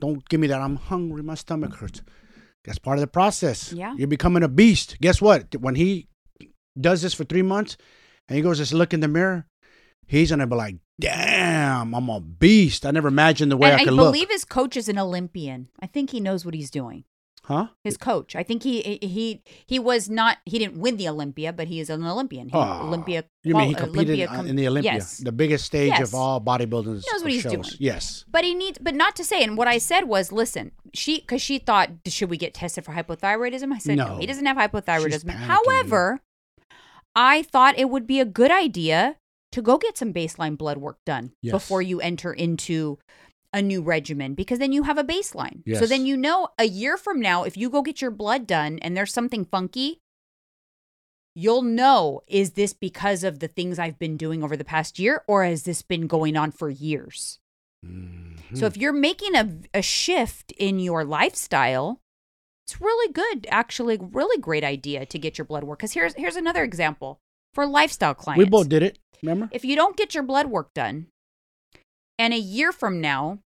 Don't 0.00 0.26
give 0.28 0.38
me 0.38 0.46
that. 0.46 0.60
I'm 0.60 0.76
hungry. 0.76 1.22
My 1.24 1.34
stomach 1.34 1.74
hurts. 1.74 2.02
That's 2.64 2.78
part 2.78 2.98
of 2.98 3.00
the 3.00 3.06
process. 3.06 3.72
Yeah. 3.72 3.94
You're 3.96 4.08
becoming 4.08 4.42
a 4.42 4.48
beast. 4.48 4.98
Guess 5.00 5.22
what? 5.22 5.54
When 5.56 5.74
he 5.74 6.08
does 6.78 7.02
this 7.02 7.14
for 7.14 7.24
three 7.24 7.42
months 7.42 7.76
and 8.28 8.36
he 8.36 8.42
goes 8.42 8.66
to 8.68 8.76
look 8.76 8.92
in 8.92 9.00
the 9.00 9.08
mirror, 9.08 9.46
he's 10.06 10.30
going 10.30 10.40
to 10.40 10.46
be 10.46 10.56
like, 10.56 10.76
damn, 11.00 11.94
I'm 11.94 12.08
a 12.08 12.20
beast. 12.20 12.84
I 12.84 12.90
never 12.90 13.08
imagined 13.08 13.50
the 13.50 13.56
way 13.56 13.70
and 13.70 13.78
I 13.78 13.82
I 13.82 13.84
could 13.84 13.94
look. 13.94 14.08
I 14.08 14.12
believe 14.12 14.30
his 14.30 14.44
coach 14.44 14.76
is 14.76 14.88
an 14.88 14.98
Olympian. 14.98 15.68
I 15.80 15.86
think 15.86 16.10
he 16.10 16.20
knows 16.20 16.44
what 16.44 16.54
he's 16.54 16.70
doing. 16.70 17.04
Huh? 17.44 17.68
His 17.84 17.96
coach. 17.96 18.36
I 18.36 18.42
think 18.42 18.62
he 18.62 18.98
he 19.02 19.42
he 19.66 19.78
was 19.78 20.08
not 20.10 20.38
he 20.46 20.58
didn't 20.58 20.78
win 20.78 20.96
the 20.98 21.08
Olympia, 21.08 21.52
but 21.52 21.68
he 21.68 21.80
is 21.80 21.88
an 21.90 22.04
Olympian. 22.04 22.48
He, 22.48 22.54
Oh, 22.54 22.82
Olympia. 22.86 23.24
You 23.42 23.54
mean 23.56 23.68
he 23.68 23.74
competed 23.74 24.08
Olympia 24.10 24.26
com- 24.28 24.46
in 24.46 24.56
the 24.56 24.68
Olympia, 24.68 24.92
Yes. 24.94 25.18
the 25.18 25.32
biggest 25.32 25.64
stage 25.64 25.88
Yes. 25.88 26.08
of 26.08 26.14
all 26.14 26.40
bodybuilding 26.40 26.86
knows 27.10 27.22
what 27.22 27.32
he's 27.32 27.42
shows. 27.42 27.52
doing. 27.52 27.64
Yes. 27.78 28.24
But 28.30 28.44
he 28.44 28.54
needs, 28.54 28.78
but 28.80 28.94
not 28.94 29.16
to 29.16 29.24
say. 29.24 29.42
And 29.42 29.56
what 29.56 29.66
I 29.68 29.78
said 29.78 30.02
was, 30.04 30.30
listen, 30.30 30.72
she 30.94 31.20
because 31.20 31.40
she 31.42 31.58
thought, 31.58 31.90
should 32.06 32.30
we 32.30 32.36
get 32.36 32.54
tested 32.54 32.84
for 32.84 32.92
hypothyroidism? 32.92 33.72
I 33.72 33.78
said, 33.78 33.96
no, 33.96 34.08
No. 34.14 34.18
he 34.18 34.26
doesn't 34.26 34.46
have 34.46 34.56
hypothyroidism. 34.58 35.30
However, 35.30 36.20
I 37.16 37.42
thought 37.42 37.78
it 37.78 37.90
would 37.90 38.06
be 38.06 38.20
a 38.20 38.24
good 38.24 38.50
idea 38.50 39.16
to 39.52 39.62
go 39.62 39.78
get 39.78 39.98
some 39.98 40.12
baseline 40.12 40.56
blood 40.56 40.78
work 40.78 40.98
done 41.04 41.32
Yes. 41.42 41.52
before 41.52 41.82
you 41.82 42.00
enter 42.00 42.32
into 42.32 42.98
a 43.52 43.60
new 43.60 43.82
regimen 43.82 44.34
because 44.34 44.58
then 44.58 44.72
you 44.72 44.84
have 44.84 44.98
a 44.98 45.04
baseline. 45.04 45.62
So 45.78 45.86
then 45.86 46.06
you 46.06 46.16
know 46.16 46.48
a 46.58 46.64
year 46.64 46.96
from 46.96 47.20
now, 47.20 47.44
if 47.44 47.56
you 47.56 47.68
go 47.70 47.82
get 47.82 48.00
your 48.00 48.10
blood 48.10 48.46
done 48.46 48.78
and 48.80 48.96
there's 48.96 49.12
something 49.12 49.44
funky, 49.44 50.00
you'll 51.34 51.62
know 51.62 52.20
is 52.26 52.52
this 52.52 52.72
because 52.72 53.24
of 53.24 53.38
the 53.40 53.48
things 53.48 53.78
I've 53.78 53.98
been 53.98 54.16
doing 54.16 54.42
over 54.42 54.56
the 54.56 54.64
past 54.64 54.98
year 54.98 55.22
or 55.26 55.44
has 55.44 55.62
this 55.64 55.82
been 55.82 56.06
going 56.06 56.36
on 56.36 56.50
for 56.52 56.68
years? 56.70 57.38
Mhm. 57.84 58.56
So 58.56 58.66
if 58.66 58.76
you're 58.76 58.92
making 58.92 59.34
a, 59.36 59.48
a 59.74 59.82
shift 59.82 60.52
in 60.52 60.80
your 60.80 61.04
lifestyle, 61.04 62.00
it's 62.66 62.80
really 62.80 63.12
good, 63.12 63.46
actually, 63.50 63.96
really 64.00 64.40
great 64.40 64.64
idea 64.64 65.06
to 65.06 65.18
get 65.18 65.38
your 65.38 65.44
blood 65.44 65.64
work. 65.64 65.78
Because 65.78 65.92
here's 65.92 66.14
here's 66.14 66.36
another 66.36 66.62
example 66.62 67.20
for 67.54 67.66
lifestyle 67.66 68.14
clients. 68.14 68.38
we 68.44 68.48
both 68.50 68.68
did 68.68 68.82
it. 68.82 68.98
Remember? 69.22 69.48
If 69.52 69.64
you 69.64 69.76
don't 69.76 69.96
get 69.96 70.14
your 70.14 70.22
blood 70.22 70.46
work 70.46 70.72
done, 70.74 71.06
and 72.20 72.32
a 72.34 72.38
year 72.38 72.70
from 72.70 73.00
now, 73.00 73.38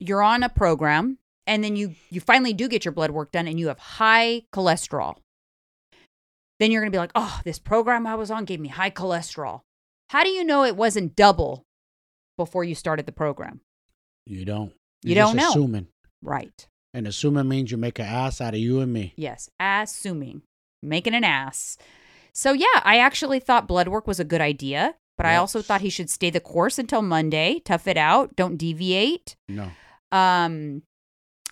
you're 0.00 0.22
on 0.22 0.42
a 0.42 0.48
program, 0.48 1.18
and 1.46 1.62
then 1.62 1.76
you 1.76 1.94
you 2.10 2.20
finally 2.20 2.52
do 2.52 2.66
get 2.68 2.84
your 2.84 2.92
blood 2.92 3.10
work 3.12 3.30
done, 3.30 3.46
and 3.46 3.60
you 3.60 3.68
have 3.68 3.78
high 3.78 4.42
cholesterol, 4.52 5.16
then 6.60 6.70
you're 6.70 6.80
gonna 6.82 6.90
be 6.90 6.98
like, 6.98 7.12
oh, 7.14 7.40
this 7.44 7.58
program 7.58 8.06
I 8.06 8.14
was 8.14 8.30
on 8.30 8.44
gave 8.44 8.60
me 8.60 8.68
high 8.68 8.90
cholesterol. 8.90 9.60
How 10.08 10.22
do 10.24 10.30
you 10.30 10.44
know 10.44 10.64
it 10.64 10.76
wasn't 10.76 11.16
double 11.16 11.64
before 12.36 12.64
you 12.64 12.74
started 12.74 13.06
the 13.06 13.12
program? 13.12 13.60
You 14.26 14.44
don't. 14.44 14.72
You 15.02 15.14
You're 15.14 15.24
don't 15.24 15.36
just 15.36 15.44
know. 15.56 15.62
Assuming, 15.62 15.88
Right. 16.22 16.66
and 16.94 17.06
assuming 17.06 17.48
means 17.48 17.70
you 17.70 17.76
make 17.76 17.98
an 17.98 18.06
ass 18.06 18.40
out 18.40 18.54
of 18.54 18.60
you 18.60 18.80
and 18.80 18.92
me. 18.92 19.12
Yes, 19.16 19.50
assuming, 19.60 20.42
making 20.82 21.14
an 21.14 21.24
ass. 21.24 21.76
So 22.32 22.52
yeah, 22.52 22.80
I 22.82 22.98
actually 22.98 23.38
thought 23.40 23.68
blood 23.68 23.88
work 23.88 24.06
was 24.06 24.18
a 24.18 24.24
good 24.24 24.40
idea, 24.40 24.94
but 25.16 25.26
I 25.26 25.36
also 25.36 25.62
thought 25.62 25.80
he 25.80 25.90
should 25.90 26.10
stay 26.10 26.30
the 26.30 26.40
course 26.40 26.78
until 26.78 27.02
Monday, 27.02 27.60
tough 27.64 27.86
it 27.86 27.96
out, 27.96 28.34
don't 28.36 28.56
deviate. 28.56 29.36
No. 29.48 29.70
Um, 30.10 30.82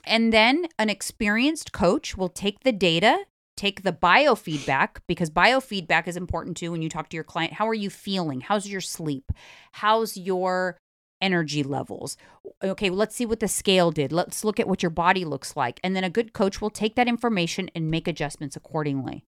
and 0.04 0.32
then 0.32 0.66
an 0.78 0.90
experienced 0.90 1.72
coach 1.72 2.16
will 2.16 2.28
take 2.28 2.60
the 2.60 2.72
data, 2.72 3.24
take 3.56 3.82
the 3.82 3.92
biofeedback 3.92 4.98
because 5.06 5.30
biofeedback 5.30 6.08
is 6.08 6.16
important 6.16 6.56
too 6.56 6.72
when 6.72 6.82
you 6.82 6.88
talk 6.88 7.08
to 7.10 7.16
your 7.16 7.24
client. 7.24 7.54
How 7.54 7.68
are 7.68 7.74
you 7.74 7.90
feeling? 7.90 8.40
How's 8.40 8.68
your 8.68 8.80
sleep? 8.80 9.30
How's 9.72 10.16
your 10.16 10.78
energy 11.20 11.62
levels? 11.62 12.16
Okay, 12.62 12.90
well, 12.90 12.98
let's 12.98 13.14
see 13.14 13.26
what 13.26 13.40
the 13.40 13.48
scale 13.48 13.92
did. 13.92 14.12
Let's 14.12 14.44
look 14.44 14.58
at 14.58 14.66
what 14.66 14.82
your 14.82 14.90
body 14.90 15.24
looks 15.24 15.56
like. 15.56 15.78
And 15.84 15.94
then 15.94 16.02
a 16.02 16.10
good 16.10 16.32
coach 16.32 16.60
will 16.60 16.70
take 16.70 16.96
that 16.96 17.06
information 17.06 17.70
and 17.76 17.90
make 17.90 18.08
adjustments 18.08 18.56
accordingly. 18.56 19.24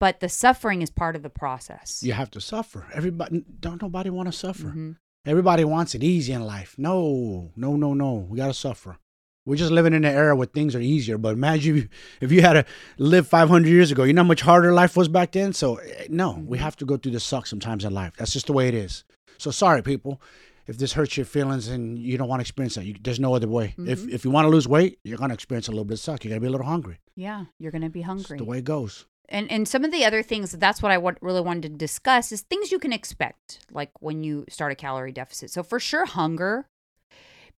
But 0.00 0.20
the 0.20 0.28
suffering 0.28 0.82
is 0.82 0.90
part 0.90 1.16
of 1.16 1.22
the 1.22 1.30
process. 1.30 2.02
You 2.02 2.12
have 2.12 2.30
to 2.32 2.40
suffer. 2.40 2.86
Everybody 2.92 3.44
don't 3.60 3.80
nobody 3.80 4.10
want 4.10 4.26
to 4.28 4.32
suffer. 4.32 4.68
Mhm. 4.68 4.96
Everybody 5.26 5.64
wants 5.64 5.94
it 5.94 6.02
easy 6.02 6.32
in 6.32 6.42
life. 6.44 6.74
No, 6.76 7.52
no, 7.56 7.76
no, 7.76 7.94
no. 7.94 8.14
We 8.28 8.36
gotta 8.36 8.52
suffer. 8.54 8.98
We're 9.46 9.56
just 9.56 9.72
living 9.72 9.92
in 9.94 10.04
an 10.04 10.14
era 10.14 10.34
where 10.34 10.46
things 10.46 10.74
are 10.74 10.80
easier. 10.80 11.16
But 11.18 11.34
imagine 11.34 11.76
if, 11.76 11.88
if 12.20 12.32
you 12.32 12.42
had 12.42 12.54
to 12.54 12.64
live 12.98 13.26
500 13.28 13.68
years 13.68 13.90
ago. 13.92 14.04
You 14.04 14.12
know 14.12 14.22
how 14.22 14.28
much 14.28 14.40
harder 14.42 14.72
life 14.72 14.96
was 14.96 15.08
back 15.08 15.32
then. 15.32 15.52
So 15.52 15.76
eh, 15.76 16.06
no, 16.10 16.42
we 16.46 16.58
have 16.58 16.76
to 16.76 16.84
go 16.84 16.96
through 16.96 17.12
the 17.12 17.20
suck 17.20 17.46
sometimes 17.46 17.84
in 17.84 17.94
life. 17.94 18.14
That's 18.18 18.32
just 18.32 18.46
the 18.46 18.52
way 18.52 18.68
it 18.68 18.74
is. 18.74 19.04
So 19.38 19.50
sorry, 19.50 19.82
people, 19.82 20.20
if 20.66 20.78
this 20.78 20.92
hurts 20.94 21.16
your 21.16 21.26
feelings 21.26 21.68
and 21.68 21.98
you 21.98 22.16
don't 22.18 22.28
want 22.28 22.40
to 22.40 22.42
experience 22.42 22.74
that. 22.76 22.84
You, 22.84 22.94
there's 23.02 23.20
no 23.20 23.34
other 23.34 23.48
way. 23.48 23.74
If 23.78 24.06
if 24.08 24.24
you 24.24 24.30
want 24.30 24.46
to 24.46 24.50
lose 24.50 24.66
weight, 24.68 24.98
you're 25.04 25.18
gonna 25.18 25.34
experience 25.34 25.68
a 25.68 25.72
little 25.72 25.84
bit 25.84 25.94
of 25.94 26.00
suck. 26.00 26.24
You're 26.24 26.30
gonna 26.30 26.40
be 26.40 26.46
a 26.48 26.50
little 26.50 26.66
hungry. 26.66 26.98
Yeah, 27.16 27.44
you're 27.58 27.70
going 27.72 27.82
to 27.82 27.90
be 27.90 28.00
It's 28.00 28.06
hungry. 28.08 28.38
the 28.38 28.44
way 28.44 28.58
it 28.58 28.64
goes. 28.64 29.06
And 29.28 29.50
and 29.50 29.66
some 29.66 29.84
of 29.84 29.90
the 29.92 30.04
other 30.04 30.22
things 30.22 30.52
that's 30.52 30.82
what 30.82 30.92
I 30.92 30.98
want, 30.98 31.18
really 31.20 31.40
wanted 31.40 31.62
to 31.62 31.68
discuss 31.78 32.30
is 32.32 32.42
things 32.42 32.70
you 32.72 32.78
can 32.78 32.92
expect 32.92 33.60
like 33.70 33.90
when 34.00 34.22
you 34.24 34.44
start 34.48 34.72
a 34.72 34.74
calorie 34.74 35.12
deficit. 35.12 35.50
So 35.50 35.62
for 35.62 35.80
sure 35.80 36.04
hunger 36.06 36.66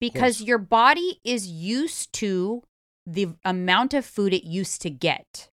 because 0.01 0.43
your 0.43 0.59
body 0.59 1.21
is 1.25 1.49
used 1.49 2.13
to 2.15 2.63
the 3.07 3.29
amount 3.45 3.95
of 3.95 4.05
food 4.05 4.35
it 4.35 4.45
used 4.47 4.83
to 4.83 4.91
get. 4.91 5.49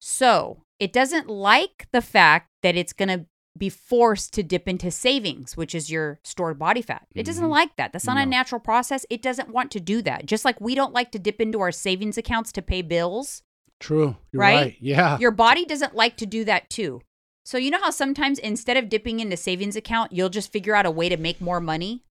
So, 0.00 0.62
it 0.78 0.92
doesn't 0.92 1.28
like 1.28 1.88
the 1.92 2.02
fact 2.02 2.48
that 2.62 2.76
it's 2.76 2.92
going 2.92 3.08
to 3.08 3.26
be 3.58 3.68
forced 3.70 4.34
to 4.34 4.42
dip 4.42 4.68
into 4.68 4.90
savings, 4.90 5.56
which 5.56 5.74
is 5.74 5.90
your 5.90 6.20
stored 6.22 6.58
body 6.58 6.82
fat. 6.82 7.06
It 7.14 7.24
doesn't 7.24 7.46
Mhm. 7.46 7.50
like 7.50 7.74
that. 7.76 7.92
That's 7.92 8.06
not 8.06 8.18
a 8.18 8.26
natural 8.26 8.60
process. 8.60 9.06
It 9.08 9.22
doesn't 9.22 9.48
want 9.48 9.70
to 9.72 9.80
do 9.80 10.02
that. 10.02 10.26
Just 10.26 10.44
like 10.44 10.60
we 10.60 10.74
don't 10.74 10.92
like 10.92 11.10
to 11.12 11.18
dip 11.18 11.40
into 11.40 11.60
our 11.60 11.72
savings 11.72 12.18
accounts 12.18 12.52
to 12.52 12.62
pay 12.62 12.82
bills. 12.82 13.42
True. 13.80 14.16
You're 14.32 14.40
Right? 14.40 14.54
right. 14.54 14.76
Yeah. 14.80 15.18
Your 15.18 15.30
body 15.30 15.64
doesn't 15.64 15.94
like 15.94 16.16
to 16.18 16.26
do 16.26 16.44
that 16.44 16.70
too. 16.70 17.00
So 17.44 17.58
you 17.58 17.70
know 17.70 17.80
how 17.80 17.90
sometimes 17.90 18.38
instead 18.38 18.76
of 18.76 18.88
dipping 18.88 19.20
into 19.20 19.36
savings 19.36 19.76
account, 19.76 20.12
you'll 20.12 20.28
just 20.30 20.50
figure 20.52 20.74
out 20.74 20.86
a 20.86 20.90
way 20.90 21.08
to 21.08 21.16
make 21.16 21.40
more 21.40 21.60
money 21.60 22.02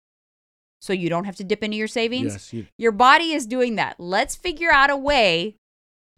so 0.81 0.93
you 0.93 1.09
don't 1.09 1.25
have 1.25 1.37
to 1.37 1.45
dip 1.45 1.65
into 1.65 1.77
your 1.77 1.89
savings? 1.89 2.33
yes. 2.33 2.53
You, 2.53 2.67
Your 2.79 2.93
body 2.93 3.33
is 3.33 3.47
doing 3.47 3.75
that. 3.77 3.97
Let's 3.99 4.37
figure 4.37 4.71
out 4.71 4.91
a 4.91 4.97
way 4.97 5.57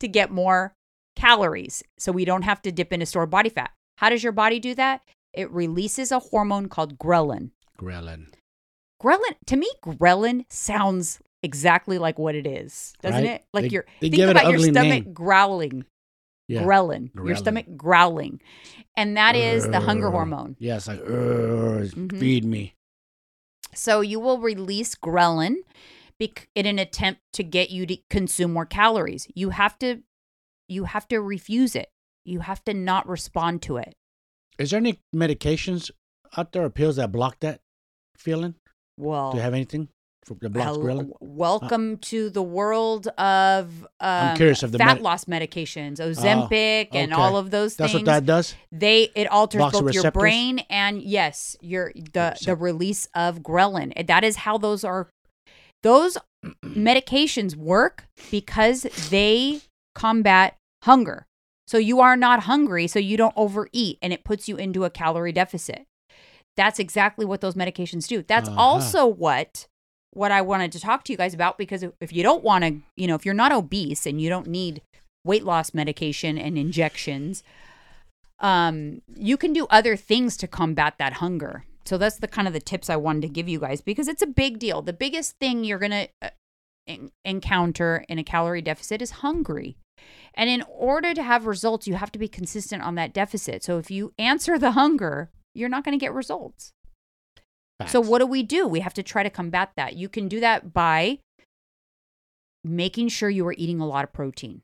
to 0.00 0.08
get 0.08 0.30
more 0.30 0.74
calories 1.14 1.82
so 1.98 2.12
we 2.12 2.24
don't 2.26 2.42
have 2.42 2.60
to 2.62 2.72
dip 2.72 2.92
into 2.92 3.06
stored 3.06 3.30
body 3.30 3.48
fat. 3.48 3.70
How 3.98 4.10
does 4.10 4.22
your 4.22 4.32
body 4.32 4.60
do 4.60 4.74
that? 4.74 5.00
It 5.32 5.50
releases 5.50 6.12
a 6.12 6.18
hormone 6.18 6.68
called 6.68 6.98
ghrelin. 6.98 7.50
ghrelin. 7.78 8.26
Ghrelin, 9.02 9.36
to 9.46 9.56
me, 9.56 9.70
ghrelin 9.84 10.44
sounds 10.50 11.20
exactly 11.46 11.98
like 11.98 12.18
what 12.18 12.34
it 12.34 12.46
is, 12.46 12.92
doesn't 13.00 13.22
Right? 13.24 13.30
it? 13.40 13.44
Like 13.54 13.62
They- 13.64 13.68
your 13.70 13.84
they 14.00 14.06
think 14.10 14.14
give 14.16 14.28
it 14.28 14.32
an 14.32 14.36
about 14.38 14.50
your 14.50 14.58
stomach 14.60 15.04
name. 15.06 15.12
growling. 15.14 15.84
Yeah. 16.48 16.62
Ghrelin, 16.62 17.10
your 17.14 17.34
stomach 17.34 17.66
growling. 17.76 18.40
And 18.96 19.16
that 19.16 19.34
is 19.34 19.66
the 19.66 19.80
hunger 19.80 20.10
hormone. 20.10 20.54
Yes, 20.60 20.86
like 20.86 21.00
"Urgh, 21.00 21.90
Mhm. 21.92 22.20
feed 22.20 22.44
me. 22.44 22.74
So 23.74 24.00
you 24.00 24.20
will 24.20 24.38
release 24.38 24.94
ghrelin 24.94 25.56
bec- 26.20 26.48
in 26.54 26.66
an 26.66 26.78
attempt 26.78 27.20
to 27.34 27.42
get 27.42 27.70
you 27.70 27.84
to 27.86 27.96
consume 28.10 28.52
more 28.52 28.64
calories. 28.66 29.26
You 29.34 29.50
have 29.50 29.76
to 29.80 30.02
you 30.68 30.84
have 30.84 31.06
to 31.08 31.20
refuse 31.20 31.74
it. 31.76 31.88
You 32.24 32.40
have 32.40 32.62
to 32.64 32.74
not 32.74 33.08
respond 33.08 33.62
to 33.62 33.76
it. 33.76 33.94
Is 34.58 34.70
there 34.70 34.78
any 34.78 35.00
medications 35.14 35.90
out 36.36 36.50
there 36.52 36.64
or 36.64 36.70
pills 36.70 36.96
that 36.96 37.12
block 37.12 37.38
that 37.40 37.60
feeling? 38.16 38.54
Well, 38.96 39.32
Do 39.32 39.36
you 39.38 39.42
have 39.42 39.54
anything? 39.54 39.88
For 40.26 40.34
the 40.40 40.50
blocks 40.50 40.76
Hello-? 40.76 41.16
Welcome 41.20 41.98
to 41.98 42.30
the 42.30 42.42
world 42.42 43.06
of 43.16 43.86
um, 44.00 44.36
curious 44.36 44.62
if 44.64 44.72
the 44.72 44.78
fat 44.78 44.94
med- 44.94 45.02
loss 45.02 45.26
medications, 45.26 45.98
Ozempic, 45.98 46.88
and 46.92 47.12
okay. 47.12 47.22
all 47.22 47.36
of 47.36 47.50
those 47.52 47.76
That's 47.76 47.92
things. 47.92 48.04
That's 48.04 48.14
what 48.16 48.26
that 48.26 48.26
does. 48.26 48.54
they 48.72 49.10
it 49.14 49.30
alters 49.30 49.60
Blocks 49.60 49.80
both 49.80 49.94
your 49.94 50.10
brain 50.10 50.58
and 50.68 51.00
yes, 51.00 51.56
your 51.60 51.92
the 52.12 52.36
the 52.44 52.56
release 52.56 53.08
of 53.14 53.38
ghrelin. 53.38 54.06
That 54.06 54.24
is 54.24 54.36
how 54.36 54.58
those 54.58 54.82
are. 54.84 55.08
Those 55.82 56.18
medications 56.64 57.54
work 57.54 58.06
because 58.30 58.82
they 59.10 59.60
combat 59.94 60.56
hunger. 60.82 61.26
So 61.68 61.78
you 61.78 62.00
are 62.00 62.16
not 62.16 62.44
hungry, 62.44 62.86
so 62.88 62.98
you 62.98 63.16
don't 63.16 63.34
overeat, 63.36 63.98
and 64.02 64.12
it 64.12 64.24
puts 64.24 64.48
you 64.48 64.56
into 64.56 64.84
a 64.84 64.90
calorie 64.90 65.32
deficit. 65.32 65.84
That's 66.56 66.78
exactly 66.78 67.24
what 67.26 67.40
those 67.40 67.54
medications 67.54 68.08
do. 68.08 68.22
That's 68.22 68.48
Uh-huh. 68.48 68.60
also 68.60 69.06
what 69.06 69.66
what 70.16 70.32
I 70.32 70.40
wanted 70.40 70.72
to 70.72 70.80
talk 70.80 71.04
to 71.04 71.12
you 71.12 71.18
guys 71.18 71.34
about 71.34 71.58
because 71.58 71.82
if- 72.00 72.12
you 72.12 72.22
don't 72.22 72.42
want 72.42 72.64
to, 72.64 72.80
you 72.96 73.06
know, 73.06 73.14
if 73.14 73.24
you're 73.24 73.34
not 73.34 73.52
obese 73.52 74.06
and 74.06 74.20
you 74.20 74.28
don't 74.30 74.46
need 74.46 74.80
weight 75.24 75.44
loss 75.44 75.74
medication 75.74 76.38
and 76.38 76.56
injections, 76.56 77.42
um, 78.40 79.02
you 79.14 79.36
can 79.36 79.52
do 79.52 79.66
other 79.68 79.96
things 79.96 80.36
to 80.38 80.46
combat 80.46 80.94
that 80.98 81.14
hunger. 81.14 81.64
So 81.84 81.98
that's 81.98 82.18
the 82.18 82.28
kind 82.28 82.48
of 82.48 82.54
the 82.54 82.60
tips 82.60 82.88
I 82.90 82.96
wanted 82.96 83.22
to 83.22 83.28
give 83.28 83.48
you 83.48 83.60
guys 83.60 83.80
because 83.80 84.08
it's 84.08 84.22
a 84.22 84.26
big 84.26 84.58
deal. 84.58 84.82
The 84.82 84.92
biggest 84.92 85.38
thing 85.38 85.64
you're 85.64 85.78
gonna 85.78 86.08
uh, 86.22 86.30
en- 86.86 87.10
encounter 87.24 88.04
in 88.08 88.18
a 88.18 88.24
calorie 88.24 88.62
deficit 88.62 89.02
is 89.02 89.22
hungry. 89.22 89.76
And 90.34 90.48
in 90.50 90.62
order 90.68 91.14
to 91.14 91.22
have 91.22 91.46
results, 91.46 91.86
you 91.86 91.94
have 91.94 92.12
to 92.12 92.18
be 92.18 92.28
consistent 92.28 92.82
on 92.82 92.94
that 92.96 93.12
deficit. 93.12 93.64
So 93.64 93.78
if 93.78 93.90
you 93.90 94.12
answer 94.18 94.58
the 94.58 94.72
hunger, 94.72 95.30
you're 95.54 95.68
not 95.70 95.84
going 95.84 95.98
to 95.98 96.04
get 96.04 96.12
results. 96.12 96.72
So 97.84 98.00
what 98.00 98.20
do 98.20 98.26
we 98.26 98.42
do? 98.42 98.66
We 98.66 98.80
have 98.80 98.94
to 98.94 99.02
try 99.02 99.22
to 99.22 99.30
combat 99.30 99.72
that. 99.76 99.96
You 99.96 100.08
can 100.08 100.28
do 100.28 100.40
that 100.40 100.72
by 100.72 101.18
making 102.64 103.08
sure 103.08 103.28
you 103.28 103.46
are 103.46 103.54
eating 103.56 103.80
a 103.80 103.86
lot 103.86 104.04
of 104.04 104.12
protein. 104.12 104.62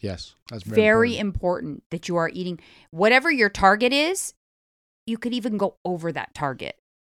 Yes, 0.00 0.34
that's 0.50 0.64
Very, 0.64 0.76
very, 0.76 1.18
important. 1.18 1.24
important 1.72 1.84
that 1.90 2.08
you 2.08 2.16
are 2.16 2.30
eating 2.32 2.58
whatever 2.90 3.30
your 3.30 3.48
target 3.48 3.92
is. 3.92 4.34
You 5.06 5.18
could 5.18 5.34
even 5.34 5.56
go 5.56 5.76
over 5.84 6.12
that 6.12 6.34
target 6.34 6.76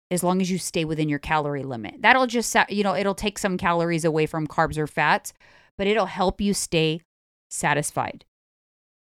as 0.09 0.23
long 0.23 0.41
as 0.41 0.49
you 0.49 0.57
stay 0.57 0.85
within 0.85 1.09
your 1.09 1.19
calorie 1.19 1.63
limit. 1.63 1.95
That'll 1.99 2.27
just 2.27 2.55
you 2.69 2.83
know, 2.83 2.95
it'll 2.95 3.15
take 3.15 3.37
some 3.37 3.57
calories 3.57 4.05
away 4.05 4.25
from 4.25 4.47
carbs 4.47 4.77
or 4.77 4.87
fats, 4.87 5.33
but 5.77 5.87
it'll 5.87 6.05
help 6.05 6.39
you 6.39 6.53
stay 6.53 7.01
satisfied. 7.49 8.25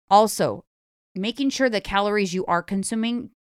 Also, 0.09 0.63
making 1.13 1.49
sure 1.49 1.69
the 1.69 1.81
calories 1.81 2.33
you 2.33 2.45
are 2.45 2.61
consuming 2.61 3.31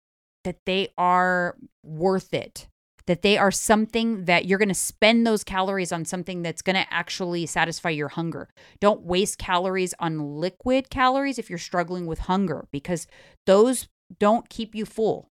that 0.45 0.65
they 0.67 0.89
are 0.97 1.57
worth 1.83 2.33
it. 2.33 2.69
That 3.07 3.21
they 3.21 3.37
are 3.37 3.51
something 3.51 4.25
that 4.25 4.47
you're 4.47 4.59
going 4.59 4.69
to 4.71 4.75
spend 4.75 5.27
those 5.27 5.45
calories 5.45 5.93
on 5.93 6.07
something 6.07 6.41
that's 6.41 6.63
going 6.63 6.77
to 6.77 6.87
actually 6.91 7.45
satisfy 7.45 7.91
your 7.91 8.09
hunger. 8.09 8.49
Don't 8.81 9.03
waste 9.03 9.37
calories 9.37 9.93
on 9.99 10.39
liquid 10.39 10.89
calories 10.89 11.39
if 11.39 11.51
you're 11.51 11.59
struggling 11.59 12.07
with 12.07 12.21
hunger 12.21 12.67
because 12.73 13.07
those 13.47 13.89
don't 14.19 14.49
keep 14.49 14.75
you 14.75 14.87
full. 14.87 15.29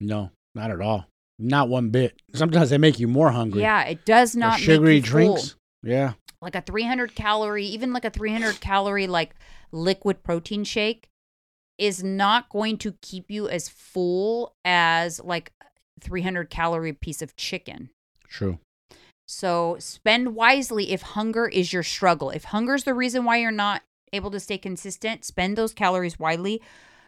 No, 0.00 0.30
not 0.54 0.70
at 0.70 0.80
all. 0.80 1.06
Not 1.36 1.68
one 1.68 1.90
bit. 1.90 2.14
Sometimes 2.32 2.70
they 2.70 2.78
make 2.78 3.00
you 3.00 3.08
more 3.08 3.32
hungry. 3.32 3.62
Yeah, 3.62 3.84
it 3.86 4.04
does 4.04 4.36
Or 4.36 4.40
not 4.40 4.60
sugary 4.60 4.96
make 4.96 5.06
you 5.06 5.10
drinks. 5.10 5.50
Full. 5.50 5.90
Yeah. 5.90 6.12
Like 6.40 6.54
a 6.54 6.60
300 6.60 7.16
calorie, 7.16 7.66
even 7.66 7.92
like 7.92 8.04
a 8.04 8.10
300 8.10 8.60
calorie 8.60 9.08
like 9.08 9.34
liquid 9.72 10.22
protein 10.22 10.62
shake 10.62 11.09
is 11.80 12.04
not 12.04 12.50
going 12.50 12.76
to 12.76 12.92
keep 13.00 13.30
you 13.30 13.48
as 13.48 13.68
full 13.68 14.54
as 14.64 15.18
like 15.24 15.52
300 16.00 16.50
calorie 16.50 16.92
piece 16.92 17.22
of 17.22 17.34
chicken. 17.36 17.90
True. 18.28 18.58
So 19.26 19.76
spend 19.78 20.34
wisely 20.34 20.92
if 20.92 21.02
hunger 21.02 21.48
is 21.48 21.72
your 21.72 21.82
struggle. 21.82 22.30
If 22.30 22.44
hunger 22.44 22.74
is 22.74 22.84
the 22.84 22.94
reason 22.94 23.24
why 23.24 23.38
you're 23.38 23.50
not 23.50 23.82
able 24.12 24.30
to 24.32 24.40
stay 24.40 24.58
consistent, 24.58 25.24
spend 25.24 25.56
those 25.56 25.72
calories 25.72 26.18
widely 26.18 26.60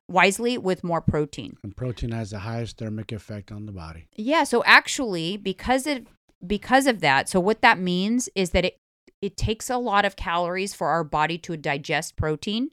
wisely 0.08 0.58
with 0.58 0.82
more 0.82 1.00
protein. 1.00 1.56
And 1.62 1.76
protein 1.76 2.10
has 2.12 2.30
the 2.30 2.40
highest 2.40 2.78
thermic 2.78 3.12
effect 3.12 3.52
on 3.52 3.66
the 3.66 3.72
body. 3.72 4.06
Yeah, 4.16 4.44
so 4.44 4.62
actually 4.64 5.36
because 5.36 5.86
it 5.86 6.06
because 6.44 6.86
of 6.86 7.00
that, 7.00 7.28
so 7.28 7.40
what 7.40 7.60
that 7.60 7.78
means 7.78 8.28
is 8.34 8.50
that 8.50 8.64
it 8.64 8.78
it 9.20 9.36
takes 9.36 9.68
a 9.70 9.76
lot 9.76 10.04
of 10.04 10.16
calories 10.16 10.74
for 10.74 10.88
our 10.88 11.04
body 11.04 11.38
to 11.38 11.56
digest 11.56 12.16
protein. 12.16 12.70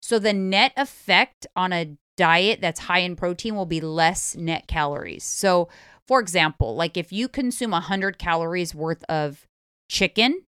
So 0.00 0.18
the 0.18 0.32
net 0.32 0.72
effect 0.76 1.46
on 1.56 1.72
a 1.72 1.96
diet 2.16 2.60
that's 2.60 2.80
high 2.80 2.98
in 3.00 3.16
protein 3.16 3.54
will 3.54 3.66
be 3.66 3.80
less 3.80 4.36
net 4.36 4.66
calories. 4.66 5.24
So 5.24 5.68
for 6.06 6.20
example, 6.20 6.74
like 6.74 6.96
if 6.96 7.12
you 7.12 7.28
consume 7.28 7.70
100 7.70 8.18
calories 8.18 8.74
worth 8.74 9.04
of 9.08 9.46
chicken, 9.88 10.42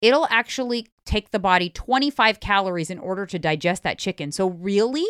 it'll 0.00 0.26
actually 0.30 0.88
take 1.04 1.30
the 1.30 1.38
body 1.38 1.70
25 1.70 2.40
calories 2.40 2.90
in 2.90 2.98
order 2.98 3.26
to 3.26 3.38
digest 3.38 3.82
that 3.82 3.98
chicken. 3.98 4.32
So 4.32 4.48
really, 4.48 5.06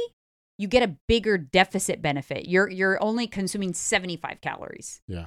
you 0.58 0.66
get 0.66 0.82
a 0.82 0.96
bigger 1.06 1.38
deficit 1.38 2.02
benefit. 2.02 2.48
You're 2.48 2.68
you're 2.68 3.02
only 3.02 3.26
consuming 3.26 3.74
75 3.74 4.40
calories. 4.40 5.00
Yeah. 5.06 5.26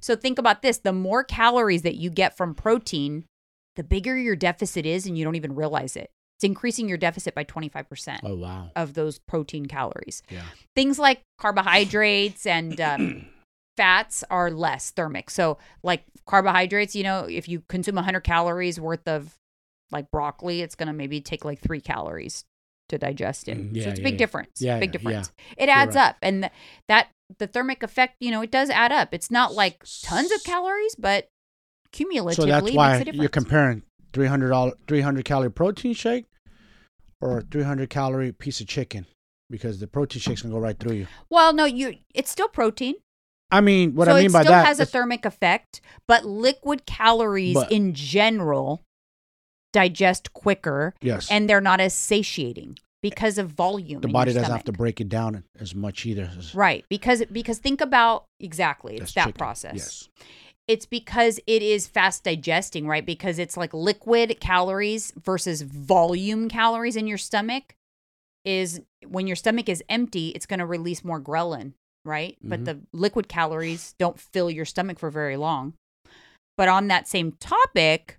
So 0.00 0.16
think 0.16 0.38
about 0.38 0.62
this, 0.62 0.78
the 0.78 0.92
more 0.92 1.22
calories 1.22 1.82
that 1.82 1.96
you 1.96 2.10
get 2.10 2.36
from 2.36 2.54
protein, 2.54 3.24
the 3.76 3.84
bigger 3.84 4.16
your 4.16 4.36
deficit 4.36 4.86
is 4.86 5.06
and 5.06 5.18
you 5.18 5.24
don't 5.24 5.36
even 5.36 5.54
realize 5.54 5.96
it. 5.96 6.10
It's 6.40 6.44
increasing 6.46 6.88
your 6.88 6.96
deficit 6.96 7.34
by 7.34 7.44
25% 7.44 8.20
Oh 8.22 8.34
wow. 8.34 8.70
of 8.74 8.94
those 8.94 9.18
protein 9.18 9.66
calories. 9.66 10.22
Yeah. 10.30 10.40
Things 10.74 10.98
like 10.98 11.20
carbohydrates 11.38 12.46
and 12.46 12.80
um, 12.80 13.26
fats 13.76 14.24
are 14.30 14.50
less 14.50 14.90
thermic. 14.90 15.28
So, 15.28 15.58
like 15.82 16.02
carbohydrates, 16.26 16.96
you 16.96 17.02
know, 17.02 17.26
if 17.28 17.46
you 17.46 17.62
consume 17.68 17.96
100 17.96 18.20
calories 18.20 18.80
worth 18.80 19.06
of 19.06 19.34
like 19.90 20.10
broccoli, 20.10 20.62
it's 20.62 20.74
going 20.74 20.86
to 20.86 20.94
maybe 20.94 21.20
take 21.20 21.44
like 21.44 21.60
three 21.60 21.82
calories 21.82 22.46
to 22.88 22.96
digest 22.96 23.46
it. 23.46 23.58
Mm, 23.58 23.74
so 23.74 23.80
yeah, 23.82 23.88
it's 23.90 23.98
a 23.98 24.00
yeah, 24.00 24.04
big 24.04 24.14
yeah. 24.14 24.18
difference. 24.18 24.62
Yeah, 24.62 24.78
big 24.78 24.92
difference. 24.92 25.32
It 25.58 25.68
adds 25.68 25.94
right. 25.94 26.08
up. 26.08 26.16
And 26.22 26.44
th- 26.44 26.52
that, 26.88 27.08
the 27.38 27.48
thermic 27.48 27.82
effect, 27.82 28.16
you 28.18 28.30
know, 28.30 28.40
it 28.40 28.50
does 28.50 28.70
add 28.70 28.92
up. 28.92 29.12
It's 29.12 29.30
not 29.30 29.52
like 29.52 29.84
tons 30.02 30.32
of 30.32 30.42
calories, 30.42 30.94
but 30.94 31.28
cumulatively 31.92 32.34
So 32.34 32.50
that's 32.50 32.72
why 32.72 33.04
you're 33.12 33.28
comparing 33.28 33.82
300 34.14 34.72
300 34.88 35.24
calorie 35.26 35.50
protein 35.50 35.92
shake 35.92 36.24
or 37.20 37.38
a 37.38 37.42
300 37.42 37.90
calorie 37.90 38.32
piece 38.32 38.60
of 38.60 38.66
chicken 38.66 39.06
because 39.48 39.80
the 39.80 39.86
protein 39.86 40.20
shake's 40.20 40.42
gonna 40.42 40.54
go 40.54 40.60
right 40.60 40.78
through 40.78 40.92
you. 40.94 41.06
well, 41.28 41.52
no, 41.52 41.64
you 41.64 41.96
it's 42.14 42.30
still 42.30 42.48
protein. 42.48 42.94
I 43.52 43.60
mean, 43.60 43.94
what 43.96 44.06
so 44.06 44.12
I 44.14 44.22
mean 44.22 44.30
by 44.30 44.40
it 44.40 44.42
by 44.42 44.42
still 44.44 44.52
that, 44.52 44.66
has 44.66 44.78
a 44.80 44.86
thermic 44.86 45.24
effect, 45.24 45.80
but 46.06 46.24
liquid 46.24 46.86
calories 46.86 47.54
But- 47.54 47.72
in 47.72 47.94
general 47.94 48.82
digest 49.72 50.32
quicker 50.32 50.94
yes, 51.00 51.30
and 51.30 51.48
they're 51.48 51.60
not 51.60 51.80
as 51.80 51.94
satiating 51.94 52.76
because 53.02 53.38
of 53.38 53.48
volume. 53.50 54.00
the 54.00 54.08
body 54.08 54.32
doesn't 54.32 54.50
have 54.50 54.64
to 54.64 54.72
break 54.72 55.00
it 55.00 55.08
down 55.08 55.44
as 55.58 55.74
much 55.74 56.04
either. 56.06 56.30
Right, 56.54 56.84
because 56.88 57.22
because 57.32 57.58
think 57.58 57.80
about 57.80 58.24
exactly 58.40 58.96
it's 58.96 59.12
that 59.14 59.26
chicken. 59.26 59.38
process. 59.38 59.74
Yes. 59.76 60.08
It's 60.70 60.86
because 60.86 61.40
it 61.48 61.62
is 61.62 61.88
fast 61.88 62.22
digesting, 62.22 62.86
right? 62.86 63.04
Because 63.04 63.40
it's 63.40 63.56
like 63.56 63.74
liquid 63.74 64.38
calories 64.38 65.12
versus 65.20 65.62
volume 65.62 66.48
calories 66.48 66.94
in 66.94 67.08
your 67.08 67.18
stomach 67.18 67.74
is 68.44 68.80
when 69.04 69.26
your 69.26 69.34
stomach 69.34 69.68
is 69.68 69.82
empty, 69.88 70.28
it's 70.28 70.46
going 70.46 70.60
to 70.60 70.66
release 70.66 71.04
more 71.04 71.20
ghrelin, 71.20 71.72
right? 72.04 72.38
But 72.40 72.60
Mhm. 72.60 72.64
the 72.66 72.80
liquid 72.92 73.26
calories 73.28 73.94
don't 73.98 74.20
fill 74.20 74.48
your 74.48 74.64
stomach 74.64 75.00
for 75.00 75.10
very 75.10 75.36
long. 75.36 75.74
But 76.56 76.68
on 76.68 76.86
that 76.86 77.08
same 77.08 77.32
topic, 77.32 78.18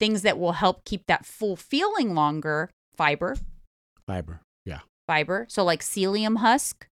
things 0.00 0.22
that 0.22 0.36
will 0.36 0.52
help 0.52 0.84
keep 0.84 1.06
that 1.06 1.24
full 1.24 1.54
feeling 1.54 2.12
longer, 2.14 2.70
fiber, 2.96 3.36
Fiber. 4.06 4.40
Yeah. 4.64 4.80
fiber. 5.06 5.46
So 5.48 5.62
like 5.62 5.80
psyllium 5.82 6.38
husk. 6.38 6.88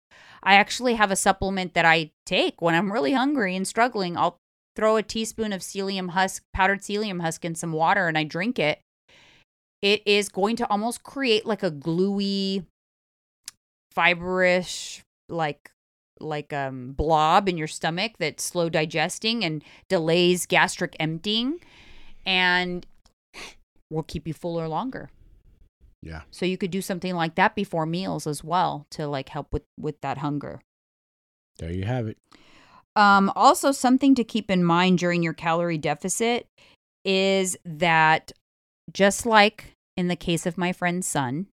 I 0.44 0.56
actually 0.56 0.96
have 0.96 1.10
a 1.10 1.16
supplement 1.16 1.74
that 1.74 1.86
I 1.86 2.12
take 2.26 2.62
when 2.62 2.76
I'm 2.76 2.92
really 2.92 3.14
hungry 3.14 3.56
and 3.56 3.66
struggling. 3.68 4.18
I'll 4.18 4.38
throw 4.76 4.96
a 4.96 5.04
teaspoon 5.04 5.54
of 5.54 5.62
psyllium 5.62 6.12
husk, 6.12 6.44
powdered 6.54 6.82
psyllium 6.82 7.22
husk 7.22 7.44
in 7.46 7.56
some 7.56 7.72
water 7.72 8.08
and 8.08 8.18
I 8.18 8.24
drink 8.24 8.60
it. 8.60 8.80
It 9.82 10.02
is 10.06 10.30
going 10.30 10.56
to 10.58 10.70
almost 10.70 11.04
create 11.04 11.46
like 11.46 11.64
a 11.64 11.72
gluey 11.72 12.66
fiberish 13.92 15.02
like 15.30 15.72
like 16.20 16.52
um 16.54 16.92
blob 16.92 17.48
in 17.48 17.58
your 17.58 17.68
stomach 17.68 18.14
that's 18.20 18.44
slow 18.44 18.70
digesting 18.70 19.44
and 19.44 19.64
delays 19.88 20.46
gastric 20.46 20.96
emptying 21.00 21.60
and 22.26 22.86
will 23.90 24.04
keep 24.04 24.28
you 24.28 24.34
fuller 24.34 24.68
longer. 24.68 25.10
Yeah. 26.02 26.22
So 26.32 26.46
you 26.46 26.58
could 26.58 26.72
do 26.72 26.82
something 26.82 27.14
like 27.16 27.36
that 27.36 27.56
before 27.56 27.86
meals 27.86 28.28
as 28.28 28.44
well 28.44 28.86
to 28.92 29.08
like 29.08 29.30
help 29.30 29.54
with 29.54 29.64
with 29.80 30.00
that 30.02 30.20
hunger. 30.20 30.62
There 31.58 31.72
you 31.72 31.84
have 31.84 32.08
it. 32.08 32.18
Um, 32.96 33.32
also, 33.36 33.72
something 33.72 34.16
to 34.16 34.24
keep 34.24 34.50
in 34.52 34.64
mind 34.64 35.00
during 35.00 35.24
your 35.24 35.34
calorie 35.34 35.78
deficit 35.78 36.48
is 37.06 37.58
that 37.64 38.32
just 38.92 39.26
like 39.26 39.74
in 39.96 40.08
the 40.08 40.16
case 40.16 40.46
of 40.46 40.58
my 40.58 40.74
friend's 40.74 41.08
son, 41.08 41.48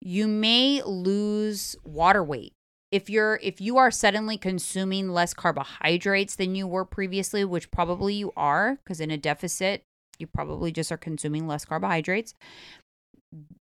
you 0.00 0.28
may 0.28 0.82
lose 0.82 1.76
water 1.84 2.22
weight 2.22 2.52
if 2.92 3.08
you're 3.08 3.40
if 3.42 3.60
you 3.60 3.78
are 3.78 3.90
suddenly 3.90 4.36
consuming 4.36 5.08
less 5.08 5.32
carbohydrates 5.32 6.36
than 6.36 6.54
you 6.54 6.66
were 6.66 6.84
previously, 6.84 7.44
which 7.44 7.70
probably 7.70 8.14
you 8.14 8.32
are 8.36 8.76
because 8.76 9.00
in 9.00 9.10
a 9.10 9.16
deficit, 9.16 9.82
you 10.18 10.26
probably 10.26 10.70
just 10.70 10.92
are 10.92 10.98
consuming 10.98 11.48
less 11.48 11.64
carbohydrates. 11.64 12.34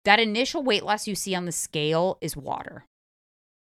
That 0.06 0.22
initial 0.22 0.64
weight 0.64 0.84
loss 0.84 1.08
you 1.08 1.14
see 1.16 1.36
on 1.36 1.46
the 1.46 1.52
scale 1.52 2.18
is 2.22 2.38
water. 2.38 2.86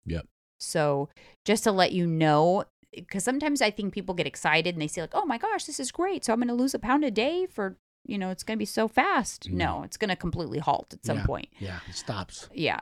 Yep. 0.07 0.26
So, 0.59 1.09
just 1.45 1.64
to 1.66 1.72
let 1.72 1.91
you 1.91 2.07
know 2.07 2.64
because 2.96 3.24
sometimes 3.24 3.62
I 3.62 3.72
think 3.72 3.94
people 3.94 4.16
get 4.16 4.28
excited 4.28 4.76
and 4.76 4.82
they 4.82 4.88
say 4.88 5.02
like, 5.02 5.14
"Oh 5.14 5.26
my 5.26 5.38
gosh, 5.38 5.66
this 5.66 5.80
is 5.80 5.91
great. 5.91 6.24
So 6.26 6.34
I'm 6.34 6.39
going 6.39 6.48
to 6.50 6.54
lose 6.54 6.74
a 6.74 6.80
pound 6.80 7.04
a 7.04 7.12
day 7.12 7.46
for 7.46 7.78
you 8.06 8.18
know, 8.18 8.32
it's 8.32 8.44
going 8.44 8.58
to 8.58 8.60
be 8.60 8.66
so 8.66 8.89
fast. 8.89 9.50
No. 9.50 9.78
No, 9.78 9.84
it's 9.84 9.96
going 9.96 10.10
to 10.10 10.16
completely 10.18 10.60
halt 10.60 10.94
at 10.94 11.06
some 11.06 11.20
Yeah. 11.20 11.26
point. 11.26 11.48
Yeah, 11.58 11.80
it 11.88 11.96
stops. 11.96 12.50
Yeah. 12.54 12.82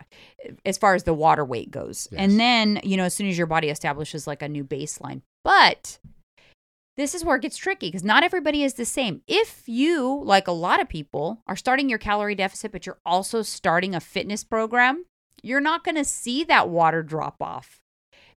As 0.65 0.79
far 0.79 0.95
as 0.95 1.03
the 1.03 1.13
water 1.13 1.45
weight 1.45 1.69
goes. 1.69 2.07
Yes. 2.11 2.19
And 2.21 2.39
then, 2.39 2.79
you 2.83 2.97
know, 2.97 3.03
as 3.03 3.13
soon 3.13 3.27
as 3.27 3.37
your 3.37 3.45
body 3.45 3.69
establishes 3.69 4.25
like 4.25 4.41
a 4.41 4.49
new 4.49 4.63
baseline. 4.63 5.21
But 5.43 5.99
this 6.97 7.13
is 7.13 7.23
where 7.23 7.35
it 7.35 7.43
gets 7.43 7.55
tricky 7.57 7.89
because 7.89 8.03
not 8.03 8.23
everybody 8.23 8.63
is 8.63 8.73
the 8.73 8.83
same. 8.85 9.21
If 9.27 9.61
you, 9.67 10.23
like 10.25 10.47
a 10.47 10.51
lot 10.51 10.81
of 10.81 10.89
people, 10.89 11.43
are 11.45 11.55
starting 11.55 11.87
your 11.87 11.99
calorie 11.99 12.33
deficit, 12.33 12.71
but 12.71 12.87
you're 12.87 12.97
also 13.05 13.43
starting 13.43 13.93
a 13.93 13.99
fitness 13.99 14.43
program, 14.43 15.05
you're 15.43 15.61
not 15.61 15.83
going 15.83 15.97
to 15.97 16.03
see 16.05 16.43
that 16.45 16.67
water 16.67 17.03
drop 17.03 17.43
off 17.43 17.79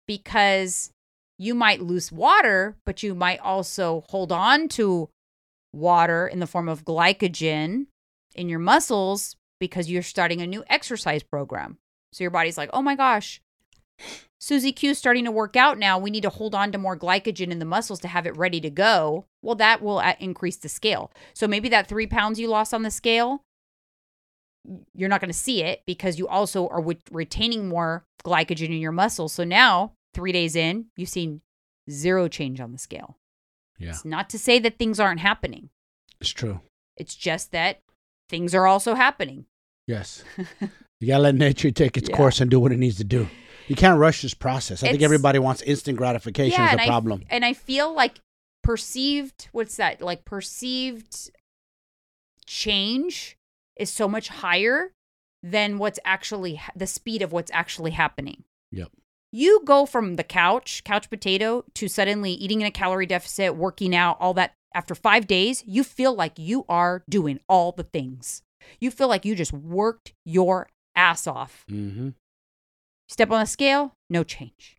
because 0.05 0.91
you 1.37 1.55
might 1.55 1.81
lose 1.81 2.11
water, 2.11 2.77
but 2.85 3.03
you 3.03 3.15
might 3.15 3.39
also 3.39 4.03
hold 4.09 4.31
on 4.31 4.67
to 4.69 5.09
water 5.73 6.27
in 6.27 6.39
the 6.39 6.47
form 6.47 6.69
of 6.69 6.85
glycogen 6.85 7.87
in 8.35 8.49
your 8.49 8.59
muscles 8.59 9.35
because 9.59 9.89
you're 9.89 10.03
starting 10.03 10.41
a 10.41 10.47
new 10.47 10.63
exercise 10.69 11.23
program. 11.23 11.77
So 12.11 12.23
your 12.23 12.31
body's 12.31 12.57
like, 12.57 12.69
oh 12.73 12.81
my 12.81 12.95
gosh, 12.95 13.41
Susie 14.39 14.73
Q's 14.73 14.97
starting 14.97 15.25
to 15.25 15.31
work 15.31 15.55
out 15.55 15.79
now. 15.79 15.97
We 15.97 16.11
need 16.11 16.23
to 16.23 16.29
hold 16.29 16.53
on 16.53 16.71
to 16.73 16.77
more 16.77 16.97
glycogen 16.97 17.49
in 17.49 17.59
the 17.59 17.65
muscles 17.65 17.99
to 18.01 18.07
have 18.07 18.27
it 18.27 18.35
ready 18.37 18.59
to 18.61 18.69
go. 18.69 19.25
Well, 19.41 19.55
that 19.55 19.81
will 19.81 19.99
uh, 19.99 20.15
increase 20.19 20.57
the 20.57 20.69
scale. 20.69 21.11
So 21.33 21.47
maybe 21.47 21.69
that 21.69 21.87
three 21.87 22.07
pounds 22.07 22.39
you 22.39 22.47
lost 22.47 22.73
on 22.73 22.83
the 22.83 22.91
scale, 22.91 23.41
you're 24.93 25.09
not 25.09 25.21
going 25.21 25.31
to 25.31 25.37
see 25.37 25.63
it 25.63 25.81
because 25.87 26.19
you 26.19 26.27
also 26.27 26.67
are 26.67 26.83
retaining 27.11 27.69
more 27.69 28.03
glycogen 28.23 28.67
in 28.67 28.73
your 28.73 28.91
muscles. 28.91 29.33
So 29.33 29.43
now, 29.43 29.93
three 30.13 30.31
days 30.31 30.55
in, 30.55 30.85
you've 30.95 31.09
seen 31.09 31.41
zero 31.89 32.27
change 32.27 32.59
on 32.61 32.71
the 32.71 32.77
scale. 32.77 33.17
Yeah, 33.77 33.89
It's 33.89 34.05
not 34.05 34.29
to 34.31 34.39
say 34.39 34.59
that 34.59 34.77
things 34.77 34.99
aren't 34.99 35.19
happening. 35.19 35.69
it's 36.21 36.29
true. 36.29 36.61
It's 36.95 37.15
just 37.15 37.51
that 37.51 37.81
things 38.29 38.53
are 38.55 38.67
also 38.67 38.93
happening. 38.95 39.45
Yes. 39.87 40.23
you 40.99 41.07
gotta 41.07 41.23
let 41.23 41.35
nature 41.35 41.71
take 41.71 41.97
its 41.97 42.09
Yeah. 42.09 42.15
course 42.15 42.39
and 42.39 42.49
do 42.51 42.59
what 42.59 42.71
it 42.71 42.77
needs 42.79 42.97
to 42.97 43.03
do. 43.03 43.27
You 43.67 43.75
can't 43.75 43.99
rush 43.99 44.21
this 44.21 44.33
process. 44.33 44.83
I 44.83 44.89
think 44.89 45.01
everybody 45.01 45.39
wants 45.39 45.61
instant 45.63 45.97
gratification 45.97 46.59
Yeah, 46.59 46.67
is 46.67 46.71
and 46.73 46.79
the 46.79 46.83
I- 46.83 46.87
problem. 46.87 47.23
And 47.29 47.43
I 47.43 47.53
feel 47.53 47.93
like 47.93 48.19
perceived, 48.63 49.49
what's 49.51 49.75
that? 49.77 50.01
Like 50.01 50.23
perceived 50.23 51.31
change 52.45 53.37
is 53.77 53.89
so 53.89 54.07
much 54.07 54.27
higher 54.29 54.91
than 55.41 55.77
what's 55.77 55.99
actually 56.05 56.61
the 56.75 56.87
speed 56.87 57.21
of 57.21 57.31
what's 57.31 57.51
actually 57.53 57.91
happening. 57.91 58.43
Yep. 58.71 58.89
You 59.35 59.63
go 59.65 59.87
from 59.87 60.15
the 60.15 60.23
couch, 60.23 60.83
couch 60.83 61.09
potato, 61.09 61.65
to 61.73 61.87
suddenly 61.87 62.33
eating 62.33 62.61
in 62.61 62.67
a 62.67 62.71
calorie 62.71 63.07
deficit, 63.07 63.55
working 63.55 63.95
out, 63.95 64.15
all 64.19 64.35
that. 64.35 64.53
After 64.75 64.93
five 64.93 65.25
days, 65.25 65.63
you 65.65 65.83
feel 65.83 66.13
like 66.15 66.37
you 66.37 66.65
are 66.69 67.03
doing 67.09 67.39
all 67.49 67.71
the 67.71 67.83
things. 67.83 68.43
You 68.79 68.91
feel 68.91 69.07
like 69.07 69.25
you 69.25 69.35
just 69.35 69.51
worked 69.51 70.13
your 70.23 70.67
ass 70.95 71.25
off. 71.25 71.65
Mm-hmm. 71.69 72.09
Step 73.07 73.31
on 73.31 73.41
a 73.41 73.47
scale, 73.47 73.93
no 74.07 74.23
change. 74.23 74.77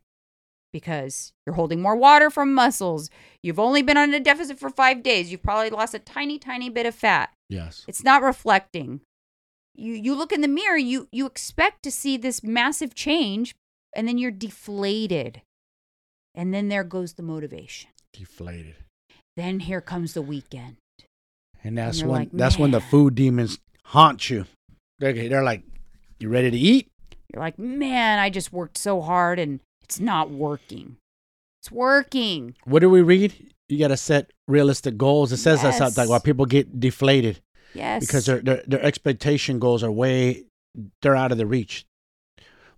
Because 0.73 1.33
you're 1.45 1.57
holding 1.57 1.81
more 1.81 1.97
water 1.97 2.31
from 2.31 2.55
muscles. 2.55 3.11
You've 3.43 3.61
only 3.61 3.83
been 3.83 3.97
on 3.97 4.15
a 4.15 4.21
deficit 4.21 4.59
for 4.61 4.71
five 4.71 5.03
days. 5.03 5.33
You've 5.33 5.43
probably 5.43 5.71
lost 5.71 5.95
a 5.95 6.01
tiny, 6.01 6.39
tiny 6.39 6.69
bit 6.69 6.87
of 6.87 6.95
fat. 6.95 7.31
Yes. 7.49 7.85
It's 7.89 8.05
not 8.05 8.23
reflecting. 8.23 9.01
You 9.75 9.95
you 9.95 10.15
look 10.15 10.33
in 10.33 10.41
the 10.41 10.49
mirror, 10.49 10.77
you 10.77 11.09
you 11.11 11.27
expect 11.27 11.83
to 11.83 11.91
see 11.91 12.17
this 12.17 12.45
massive 12.45 12.95
change, 12.95 13.55
and 13.97 14.07
then 14.09 14.19
you're 14.19 14.31
deflated. 14.31 15.43
And 16.35 16.53
then 16.53 16.69
there 16.69 16.85
goes 16.85 17.15
the 17.15 17.23
motivation. 17.23 17.91
Deflated. 18.13 18.75
Then 19.37 19.61
here 19.61 19.81
comes 19.81 20.15
the 20.15 20.23
weekend. 20.23 20.77
And 21.63 21.79
that's 21.79 22.01
you're 22.01 22.09
when 22.09 22.21
like, 22.23 22.29
that's 22.33 22.59
when 22.59 22.71
the 22.73 22.81
food 22.81 23.15
demons 23.15 23.59
haunt 23.87 24.29
you. 24.31 24.47
They're, 24.99 25.13
they're 25.13 25.43
like, 25.45 25.63
You 26.19 26.29
ready 26.29 26.51
to 26.51 26.57
eat? 26.57 26.89
You're 27.33 27.43
like, 27.43 27.59
man, 27.59 28.19
I 28.19 28.31
just 28.31 28.53
worked 28.53 28.79
so 28.79 29.01
hard 29.01 29.39
and 29.39 29.61
it's 29.83 29.99
not 29.99 30.31
working. 30.31 30.97
It's 31.63 31.71
working. 31.71 32.55
What 32.65 32.81
do 32.81 32.91
we 32.91 33.03
read? 33.03 33.33
You 33.69 33.79
gotta 33.79 33.97
set 33.97 34.31
realistic 34.47 34.97
goals. 34.97 35.33
It 35.33 35.39
says 35.39 35.63
that's 35.63 35.97
like 35.97 36.09
why 36.09 36.19
people 36.19 36.47
get 36.47 36.79
deflated 36.79 37.41
Yes. 37.75 38.07
because 38.07 38.27
their, 38.27 38.41
their 38.41 38.63
their 38.67 38.83
expectation 38.83 39.59
goals 39.59 39.83
are 39.83 39.91
way 39.91 40.45
they're 41.03 41.17
out 41.17 41.33
of 41.33 41.39
the 41.39 41.47
reach. 41.47 41.87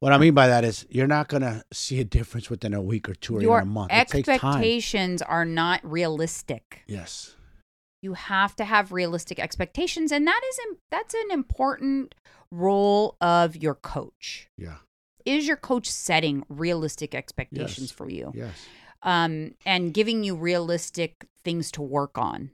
What 0.01 0.13
I 0.13 0.19
mean 0.19 0.35
by 0.35 0.47
that 0.49 0.65
is 0.65 0.87
you're 0.91 1.07
not 1.07 1.29
gonna 1.29 1.65
see 1.73 2.01
a 2.01 2.05
difference 2.05 2.51
within 2.51 2.75
a 2.75 2.83
week 2.83 3.09
or 3.09 3.15
two 3.15 3.37
or 3.37 3.43
your 3.43 3.59
even 3.59 3.69
a 3.69 3.73
month. 3.73 3.93
It 3.93 4.09
takes 4.09 4.27
time. 4.27 4.35
expectations 4.37 5.23
are 5.23 5.45
not 5.45 5.81
realistic. 5.85 6.83
Yes. 6.87 7.35
You 8.03 8.13
have 8.15 8.55
to 8.57 8.65
have 8.65 8.93
realistic 8.93 9.39
expectations, 9.41 10.13
and 10.13 10.27
that 10.27 10.41
is 10.49 10.59
that's 10.91 11.15
an 11.15 11.31
important 11.31 12.15
role 12.51 13.17
of 13.21 13.57
your 13.57 13.75
coach. 13.75 14.49
Yeah. 14.57 14.77
Is 15.25 15.47
your 15.49 15.57
coach 15.57 15.91
setting 15.91 16.45
realistic 16.49 17.15
expectations 17.15 17.89
Yes. 17.89 17.91
for 17.91 18.09
you? 18.09 18.33
Yes. 18.35 18.67
um, 19.03 19.55
and 19.65 19.93
giving 19.95 20.25
you 20.25 20.35
realistic 20.37 21.27
things 21.45 21.71
to 21.73 21.83
work 21.83 22.17
on 22.19 22.51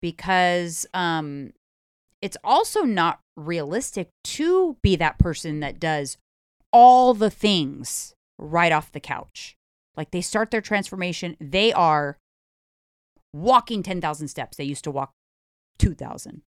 because 0.00 0.86
um, 0.94 1.52
it's 2.22 2.36
also 2.44 2.82
not 2.82 3.20
realistic 3.36 4.08
to 4.24 4.76
be 4.82 4.96
that 4.96 5.18
person 5.18 5.60
that 5.60 5.78
does 5.80 6.16
all 6.72 7.14
the 7.14 7.30
things 7.30 8.14
right 8.38 8.72
off 8.72 8.92
the 8.92 9.00
couch. 9.00 9.56
Like 9.96 10.10
they 10.10 10.20
start 10.20 10.50
their 10.50 10.60
transformation, 10.60 11.36
they 11.40 11.72
are 11.72 12.16
walking 13.32 13.82
10,000 13.82 14.28
steps. 14.28 14.56
They 14.56 14.64
used 14.64 14.84
to 14.84 14.90
walk 14.90 15.12
2,000. 15.78 16.42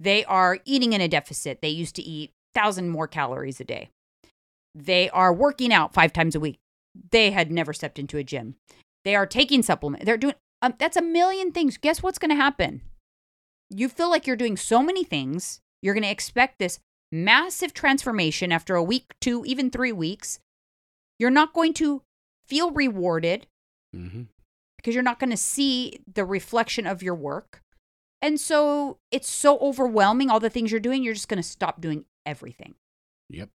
They 0.00 0.24
are 0.24 0.58
eating 0.64 0.92
in 0.92 1.00
a 1.00 1.08
deficit. 1.08 1.60
They 1.60 1.68
used 1.68 1.96
to 1.96 2.02
eat 2.02 2.30
1,000 2.54 2.88
more 2.88 3.08
calories 3.08 3.60
a 3.60 3.64
day. 3.64 3.90
They 4.74 5.10
are 5.10 5.32
working 5.32 5.72
out 5.72 5.94
five 5.94 6.12
times 6.12 6.34
a 6.34 6.40
week. 6.40 6.58
They 7.10 7.30
had 7.30 7.50
never 7.50 7.72
stepped 7.72 7.98
into 7.98 8.16
a 8.16 8.24
gym. 8.24 8.56
They 9.04 9.16
are 9.16 9.26
taking 9.26 9.62
supplement. 9.62 10.04
They're 10.04 10.16
doing 10.16 10.34
um, 10.60 10.74
that's 10.78 10.96
a 10.96 11.02
million 11.02 11.52
things. 11.52 11.76
Guess 11.76 12.02
what's 12.02 12.18
going 12.18 12.30
to 12.30 12.34
happen? 12.34 12.82
You 13.70 13.88
feel 13.88 14.10
like 14.10 14.26
you're 14.26 14.36
doing 14.36 14.56
so 14.56 14.82
many 14.82 15.04
things. 15.04 15.60
You're 15.82 15.94
going 15.94 16.02
to 16.04 16.10
expect 16.10 16.58
this 16.58 16.80
massive 17.10 17.72
transformation 17.74 18.52
after 18.52 18.74
a 18.74 18.82
week, 18.82 19.14
two, 19.20 19.44
even 19.46 19.70
three 19.70 19.92
weeks. 19.92 20.38
You're 21.18 21.30
not 21.30 21.52
going 21.52 21.74
to 21.74 22.02
feel 22.46 22.70
rewarded 22.70 23.46
Mm-hmm. 23.96 24.24
because 24.76 24.94
you're 24.94 25.02
not 25.02 25.18
going 25.18 25.30
to 25.30 25.36
see 25.36 26.00
the 26.12 26.24
reflection 26.26 26.86
of 26.86 27.02
your 27.02 27.14
work. 27.14 27.62
And 28.20 28.38
so 28.38 28.98
it's 29.10 29.30
so 29.30 29.58
overwhelming, 29.60 30.28
all 30.28 30.40
the 30.40 30.50
things 30.50 30.70
you're 30.70 30.78
doing, 30.78 31.02
you're 31.02 31.14
just 31.14 31.28
going 31.28 31.42
to 31.42 31.48
stop 31.48 31.80
doing 31.80 32.04
everything. 32.26 32.74
Yep. 33.30 33.48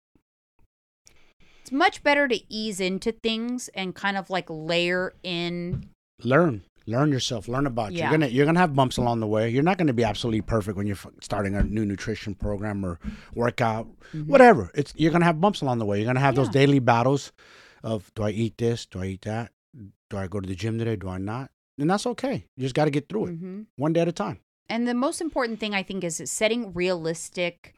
It's 1.62 1.70
much 1.70 2.02
better 2.02 2.26
to 2.26 2.40
ease 2.52 2.80
into 2.80 3.12
things 3.12 3.68
and 3.74 3.94
kind 3.94 4.16
of 4.16 4.28
like 4.28 4.46
layer 4.48 5.14
in. 5.22 5.90
Learn. 6.22 6.64
Learn 6.86 7.10
yourself. 7.10 7.48
Learn 7.48 7.66
about 7.66 7.92
you. 7.92 7.98
Yeah. 7.98 8.10
You're 8.10 8.18
gonna 8.18 8.30
you're 8.30 8.46
gonna 8.46 8.60
have 8.60 8.74
bumps 8.74 8.96
along 8.98 9.20
the 9.20 9.26
way. 9.26 9.48
You're 9.48 9.62
not 9.62 9.78
gonna 9.78 9.92
be 9.94 10.04
absolutely 10.04 10.42
perfect 10.42 10.76
when 10.76 10.86
you're 10.86 10.98
starting 11.20 11.54
a 11.54 11.62
new 11.62 11.84
nutrition 11.86 12.34
program 12.34 12.84
or 12.84 12.98
workout, 13.34 13.88
whatever. 14.26 14.70
It's 14.74 14.92
you're 14.96 15.12
gonna 15.12 15.24
have 15.24 15.40
bumps 15.40 15.62
along 15.62 15.78
the 15.78 15.86
way. 15.86 15.98
You're 15.98 16.06
gonna 16.06 16.20
have 16.20 16.34
those 16.34 16.48
Mm-hmm. 16.48 16.52
Daily 16.52 16.78
battles 16.78 17.32
of 17.82 18.10
do 18.14 18.22
I 18.24 18.30
eat 18.30 18.58
this? 18.58 18.84
Do 18.86 19.00
I 19.00 19.06
eat 19.06 19.22
that? 19.22 19.50
Do 20.10 20.16
I 20.18 20.26
go 20.26 20.40
to 20.40 20.46
the 20.48 20.54
gym 20.54 20.78
today? 20.78 20.96
Do 20.96 21.08
I 21.08 21.18
not? 21.18 21.50
And 21.78 21.90
that's 21.90 22.06
okay. 22.06 22.44
You 22.56 22.62
just 22.62 22.74
got 22.74 22.84
to 22.84 22.90
get 22.90 23.08
through 23.08 23.26
it 23.26 23.42
Mhm. 23.42 23.66
one 23.76 23.92
day 23.92 24.00
at 24.02 24.08
a 24.08 24.12
time. 24.12 24.38
And 24.68 24.86
the 24.86 24.94
most 24.94 25.20
important 25.20 25.58
thing 25.58 25.74
I 25.74 25.82
think 25.82 26.04
is 26.04 26.22
setting 26.26 26.72
realistic 26.72 27.74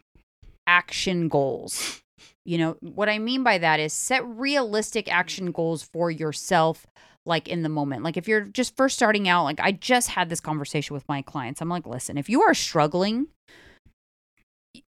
action 0.67 1.29
goals. 1.29 2.03
You 2.45 2.59
know, 2.59 2.77
what 2.81 3.09
I 3.09 3.19
mean 3.19 3.43
by 3.43 3.59
that 3.59 3.81
is 3.81 3.93
set 3.93 4.25
realistic 4.27 5.11
action 5.13 5.51
goals 5.51 5.83
for 5.83 6.11
yourself, 6.11 6.87
like 7.27 7.49
in 7.49 7.63
the 7.63 7.69
moment. 7.69 8.03
Like 8.03 8.17
if 8.17 8.29
you're 8.29 8.43
just 8.43 8.77
first 8.77 8.95
starting 8.97 9.29
out, 9.29 9.45
like 9.45 9.61
I 9.61 9.73
just 9.73 10.11
had 10.11 10.29
this 10.29 10.41
conversation 10.41 10.95
with 10.95 11.07
my 11.09 11.23
clients. 11.23 11.61
I'm 11.61 11.69
like, 11.69 11.87
listen, 11.87 12.17
if 12.17 12.29
you 12.31 12.43
are 12.43 12.55
struggling, 12.55 13.27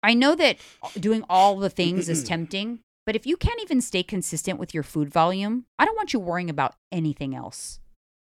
I 0.03 0.14
know 0.14 0.34
that 0.34 0.59
doing 0.99 1.24
all 1.28 1.57
the 1.57 1.70
things 1.70 2.09
is 2.09 2.22
tempting, 2.28 2.80
but 3.07 3.16
if 3.16 3.26
you 3.26 3.37
can't 3.37 3.61
even 3.62 3.80
stay 3.80 4.03
consistent 4.03 4.59
with 4.59 4.74
your 4.74 4.82
food 4.82 5.09
volume, 5.09 5.64
I 5.78 5.84
don't 5.84 5.97
want 5.97 6.12
you 6.12 6.20
worrying 6.20 6.51
about 6.51 6.74
anything 6.93 7.34
else. 7.34 7.80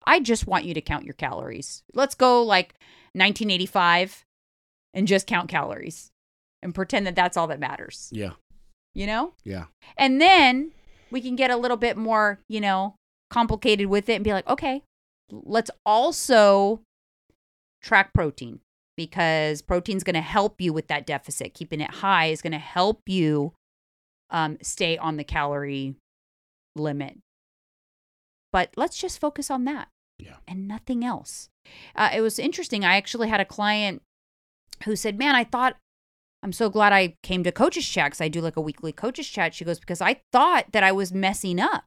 I 0.04 0.18
just 0.18 0.46
want 0.46 0.64
you 0.64 0.74
to 0.74 0.80
count 0.80 1.04
your 1.04 1.14
calories. 1.14 1.82
Let's 1.94 2.14
go 2.16 2.42
like 2.42 2.74
1985 3.14 4.24
and 4.94 5.06
just 5.06 5.26
count 5.26 5.48
calories 5.48 6.10
and 6.62 6.74
pretend 6.74 7.06
that 7.06 7.14
that's 7.14 7.36
all 7.36 7.46
that 7.48 7.60
matters, 7.60 8.08
Yeah. 8.12 8.32
you 8.94 9.06
know? 9.06 9.34
Yeah. 9.44 9.66
And 9.96 10.20
then 10.20 10.72
we 11.10 11.20
can 11.20 11.36
get 11.36 11.50
a 11.50 11.56
little 11.56 11.76
bit 11.76 11.96
more, 11.96 12.40
you 12.48 12.60
know, 12.60 12.94
complicated 13.32 13.86
with 13.86 14.08
it 14.08 14.14
and 14.14 14.24
be 14.24 14.32
like, 14.32 14.46
okay, 14.46 14.82
let's 15.30 15.70
also 15.86 16.82
track 17.82 18.12
protein 18.12 18.60
because 18.96 19.62
protein's 19.62 20.04
going 20.04 20.14
to 20.14 20.20
help 20.20 20.60
you 20.60 20.72
with 20.72 20.86
that 20.88 21.06
deficit. 21.06 21.54
Keeping 21.54 21.80
it 21.80 21.90
high 21.90 22.26
is 22.26 22.42
going 22.42 22.52
to 22.52 22.58
help 22.58 23.00
you 23.06 23.52
um, 24.30 24.58
stay 24.62 24.98
on 24.98 25.16
the 25.16 25.24
calorie 25.24 25.94
limit. 26.76 27.18
But 28.52 28.70
let's 28.76 28.98
just 28.98 29.18
focus 29.18 29.50
on 29.50 29.64
that 29.64 29.88
Yeah. 30.18 30.36
and 30.46 30.68
nothing 30.68 31.04
else. 31.04 31.48
Uh, 31.96 32.10
it 32.14 32.20
was 32.20 32.38
interesting. 32.38 32.84
I 32.84 32.96
actually 32.96 33.28
had 33.28 33.40
a 33.40 33.46
client 33.46 34.02
who 34.84 34.94
said, 34.94 35.18
Man, 35.18 35.34
I 35.34 35.44
thought 35.44 35.76
I'm 36.42 36.52
so 36.52 36.68
glad 36.68 36.92
I 36.92 37.14
came 37.22 37.44
to 37.44 37.52
coaches 37.52 37.88
chat 37.88 38.06
because 38.10 38.20
I 38.20 38.28
do 38.28 38.40
like 38.42 38.56
a 38.56 38.60
weekly 38.60 38.92
coaches 38.92 39.26
chat. 39.28 39.54
She 39.54 39.64
goes, 39.64 39.80
Because 39.80 40.02
I 40.02 40.20
thought 40.32 40.66
that 40.72 40.82
I 40.84 40.92
was 40.92 41.12
messing 41.12 41.58
up 41.58 41.84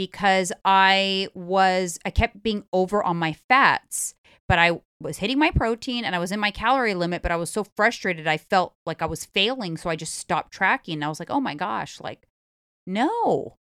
because 0.00 0.50
I 0.64 1.28
was, 1.34 1.98
I 2.06 2.10
kept 2.10 2.42
being 2.42 2.64
over 2.72 3.04
on 3.04 3.18
my 3.18 3.34
fats, 3.34 4.14
but 4.48 4.58
I 4.58 4.80
was 4.98 5.18
hitting 5.18 5.38
my 5.38 5.50
protein 5.50 6.06
and 6.06 6.16
I 6.16 6.18
was 6.18 6.32
in 6.32 6.40
my 6.40 6.50
calorie 6.50 6.94
limit, 6.94 7.20
but 7.20 7.30
I 7.30 7.36
was 7.36 7.50
so 7.50 7.66
frustrated. 7.76 8.26
I 8.26 8.38
felt 8.38 8.72
like 8.86 9.02
I 9.02 9.06
was 9.06 9.26
failing. 9.26 9.76
So 9.76 9.90
I 9.90 9.96
just 9.96 10.14
stopped 10.14 10.54
tracking. 10.54 10.94
And 10.94 11.04
I 11.04 11.08
was 11.08 11.20
like, 11.20 11.28
Oh 11.28 11.38
my 11.38 11.54
gosh, 11.54 12.00
like, 12.00 12.26
no. 12.86 13.56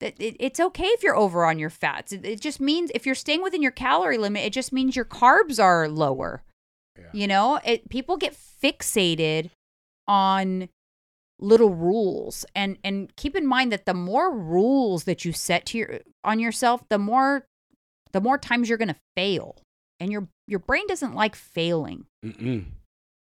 It's 0.00 0.60
okay 0.60 0.84
if 0.84 1.02
you're 1.02 1.16
over 1.16 1.44
on 1.44 1.58
your 1.58 1.70
fats. 1.70 2.12
It, 2.12 2.24
it 2.24 2.40
just 2.40 2.60
means 2.60 2.92
if 2.94 3.04
you're 3.04 3.16
staying 3.16 3.42
within 3.42 3.60
your 3.60 3.72
calorie 3.72 4.18
limit, 4.18 4.44
it 4.44 4.52
just 4.52 4.72
means 4.72 4.94
your 4.94 5.04
carbs 5.04 5.60
are 5.60 5.88
lower. 5.88 6.44
Yeah. 6.96 7.06
You 7.12 7.26
know, 7.26 7.58
it 7.64 7.88
people 7.88 8.18
get 8.18 8.36
fixated 8.62 9.50
on 10.06 10.68
little 11.38 11.74
rules 11.74 12.46
and 12.54 12.78
and 12.82 13.14
keep 13.16 13.36
in 13.36 13.46
mind 13.46 13.70
that 13.72 13.84
the 13.84 13.94
more 13.94 14.34
rules 14.34 15.04
that 15.04 15.24
you 15.24 15.32
set 15.32 15.66
to 15.66 15.78
your 15.78 16.00
on 16.24 16.38
yourself, 16.38 16.82
the 16.88 16.98
more 16.98 17.46
the 18.12 18.20
more 18.20 18.38
times 18.38 18.68
you're 18.68 18.78
going 18.78 18.88
to 18.88 18.96
fail. 19.16 19.56
And 19.98 20.12
your 20.12 20.28
your 20.46 20.60
brain 20.60 20.86
doesn't 20.86 21.14
like 21.14 21.34
failing. 21.34 22.06
Mm-mm. 22.24 22.64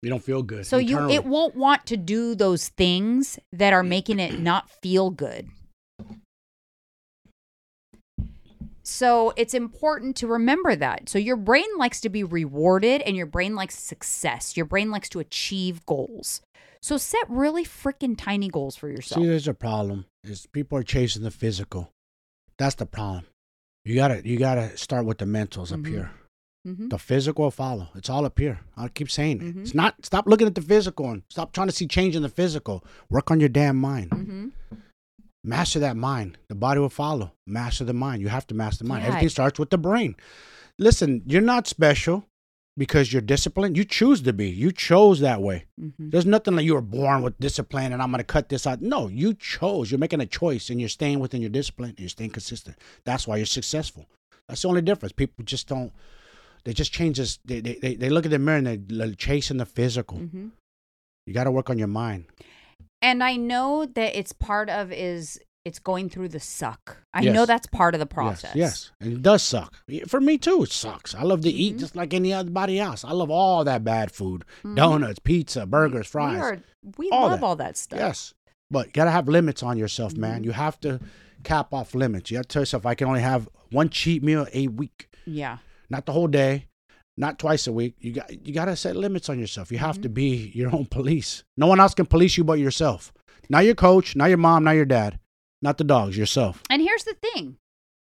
You 0.02 0.10
don't 0.10 0.22
feel 0.22 0.42
good. 0.42 0.66
So 0.66 0.78
you 0.78 1.08
it 1.08 1.24
won't 1.24 1.56
want 1.56 1.86
to 1.86 1.96
do 1.96 2.34
those 2.34 2.68
things 2.68 3.38
that 3.52 3.72
are 3.72 3.82
making 3.82 4.20
it 4.20 4.38
not 4.38 4.70
feel 4.70 5.10
good. 5.10 5.48
So 8.82 9.32
it's 9.36 9.52
important 9.52 10.14
to 10.18 10.28
remember 10.28 10.76
that. 10.76 11.08
So 11.08 11.18
your 11.18 11.34
brain 11.34 11.66
likes 11.76 12.00
to 12.02 12.08
be 12.08 12.22
rewarded 12.22 13.02
and 13.02 13.16
your 13.16 13.26
brain 13.26 13.56
likes 13.56 13.76
success. 13.76 14.56
Your 14.56 14.66
brain 14.66 14.92
likes 14.92 15.08
to 15.08 15.18
achieve 15.18 15.84
goals. 15.86 16.40
So 16.82 16.96
set 16.96 17.28
really 17.28 17.64
freaking 17.64 18.16
tiny 18.16 18.48
goals 18.48 18.76
for 18.76 18.88
yourself. 18.88 19.20
See, 19.22 19.26
there's 19.28 19.48
a 19.48 19.54
problem. 19.54 20.06
Is 20.24 20.46
people 20.46 20.78
are 20.78 20.82
chasing 20.82 21.22
the 21.22 21.30
physical. 21.30 21.90
That's 22.58 22.74
the 22.76 22.86
problem. 22.86 23.24
You 23.84 23.94
gotta 23.94 24.26
you 24.26 24.38
gotta 24.38 24.76
start 24.76 25.06
with 25.06 25.18
the 25.18 25.24
mentals 25.24 25.72
up 25.72 25.80
Mhm. 25.80 25.86
here. 25.88 26.10
Mhm. 26.66 26.90
The 26.90 26.98
physical 26.98 27.44
will 27.44 27.50
follow. 27.52 27.88
It's 27.94 28.10
all 28.10 28.24
up 28.24 28.38
here. 28.38 28.60
I 28.76 28.88
keep 28.88 29.10
saying 29.10 29.40
it. 29.40 29.54
Mhm. 29.54 29.60
It's 29.62 29.74
not. 29.74 30.04
Stop 30.04 30.26
looking 30.26 30.46
at 30.48 30.54
the 30.56 30.62
physical 30.62 31.10
and 31.10 31.22
stop 31.30 31.52
trying 31.52 31.68
to 31.68 31.72
see 31.72 31.86
change 31.86 32.16
in 32.16 32.22
the 32.22 32.28
physical. 32.28 32.84
Work 33.08 33.30
on 33.30 33.38
your 33.40 33.48
damn 33.48 33.76
mind. 33.76 34.10
Mhm. 34.10 34.52
Master 35.44 35.78
that 35.78 35.96
mind. 35.96 36.38
The 36.48 36.56
body 36.56 36.80
will 36.80 36.88
follow. 36.88 37.32
Master 37.46 37.84
the 37.84 37.92
mind. 37.94 38.20
You 38.20 38.28
have 38.28 38.46
to 38.48 38.54
master 38.54 38.82
the 38.82 38.88
mind. 38.88 39.02
Yeah. 39.02 39.08
Everything 39.10 39.28
starts 39.28 39.58
with 39.60 39.70
the 39.70 39.78
brain. 39.78 40.16
Listen, 40.78 41.22
you're 41.26 41.40
not 41.40 41.68
special 41.68 42.24
because 42.76 43.12
you're 43.12 43.22
disciplined. 43.22 43.76
You 43.76 43.84
choose 43.84 44.20
to 44.22 44.32
be. 44.32 44.48
You 44.50 44.70
chose 44.70 45.20
that 45.20 45.40
way. 45.40 45.64
Mhm. 45.80 46.10
There's 46.10 46.26
nothing 46.26 46.56
like 46.56 46.64
you 46.64 46.74
were 46.74 46.82
born 46.82 47.22
with 47.22 47.38
discipline 47.40 47.92
and 47.92 48.02
I'm 48.02 48.10
going 48.10 48.18
to 48.18 48.24
cut 48.24 48.48
this 48.48 48.66
out. 48.66 48.82
No, 48.82 49.08
you 49.08 49.34
chose. 49.34 49.90
You're 49.90 49.98
making 49.98 50.20
a 50.20 50.26
choice 50.26 50.68
and 50.70 50.78
you're 50.80 50.88
staying 50.88 51.20
within 51.20 51.40
your 51.40 51.50
discipline 51.50 51.90
and 51.90 52.00
you're 52.00 52.08
staying 52.08 52.30
consistent. 52.30 52.76
That's 53.04 53.26
why 53.26 53.36
you're 53.38 53.46
successful. 53.46 54.06
That's 54.48 54.62
the 54.62 54.68
only 54.68 54.82
difference. 54.82 55.12
People 55.12 55.44
just 55.44 55.68
don't, 55.68 55.92
they 56.64 56.72
just 56.72 56.92
change 56.92 57.16
this. 57.16 57.38
They, 57.44 57.60
they, 57.60 57.74
they, 57.74 57.94
they 57.94 58.10
look 58.10 58.24
at 58.26 58.30
the 58.30 58.38
mirror 58.38 58.58
and 58.58 58.88
they're 58.88 59.14
chasing 59.14 59.56
the 59.56 59.66
physical. 59.66 60.18
Mhm. 60.18 60.50
You 61.26 61.32
got 61.34 61.44
to 61.44 61.50
work 61.50 61.70
on 61.70 61.78
your 61.78 61.88
mind. 61.88 62.26
And 63.02 63.22
I 63.22 63.36
know 63.36 63.86
that 63.86 64.16
it's 64.18 64.32
part 64.32 64.68
of 64.68 64.92
is 64.92 65.40
it's 65.66 65.78
going 65.80 66.08
through 66.08 66.28
the 66.28 66.40
suck. 66.40 66.98
I 67.12 67.22
Yes. 67.22 67.34
know 67.34 67.44
that's 67.46 67.66
part 67.66 67.94
of 67.94 67.98
the 68.00 68.06
process. 68.06 68.54
Yes, 68.54 68.56
yes. 68.56 68.90
And 69.00 69.12
it 69.14 69.22
does 69.22 69.42
suck. 69.42 69.74
For 70.06 70.20
me 70.20 70.38
too, 70.38 70.62
it 70.62 70.70
sucks. 70.72 71.14
I 71.14 71.22
love 71.22 71.40
to 71.42 71.50
eat 71.50 71.76
Mhm. 71.76 71.80
just 71.80 71.96
like 71.96 72.14
anybody 72.14 72.78
else. 72.78 73.04
I 73.04 73.12
love 73.12 73.30
all 73.30 73.64
that 73.64 73.82
bad 73.84 74.10
food 74.12 74.44
Mhm. 74.64 74.76
donuts, 74.76 75.18
pizza, 75.18 75.66
burgers, 75.66 76.06
fries. 76.06 76.34
We, 76.36 76.40
are, 76.40 76.58
we 76.98 77.10
all 77.10 77.28
love 77.28 77.40
that. 77.40 77.46
all 77.46 77.56
that 77.56 77.76
stuff. 77.76 77.98
Yes. 77.98 78.34
But 78.70 78.86
you 78.86 78.92
got 78.92 79.04
to 79.06 79.10
have 79.10 79.28
limits 79.28 79.62
on 79.62 79.76
yourself, 79.76 80.16
man. 80.16 80.42
Mhm. 80.42 80.44
You 80.46 80.52
have 80.52 80.78
to 80.80 81.00
cap 81.42 81.72
off 81.74 81.94
limits. 81.94 82.30
You 82.30 82.36
have 82.38 82.46
to 82.48 82.52
tell 82.52 82.62
yourself, 82.62 82.86
I 82.86 82.94
can 82.94 83.08
only 83.08 83.20
have 83.22 83.48
one 83.70 83.88
cheat 83.88 84.22
meal 84.22 84.46
a 84.52 84.68
week, 84.68 85.08
Yeah. 85.26 85.58
not 85.90 86.06
the 86.06 86.12
whole 86.12 86.28
day, 86.28 86.66
not 87.16 87.38
twice 87.38 87.66
a 87.66 87.72
week. 87.72 87.94
You 88.00 88.12
got 88.12 88.46
you 88.46 88.52
got 88.54 88.66
to 88.66 88.76
set 88.76 88.94
limits 88.94 89.28
on 89.28 89.38
yourself. 89.40 89.72
You 89.72 89.78
have 89.78 90.00
to 90.02 90.08
be 90.08 90.52
your 90.54 90.72
own 90.74 90.86
police. 90.86 91.42
No 91.56 91.66
one 91.66 91.80
else 91.80 91.94
can 91.94 92.06
police 92.06 92.36
you 92.36 92.44
but 92.44 92.58
yourself. 92.60 93.12
Not 93.48 93.64
your 93.64 93.74
coach, 93.76 94.14
not 94.16 94.26
your 94.26 94.38
mom, 94.38 94.64
not 94.64 94.72
your 94.72 94.84
dad, 94.84 95.18
not 95.62 95.78
the 95.78 95.84
dogs, 95.84 96.16
yourself. 96.16 96.62
And 96.70 96.82
here's 96.82 97.04
the 97.04 97.14
thing. 97.14 97.56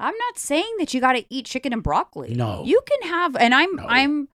I'm 0.01 0.17
not 0.17 0.39
saying 0.39 0.75
that 0.79 0.95
you 0.95 1.01
got 1.01 1.15
to 1.15 1.25
eat 1.29 1.47
chicken 1.47 1.73
and 1.73 1.83
broccoli. 1.83 2.35
No. 2.35 2.63
You 2.65 2.81
can 2.87 3.11
have 3.11 3.37
and 3.37 3.55
I'm 3.55 3.77
No. 3.77 3.87
I'm 3.89 4.29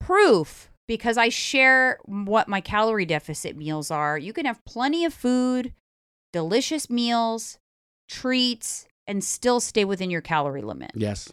proof 0.00 0.70
because 0.86 1.16
I 1.16 1.30
share 1.30 1.98
what 2.04 2.48
my 2.48 2.60
calorie 2.60 3.06
deficit 3.06 3.56
meals 3.56 3.90
are. 3.90 4.18
You 4.18 4.32
can 4.32 4.46
have 4.46 4.64
plenty 4.64 5.04
of 5.04 5.14
food, 5.14 5.72
delicious 6.32 6.90
meals, 6.90 7.58
treats 8.08 8.86
and 9.06 9.22
still 9.22 9.60
stay 9.60 9.84
within 9.84 10.10
your 10.10 10.20
calorie 10.20 10.62
limit. 10.62 10.92
Yes. 10.94 11.32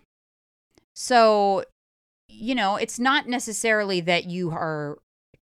So, 0.96 1.66
you 2.28 2.56
know, 2.56 2.78
it's 2.78 3.00
not 3.00 3.28
necessarily 3.28 4.00
that 4.02 4.26
you 4.26 4.52
are 4.52 5.00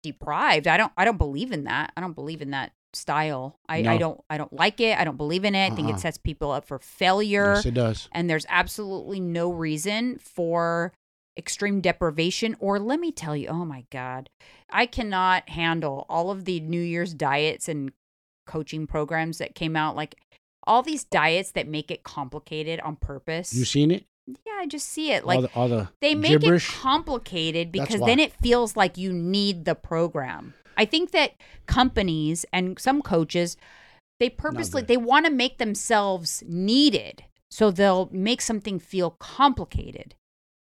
deprived. 0.02 0.66
I 0.66 0.76
don't 0.76 0.92
I 0.96 1.04
don't 1.04 1.18
believe 1.18 1.52
in 1.52 1.64
that. 1.64 1.92
I 1.96 2.00
don't 2.00 2.14
believe 2.14 2.40
in 2.40 2.50
that 2.50 2.72
style. 2.94 3.58
I, 3.68 3.78
I 3.78 3.96
don't 3.98 4.22
I 4.28 4.38
don't 4.38 4.52
like 4.52 4.80
it. 4.80 4.98
I 4.98 5.04
don't 5.04 5.16
believe 5.16 5.44
in 5.44 5.54
it. 5.54 5.66
I 5.66 5.70
think 5.70 5.80
Uh-uh. 5.80 5.88
it 5.88 5.92
uh-huh. 5.92 6.00
sets 6.00 6.18
people 6.18 6.50
up 6.50 6.66
for 6.66 6.78
failure. 6.78 7.54
Yes, 7.54 7.66
it 7.66 7.74
does. 7.74 8.08
and 8.12 8.28
there's 8.28 8.46
absolutely 8.48 9.20
no 9.20 9.50
reason 9.50 10.18
for 10.18 10.92
extreme 11.36 11.80
deprivation 11.80 12.56
or 12.60 12.78
let 12.78 13.00
me 13.00 13.10
tell 13.10 13.36
you, 13.36 13.48
oh 13.48 13.64
my 13.64 13.84
god. 13.90 14.30
I 14.70 14.86
cannot 14.86 15.48
handle 15.48 16.06
all 16.08 16.30
of 16.30 16.44
the 16.44 16.60
New 16.60 16.80
Year's 16.80 17.14
diets 17.14 17.68
and 17.68 17.92
coaching 18.46 18.86
programs 18.86 19.38
that 19.38 19.54
came 19.54 19.76
out 19.76 19.96
like 19.96 20.16
all 20.66 20.82
these 20.82 21.04
diets 21.04 21.50
that 21.52 21.68
make 21.68 21.90
it 21.90 22.02
complicated 22.02 22.80
on 22.80 22.96
purpose. 22.96 23.52
You 23.52 23.64
seen 23.64 23.90
it? 23.90 24.04
yeah, 24.26 24.52
I 24.58 24.66
just 24.66 24.88
see 24.88 25.12
it 25.12 25.26
like 25.26 25.36
all 25.36 25.42
the, 25.42 25.50
all 25.54 25.68
the 25.68 25.88
they 26.00 26.14
make 26.14 26.40
gibberish. 26.40 26.68
it 26.70 26.76
complicated 26.76 27.70
because 27.70 28.00
then 28.00 28.18
it 28.18 28.32
feels 28.32 28.76
like 28.76 28.96
you 28.96 29.12
need 29.12 29.64
the 29.64 29.74
program. 29.74 30.54
I 30.76 30.84
think 30.84 31.10
that 31.12 31.32
companies 31.66 32.44
and 32.52 32.78
some 32.78 33.02
coaches 33.02 33.56
they 34.20 34.30
purposely 34.30 34.82
they 34.82 34.96
want 34.96 35.26
to 35.26 35.32
make 35.32 35.58
themselves 35.58 36.42
needed. 36.46 37.24
So 37.50 37.70
they'll 37.70 38.08
make 38.12 38.40
something 38.40 38.78
feel 38.78 39.10
complicated. 39.10 40.14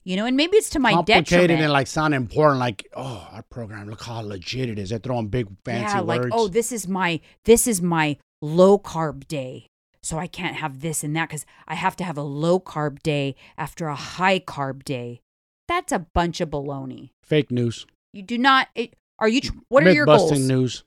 You 0.03 0.15
know, 0.17 0.25
and 0.25 0.37
maybe 0.37 0.57
it's 0.57 0.69
to 0.71 0.79
my 0.79 0.91
complicated 0.91 1.29
detriment. 1.29 1.63
and 1.63 1.73
like 1.73 1.87
sound 1.87 2.13
important. 2.13 2.59
Like, 2.59 2.87
oh, 2.95 3.27
our 3.31 3.41
program, 3.43 3.89
look 3.89 4.03
how 4.03 4.21
legit 4.21 4.69
it 4.69 4.77
is. 4.77 4.89
They're 4.89 4.99
throwing 4.99 5.29
big 5.29 5.47
fancy 5.63 5.95
yeah, 5.95 6.01
words. 6.01 6.25
like 6.25 6.31
oh, 6.31 6.47
this 6.47 6.71
is 6.71 6.87
my 6.87 7.21
this 7.45 7.65
is 7.65 7.81
my 7.81 8.17
low 8.41 8.77
carb 8.77 9.27
day. 9.27 9.67
So 10.03 10.19
I 10.19 10.27
can't 10.27 10.57
have 10.57 10.81
this 10.81 11.03
and 11.03 11.15
that 11.15 11.29
cuz 11.29 11.45
I 11.67 11.73
have 11.73 11.95
to 11.95 12.03
have 12.03 12.17
a 12.17 12.23
low 12.23 12.59
carb 12.59 13.01
day 13.01 13.35
after 13.57 13.87
a 13.87 13.95
high 13.95 14.39
carb 14.39 14.83
day. 14.83 15.21
That's 15.67 15.91
a 15.91 15.99
bunch 15.99 16.39
of 16.41 16.51
baloney. 16.51 17.09
Fake 17.23 17.49
news. 17.49 17.87
You 18.13 18.21
do 18.21 18.37
not. 18.37 18.67
It, 18.75 18.93
are 19.19 19.27
you? 19.27 19.41
tr- 19.41 19.53
What 19.69 19.85
are 19.85 19.91
your 19.91 20.05
goals? 20.05 20.31
news. 20.39 20.83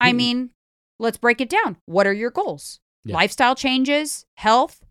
I 0.00 0.12
mean, 0.12 0.50
let's 0.98 1.18
break 1.18 1.40
it 1.40 1.48
down. 1.48 1.76
What 1.86 2.06
are 2.06 2.12
your 2.12 2.30
goals? 2.30 2.80
Yeah. 3.04 3.14
Lifestyle 3.14 3.54
changes, 3.54 4.26
health, 4.36 4.82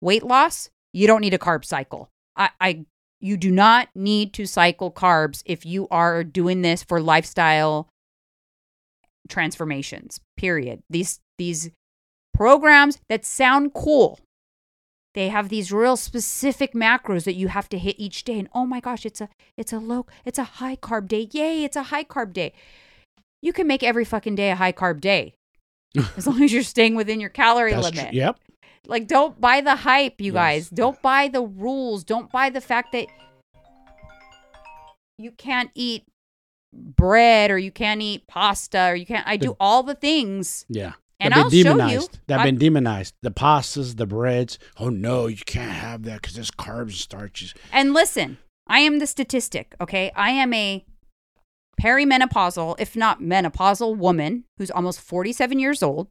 weight 0.00 0.22
loss. 0.22 0.70
You 0.92 1.06
don't 1.06 1.20
need 1.20 1.34
a 1.34 1.38
carb 1.38 1.64
cycle. 1.64 2.10
I, 2.36 2.50
I, 2.60 2.84
you 3.20 3.36
do 3.36 3.50
not 3.50 3.88
need 3.94 4.32
to 4.34 4.46
cycle 4.46 4.90
carbs 4.92 5.42
if 5.46 5.64
you 5.64 5.88
are 5.90 6.22
doing 6.24 6.62
this 6.62 6.82
for 6.82 7.00
lifestyle 7.00 7.88
transformations. 9.28 10.20
Period. 10.36 10.82
These 10.90 11.20
these 11.38 11.70
programs 12.32 12.98
that 13.08 13.24
sound 13.24 13.72
cool. 13.74 14.18
They 15.14 15.28
have 15.28 15.48
these 15.48 15.70
real 15.72 15.96
specific 15.96 16.72
macros 16.74 17.24
that 17.24 17.34
you 17.34 17.48
have 17.48 17.68
to 17.70 17.78
hit 17.78 17.96
each 17.98 18.24
day. 18.24 18.38
And 18.38 18.48
oh 18.54 18.66
my 18.66 18.80
gosh, 18.80 19.06
it's 19.06 19.20
a 19.20 19.28
it's 19.56 19.72
a 19.72 19.78
low, 19.78 20.06
it's 20.24 20.38
a 20.38 20.44
high 20.44 20.76
carb 20.76 21.08
day. 21.08 21.28
Yay, 21.32 21.64
it's 21.64 21.76
a 21.76 21.84
high 21.84 22.04
carb 22.04 22.32
day. 22.32 22.52
You 23.40 23.52
can 23.52 23.66
make 23.66 23.82
every 23.82 24.04
fucking 24.04 24.34
day 24.34 24.50
a 24.50 24.56
high 24.56 24.72
carb 24.72 25.00
day. 25.00 25.34
as 26.16 26.26
long 26.26 26.42
as 26.42 26.52
you're 26.52 26.62
staying 26.64 26.96
within 26.96 27.20
your 27.20 27.30
calorie 27.30 27.72
That's 27.72 27.90
tr- 27.90 27.96
limit. 27.96 28.14
yep. 28.14 28.38
Like 28.86 29.06
don't 29.06 29.40
buy 29.40 29.60
the 29.60 29.76
hype, 29.76 30.20
you 30.20 30.32
Yes. 30.32 30.34
guys. 30.34 30.68
Don't 30.70 31.00
buy 31.00 31.28
the 31.28 31.42
rules. 31.42 32.02
Don't 32.04 32.30
buy 32.32 32.50
the 32.50 32.60
fact 32.60 32.90
that 32.92 33.06
you 35.18 35.30
can't 35.30 35.70
eat 35.74 36.04
bread 36.72 37.52
or 37.52 37.58
you 37.58 37.70
can't 37.70 38.02
eat 38.02 38.26
pasta 38.26 38.88
or 38.90 38.96
you 38.96 39.06
can't 39.06 39.26
I 39.28 39.36
do 39.36 39.56
all 39.60 39.84
the 39.84 39.94
things 39.94 40.66
Yeah. 40.68 40.94
And 41.20 41.32
I'll 41.32 41.48
been 41.48 41.62
show 41.62 41.70
you. 41.70 41.76
demonized. 41.76 42.18
They've 42.26 42.42
been 42.42 42.58
demonized. 42.58 43.14
The 43.22 43.30
pastas, 43.30 43.96
the 43.96 44.06
breads. 44.06 44.58
Oh 44.78 44.88
no, 44.88 45.26
you 45.26 45.36
can't 45.46 45.70
have 45.70 46.02
that 46.04 46.22
because 46.22 46.34
there's 46.34 46.50
carbs 46.50 46.82
and 46.82 46.92
starches. 46.92 47.54
And 47.72 47.94
listen, 47.94 48.38
I 48.66 48.80
am 48.80 48.98
the 48.98 49.06
statistic, 49.06 49.74
okay? 49.80 50.10
I 50.16 50.30
am 50.30 50.52
a 50.52 50.84
perimenopausal, 51.80 52.76
if 52.78 52.96
not 52.96 53.20
menopausal 53.20 53.96
woman 53.96 54.44
who's 54.58 54.70
almost 54.70 55.00
47 55.00 55.58
years 55.58 55.82
old, 55.82 56.08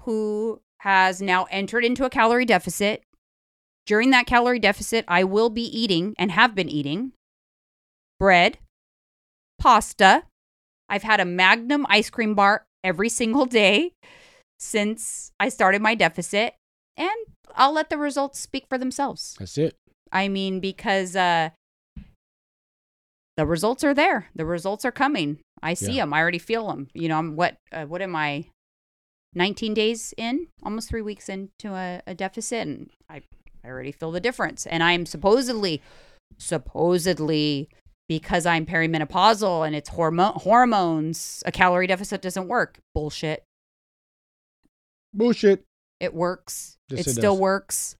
who 0.00 0.60
has 0.80 1.22
now 1.22 1.46
entered 1.50 1.84
into 1.84 2.04
a 2.04 2.10
calorie 2.10 2.44
deficit. 2.44 3.02
During 3.86 4.10
that 4.10 4.26
calorie 4.26 4.58
deficit, 4.58 5.04
I 5.08 5.24
will 5.24 5.50
be 5.50 5.62
eating 5.62 6.14
and 6.18 6.30
have 6.30 6.54
been 6.54 6.68
eating 6.68 7.12
bread, 8.18 8.58
pasta. 9.58 10.24
I've 10.88 11.02
had 11.02 11.20
a 11.20 11.24
Magnum 11.24 11.86
ice 11.88 12.10
cream 12.10 12.34
bar 12.34 12.66
every 12.84 13.08
single 13.08 13.46
day 13.46 13.92
since 14.60 15.32
I 15.40 15.48
started 15.48 15.82
my 15.82 15.96
deficit, 15.96 16.54
and 16.96 17.10
I'll 17.56 17.72
let 17.72 17.90
the 17.90 17.98
results 17.98 18.38
speak 18.38 18.66
for 18.68 18.78
themselves. 18.78 19.34
That's 19.38 19.58
it. 19.58 19.74
I 20.12 20.28
mean, 20.28 20.60
because 20.60 21.16
uh, 21.16 21.50
the 23.36 23.46
results 23.46 23.82
are 23.82 23.94
there. 23.94 24.28
The 24.36 24.44
results 24.44 24.84
are 24.84 24.92
coming. 24.92 25.38
I 25.62 25.74
see 25.74 25.92
Yeah. 25.94 26.02
them. 26.04 26.14
I 26.14 26.20
already 26.20 26.38
feel 26.38 26.68
them. 26.68 26.88
You 26.94 27.08
know, 27.08 27.18
I'm 27.18 27.34
what? 27.36 27.56
Uh, 27.72 27.84
what 27.86 28.00
am 28.02 28.14
I? 28.14 28.46
19 29.34 29.74
days 29.74 30.14
in, 30.16 30.46
almost 30.62 30.88
three 30.88 31.02
weeks 31.02 31.28
into 31.28 31.74
a, 31.74 32.00
a 32.06 32.14
deficit, 32.14 32.68
and 32.68 32.90
I, 33.10 33.22
I 33.64 33.68
already 33.68 33.90
feel 33.90 34.12
the 34.12 34.20
difference. 34.20 34.64
And 34.64 34.80
I'm 34.80 35.06
supposedly, 35.06 35.82
supposedly, 36.38 37.68
because 38.08 38.46
I'm 38.46 38.66
perimenopausal 38.66 39.66
and 39.66 39.74
it's 39.74 39.90
hormo- 39.90 40.34
hormones, 40.42 41.42
a 41.46 41.52
calorie 41.52 41.86
deficit 41.86 42.20
doesn't 42.22 42.48
work. 42.48 42.78
Bullshit. 42.94 43.44
Bullshit. 45.12 45.64
It 46.00 46.12
works. 46.14 46.76
Yes, 46.90 47.00
it 47.00 47.06
it 47.06 47.10
still 47.12 47.34
does. 47.34 47.40
works. 47.40 47.96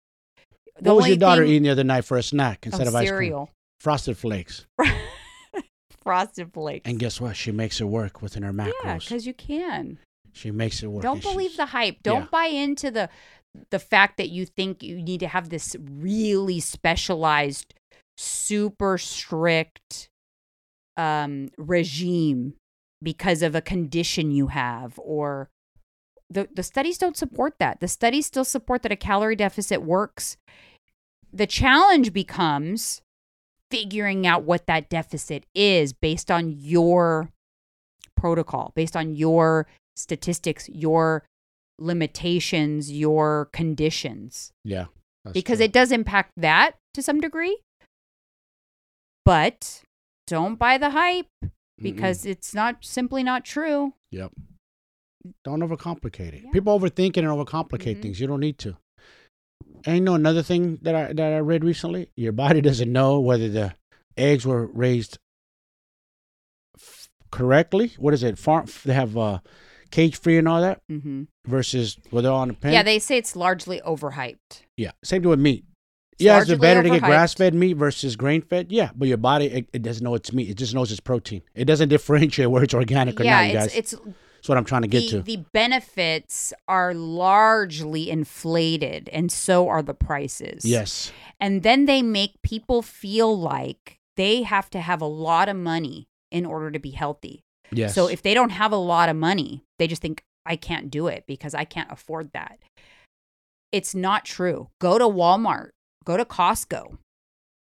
The 0.81 0.91
what 0.93 0.97
was 1.03 1.09
your 1.09 1.17
daughter 1.17 1.43
thing- 1.43 1.51
eating 1.53 1.63
the 1.65 1.71
other 1.71 1.85
night 1.85 2.05
for 2.05 2.17
a 2.19 2.23
snack 2.23 2.67
instead 2.67 2.87
Oh, 2.87 2.91
of 2.91 2.95
ice 2.97 3.09
cream? 3.09 3.09
cereal. 3.09 3.51
Frosted 3.81 4.19
Flakes. 4.19 4.67
Frosted 6.03 6.53
Flakes. 6.53 6.89
And 6.89 6.99
guess 6.99 7.21
what? 7.21 7.37
She 7.37 7.53
makes 7.53 7.81
it 7.81 7.85
work 7.85 8.21
within 8.21 8.43
her 8.43 8.53
macros. 8.53 8.73
Yeah, 8.85 8.99
because 8.99 9.27
you 9.27 9.35
can. 9.35 9.99
she 10.33 10.51
makes 10.51 10.83
it 10.83 10.89
work. 10.89 11.03
Don't 11.03 11.23
believe 11.23 11.57
the 11.57 11.67
hype. 11.67 12.03
Don't 12.03 12.23
yeah. 12.23 12.29
buy 12.31 12.47
into 12.47 12.91
the 12.91 13.09
the 13.71 13.79
fact 13.79 14.17
that 14.17 14.31
you 14.31 14.45
think 14.45 14.83
you 14.83 15.01
need 15.01 15.21
to 15.21 15.29
have 15.29 15.49
this 15.49 15.77
really 15.81 16.59
specialized, 16.59 17.73
super 18.17 18.99
strict 18.99 20.09
um, 20.97 21.51
regime 21.59 22.55
because 23.03 23.43
of 23.43 23.55
a 23.55 23.61
condition 23.61 24.31
you 24.31 24.49
have 24.49 24.99
or 25.03 25.51
the 26.31 26.49
the 26.55 26.63
studies 26.63 26.97
don't 26.99 27.17
support 27.17 27.55
that. 27.59 27.81
The 27.81 27.89
studies 27.89 28.27
still 28.27 28.45
support 28.45 28.83
that 28.83 28.93
a 28.93 28.97
calorie 28.97 29.37
deficit 29.37 29.83
works. 29.83 30.37
The 31.33 31.47
challenge 31.47 32.13
becomes 32.13 33.03
figuring 33.71 34.27
out 34.27 34.45
what 34.45 34.67
that 34.67 34.89
deficit 34.89 35.45
is 35.55 35.93
based 35.93 36.31
on 36.31 36.51
your 36.51 37.31
protocol, 38.17 38.73
based 38.75 38.97
on 38.97 39.15
your 39.17 39.67
statistics, 39.97 40.69
your 40.73 41.25
limitations, 41.79 42.91
your 42.91 43.49
conditions, 43.53 44.53
Yeah. 44.65 44.87
because 45.33 45.59
true. 45.59 45.65
it 45.67 45.73
does 45.73 45.91
impact 45.93 46.33
that 46.37 46.77
to 46.95 47.03
some 47.03 47.21
degree. 47.21 47.59
But 49.25 49.83
don't 50.27 50.57
buy 50.59 50.79
the 50.79 50.91
hype 50.91 51.27
Mm-mm. 51.45 51.51
because 51.83 52.27
it's 52.27 52.55
not 52.55 52.85
simply 52.85 53.23
not 53.23 53.45
true. 53.45 53.95
Yep. 54.11 54.33
Don't 55.45 55.61
overcomplicate 55.61 56.35
it. 56.35 56.43
Yeah. 56.45 56.51
People 56.53 56.79
overthink 56.79 57.17
it 57.17 57.25
and 57.25 57.29
overcomplicate 57.29 57.97
Mhm. 57.97 58.03
things. 58.03 58.21
You 58.21 58.27
don't 58.27 58.41
need 58.41 58.59
to. 58.59 58.77
And 59.87 59.97
you 59.97 60.01
know 60.03 60.15
another 60.15 60.43
thing 60.43 60.79
that 60.83 60.95
I 60.95 61.13
that 61.13 61.33
I 61.33 61.39
read 61.39 61.65
recently? 61.65 62.11
Your 62.17 62.33
body 62.33 62.61
doesn't 62.61 62.91
know 62.93 63.21
whether 63.21 63.49
the 63.49 63.75
eggs 64.17 64.47
were 64.47 64.67
raised 64.67 65.19
f- 66.79 67.09
correctly. 67.31 67.93
What 67.99 68.15
is 68.15 68.23
it? 68.23 68.39
Farm 68.39 68.67
they 68.85 68.95
have 68.95 69.17
uh 69.17 69.41
cage 69.91 70.19
free 70.19 70.39
and 70.39 70.49
all 70.49 70.61
that 70.61 70.81
hmm 70.89 71.25
versus 71.47 71.97
whether 72.11 72.31
on 72.31 72.49
the 72.49 72.55
pen. 72.55 72.73
Yeah, 72.73 72.83
they 72.83 72.99
say 72.99 73.17
it's 73.17 73.37
largely 73.37 73.81
overhyped. 73.87 74.63
yeah. 74.77 74.93
Same 75.03 75.23
thing 75.23 75.31
with 75.31 75.41
meat. 75.41 75.65
Yeah, 76.19 76.41
is 76.41 76.51
it 76.51 76.61
better 76.61 76.83
to 76.83 76.91
get 76.91 77.03
grass 77.03 77.35
fed 77.35 77.55
meat 77.55 77.75
versus 77.75 78.17
grain 78.17 78.43
fed? 78.43 78.71
Yeah, 78.71 78.91
but 78.95 79.09
your 79.09 79.19
body 79.19 79.47
it, 79.47 79.69
it 79.73 79.83
doesn't 79.83 80.05
know 80.05 80.15
it's 80.15 80.33
meat. 80.33 80.51
It 80.51 80.55
just 80.55 80.75
knows 80.75 80.91
it's 80.91 81.01
protein. 81.01 81.43
It 81.55 81.65
doesn't 81.65 81.89
differentiate 81.97 82.51
where 82.51 82.63
it's 82.63 82.75
organic 82.75 83.21
or 83.21 83.25
yeah, 83.25 83.41
not, 83.41 83.47
you 83.47 83.53
guys. 83.55 83.75
it's 83.75 83.93
it's 83.93 84.03
That's 84.05 84.49
what 84.49 84.59
I'm 84.59 84.65
trying 84.65 84.83
to 84.83 84.89
get 84.89 85.01
the, 85.01 85.09
to. 85.09 85.23
the 85.23 85.45
benefits 85.53 86.53
are 86.69 86.95
largely 86.95 88.11
inflated, 88.11 89.09
and 89.13 89.31
so 89.33 89.69
are 89.69 89.83
the 89.83 89.95
prices. 89.95 90.65
yes. 90.65 91.13
And 91.41 91.63
then 91.63 91.87
they 91.87 92.01
make 92.03 92.41
people 92.43 92.81
feel 92.81 93.37
like 93.39 93.99
they 94.17 94.43
have 94.43 94.71
to 94.71 94.81
have 94.81 95.01
a 95.03 95.07
lot 95.07 95.49
of 95.49 95.57
money 95.57 96.07
in 96.31 96.47
order 96.47 96.71
to 96.71 96.79
be 96.79 96.91
healthy. 96.91 97.43
Yes. 97.73 97.95
So 97.95 98.07
if 98.07 98.23
they 98.23 98.35
don't 98.35 98.51
have 98.51 98.73
a 98.73 98.77
lot 98.77 99.09
of 99.09 99.17
money, 99.17 99.65
they 99.79 99.87
just 99.87 100.01
think, 100.03 100.23
I 100.47 100.57
can't 100.57 100.91
do 100.91 101.07
it 101.09 101.25
because 101.27 101.55
I 101.55 101.65
can't 101.65 101.91
afford 101.91 102.31
that. 102.35 102.59
It's 103.73 103.95
not 103.95 104.25
true. 104.25 104.69
Go 104.81 104.99
to 104.99 105.05
Walmart, 105.05 105.71
go 106.05 106.17
to 106.17 106.25
Costco, 106.25 106.99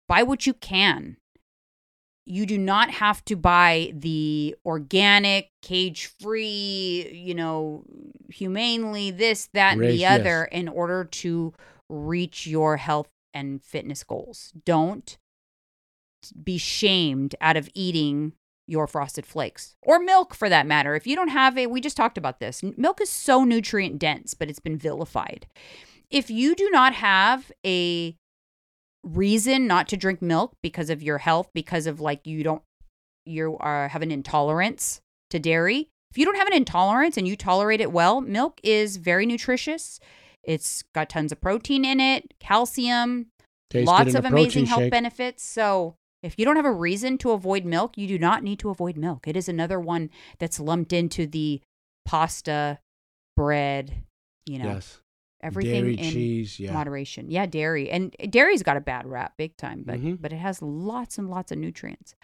buy 0.09 0.23
what 0.23 0.47
you 0.47 0.55
can. 0.55 1.17
You 2.27 2.47
do 2.47 2.57
not 2.57 2.91
have 2.91 3.23
to 3.27 3.37
buy 3.37 3.93
the 3.95 4.57
organic, 4.65 5.51
cage 5.61 6.11
free, 6.21 7.11
you 7.13 7.35
know, 7.35 7.85
humanely, 8.31 9.11
this, 9.11 9.51
that, 9.53 9.73
and 9.73 9.81
Raised, 9.83 9.95
the 9.95 9.99
yes. 9.99 10.21
other 10.21 10.45
in 10.45 10.69
order 10.69 11.05
to 11.05 11.53
reach 11.91 12.47
your 12.47 12.79
health 12.79 13.09
and 13.35 13.63
fitness 13.63 14.03
goals. 14.05 14.53
Don't 14.65 15.19
be 16.43 16.57
shamed 16.57 17.35
out 17.43 17.59
of 17.59 17.69
eating 17.75 18.33
your 18.67 18.87
frosted 18.87 19.27
flakes 19.27 19.77
or 19.83 19.99
milk 19.99 20.35
for 20.35 20.49
that 20.49 20.67
matter. 20.67 20.95
If 20.95 21.07
you 21.07 21.17
don't 21.17 21.29
have 21.29 21.59
it, 21.59 21.71
we 21.71 21.83
just 21.83 21.97
talked 21.97 22.17
about 22.17 22.41
this. 22.41 22.63
Milk 22.63 23.03
is 23.03 23.11
so 23.11 23.45
nutrient 23.45 23.99
dense, 23.99 24.33
but 24.33 24.49
it's 24.49 24.61
been 24.61 24.79
vilified. 24.79 25.47
If 26.11 26.31
you 26.31 26.55
do 26.55 26.71
not 26.71 26.95
have 26.95 27.53
a 27.67 28.17
reason 29.05 29.67
not 29.67 29.89
to 29.89 29.97
drink 29.97 30.23
milk 30.23 30.55
because 30.63 30.91
of 30.91 31.03
your 31.03 31.19
health, 31.19 31.49
because 31.55 31.87
of 31.87 32.01
like 32.01 32.27
you 32.27 32.43
don't 32.43 32.63
you 33.27 33.57
are 33.61 33.89
have 33.89 34.03
an 34.03 34.11
intolerance 34.11 35.01
to 35.31 35.39
dairy. 35.39 35.89
If 36.11 36.19
you 36.19 36.25
don't 36.25 36.37
have 36.37 36.47
an 36.47 36.55
intolerance 36.55 37.17
and 37.17 37.27
you 37.27 37.37
tolerate 37.37 37.81
it 37.81 37.93
well, 37.93 38.21
milk 38.21 38.61
is 38.63 38.99
very 38.99 39.27
nutritious. 39.27 39.99
It's 40.43 40.83
got 40.95 41.09
tons 41.09 41.33
of 41.33 41.41
protein 41.41 41.85
in 41.85 42.01
it, 42.01 42.35
calcium, 42.39 43.27
lots 43.75 44.15
of 44.15 44.25
amazing 44.25 44.67
health 44.67 44.83
shake. 44.83 44.91
benefits. 44.91 45.43
So 45.43 45.97
if 46.23 46.39
you 46.39 46.45
don't 46.45 46.57
have 46.57 46.65
a 46.65 46.73
reason 46.73 47.19
to 47.19 47.33
avoid 47.33 47.65
milk, 47.65 47.99
you 47.99 48.07
do 48.07 48.19
not 48.19 48.43
need 48.43 48.59
to 48.61 48.71
avoid 48.71 48.97
milk. 48.97 49.27
It 49.27 49.37
is 49.37 49.49
another 49.49 49.81
one 49.81 50.11
that's 50.39 50.61
lumped 50.61 50.93
into 50.93 51.27
the 51.27 51.61
pasta, 52.05 52.79
bread, 53.37 54.05
you 54.47 54.59
know, 54.59 54.67
Yes. 54.67 55.01
Everything 55.45 55.83
Dairy, 55.83 55.95
in 55.95 56.11
cheese, 56.13 56.59
yeah. 56.59 56.73
moderation. 56.73 57.31
Yeah, 57.31 57.47
dairy. 57.47 57.91
And 57.91 58.15
dairy's 58.31 58.63
got 58.63 58.77
a 58.77 58.81
bad 58.81 59.07
rap 59.07 59.35
big 59.37 59.57
time, 59.57 59.83
but 59.85 60.01
Mhm. 60.01 60.21
but 60.21 60.33
it 60.33 60.37
has 60.39 60.61
lots 60.63 61.19
and 61.19 61.29
lots 61.29 61.53
of 61.53 61.59
nutrients. 61.59 62.15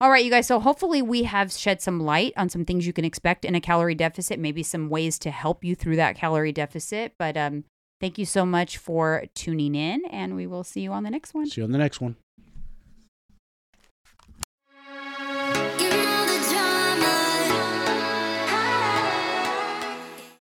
All 0.00 0.10
right, 0.10 0.24
you 0.24 0.30
guys. 0.30 0.46
So 0.48 0.58
hopefully 0.58 1.00
we 1.00 1.22
have 1.22 1.52
shed 1.52 1.80
some 1.80 2.00
light 2.00 2.32
on 2.36 2.48
some 2.48 2.64
things 2.64 2.86
you 2.86 2.92
can 2.92 3.04
expect 3.04 3.44
in 3.44 3.54
a 3.54 3.60
calorie 3.60 3.94
deficit, 3.94 4.38
maybe 4.40 4.62
some 4.62 4.88
ways 4.88 5.18
to 5.20 5.30
help 5.30 5.64
you 5.64 5.74
through 5.74 5.96
that 5.96 6.16
calorie 6.16 6.50
deficit. 6.52 7.14
But 7.18 7.36
um, 7.36 7.64
thank 8.00 8.18
you 8.18 8.26
so 8.26 8.44
much 8.44 8.78
for 8.78 9.24
tuning 9.34 9.74
in, 9.76 10.04
and 10.06 10.34
we 10.34 10.46
will 10.46 10.64
see 10.64 10.80
you 10.80 10.90
on 10.92 11.04
the 11.04 11.10
next 11.10 11.34
one. 11.34 11.46
See 11.46 11.60
you 11.60 11.64
on 11.64 11.70
the 11.72 11.78
next 11.78 12.00
one. 12.00 12.16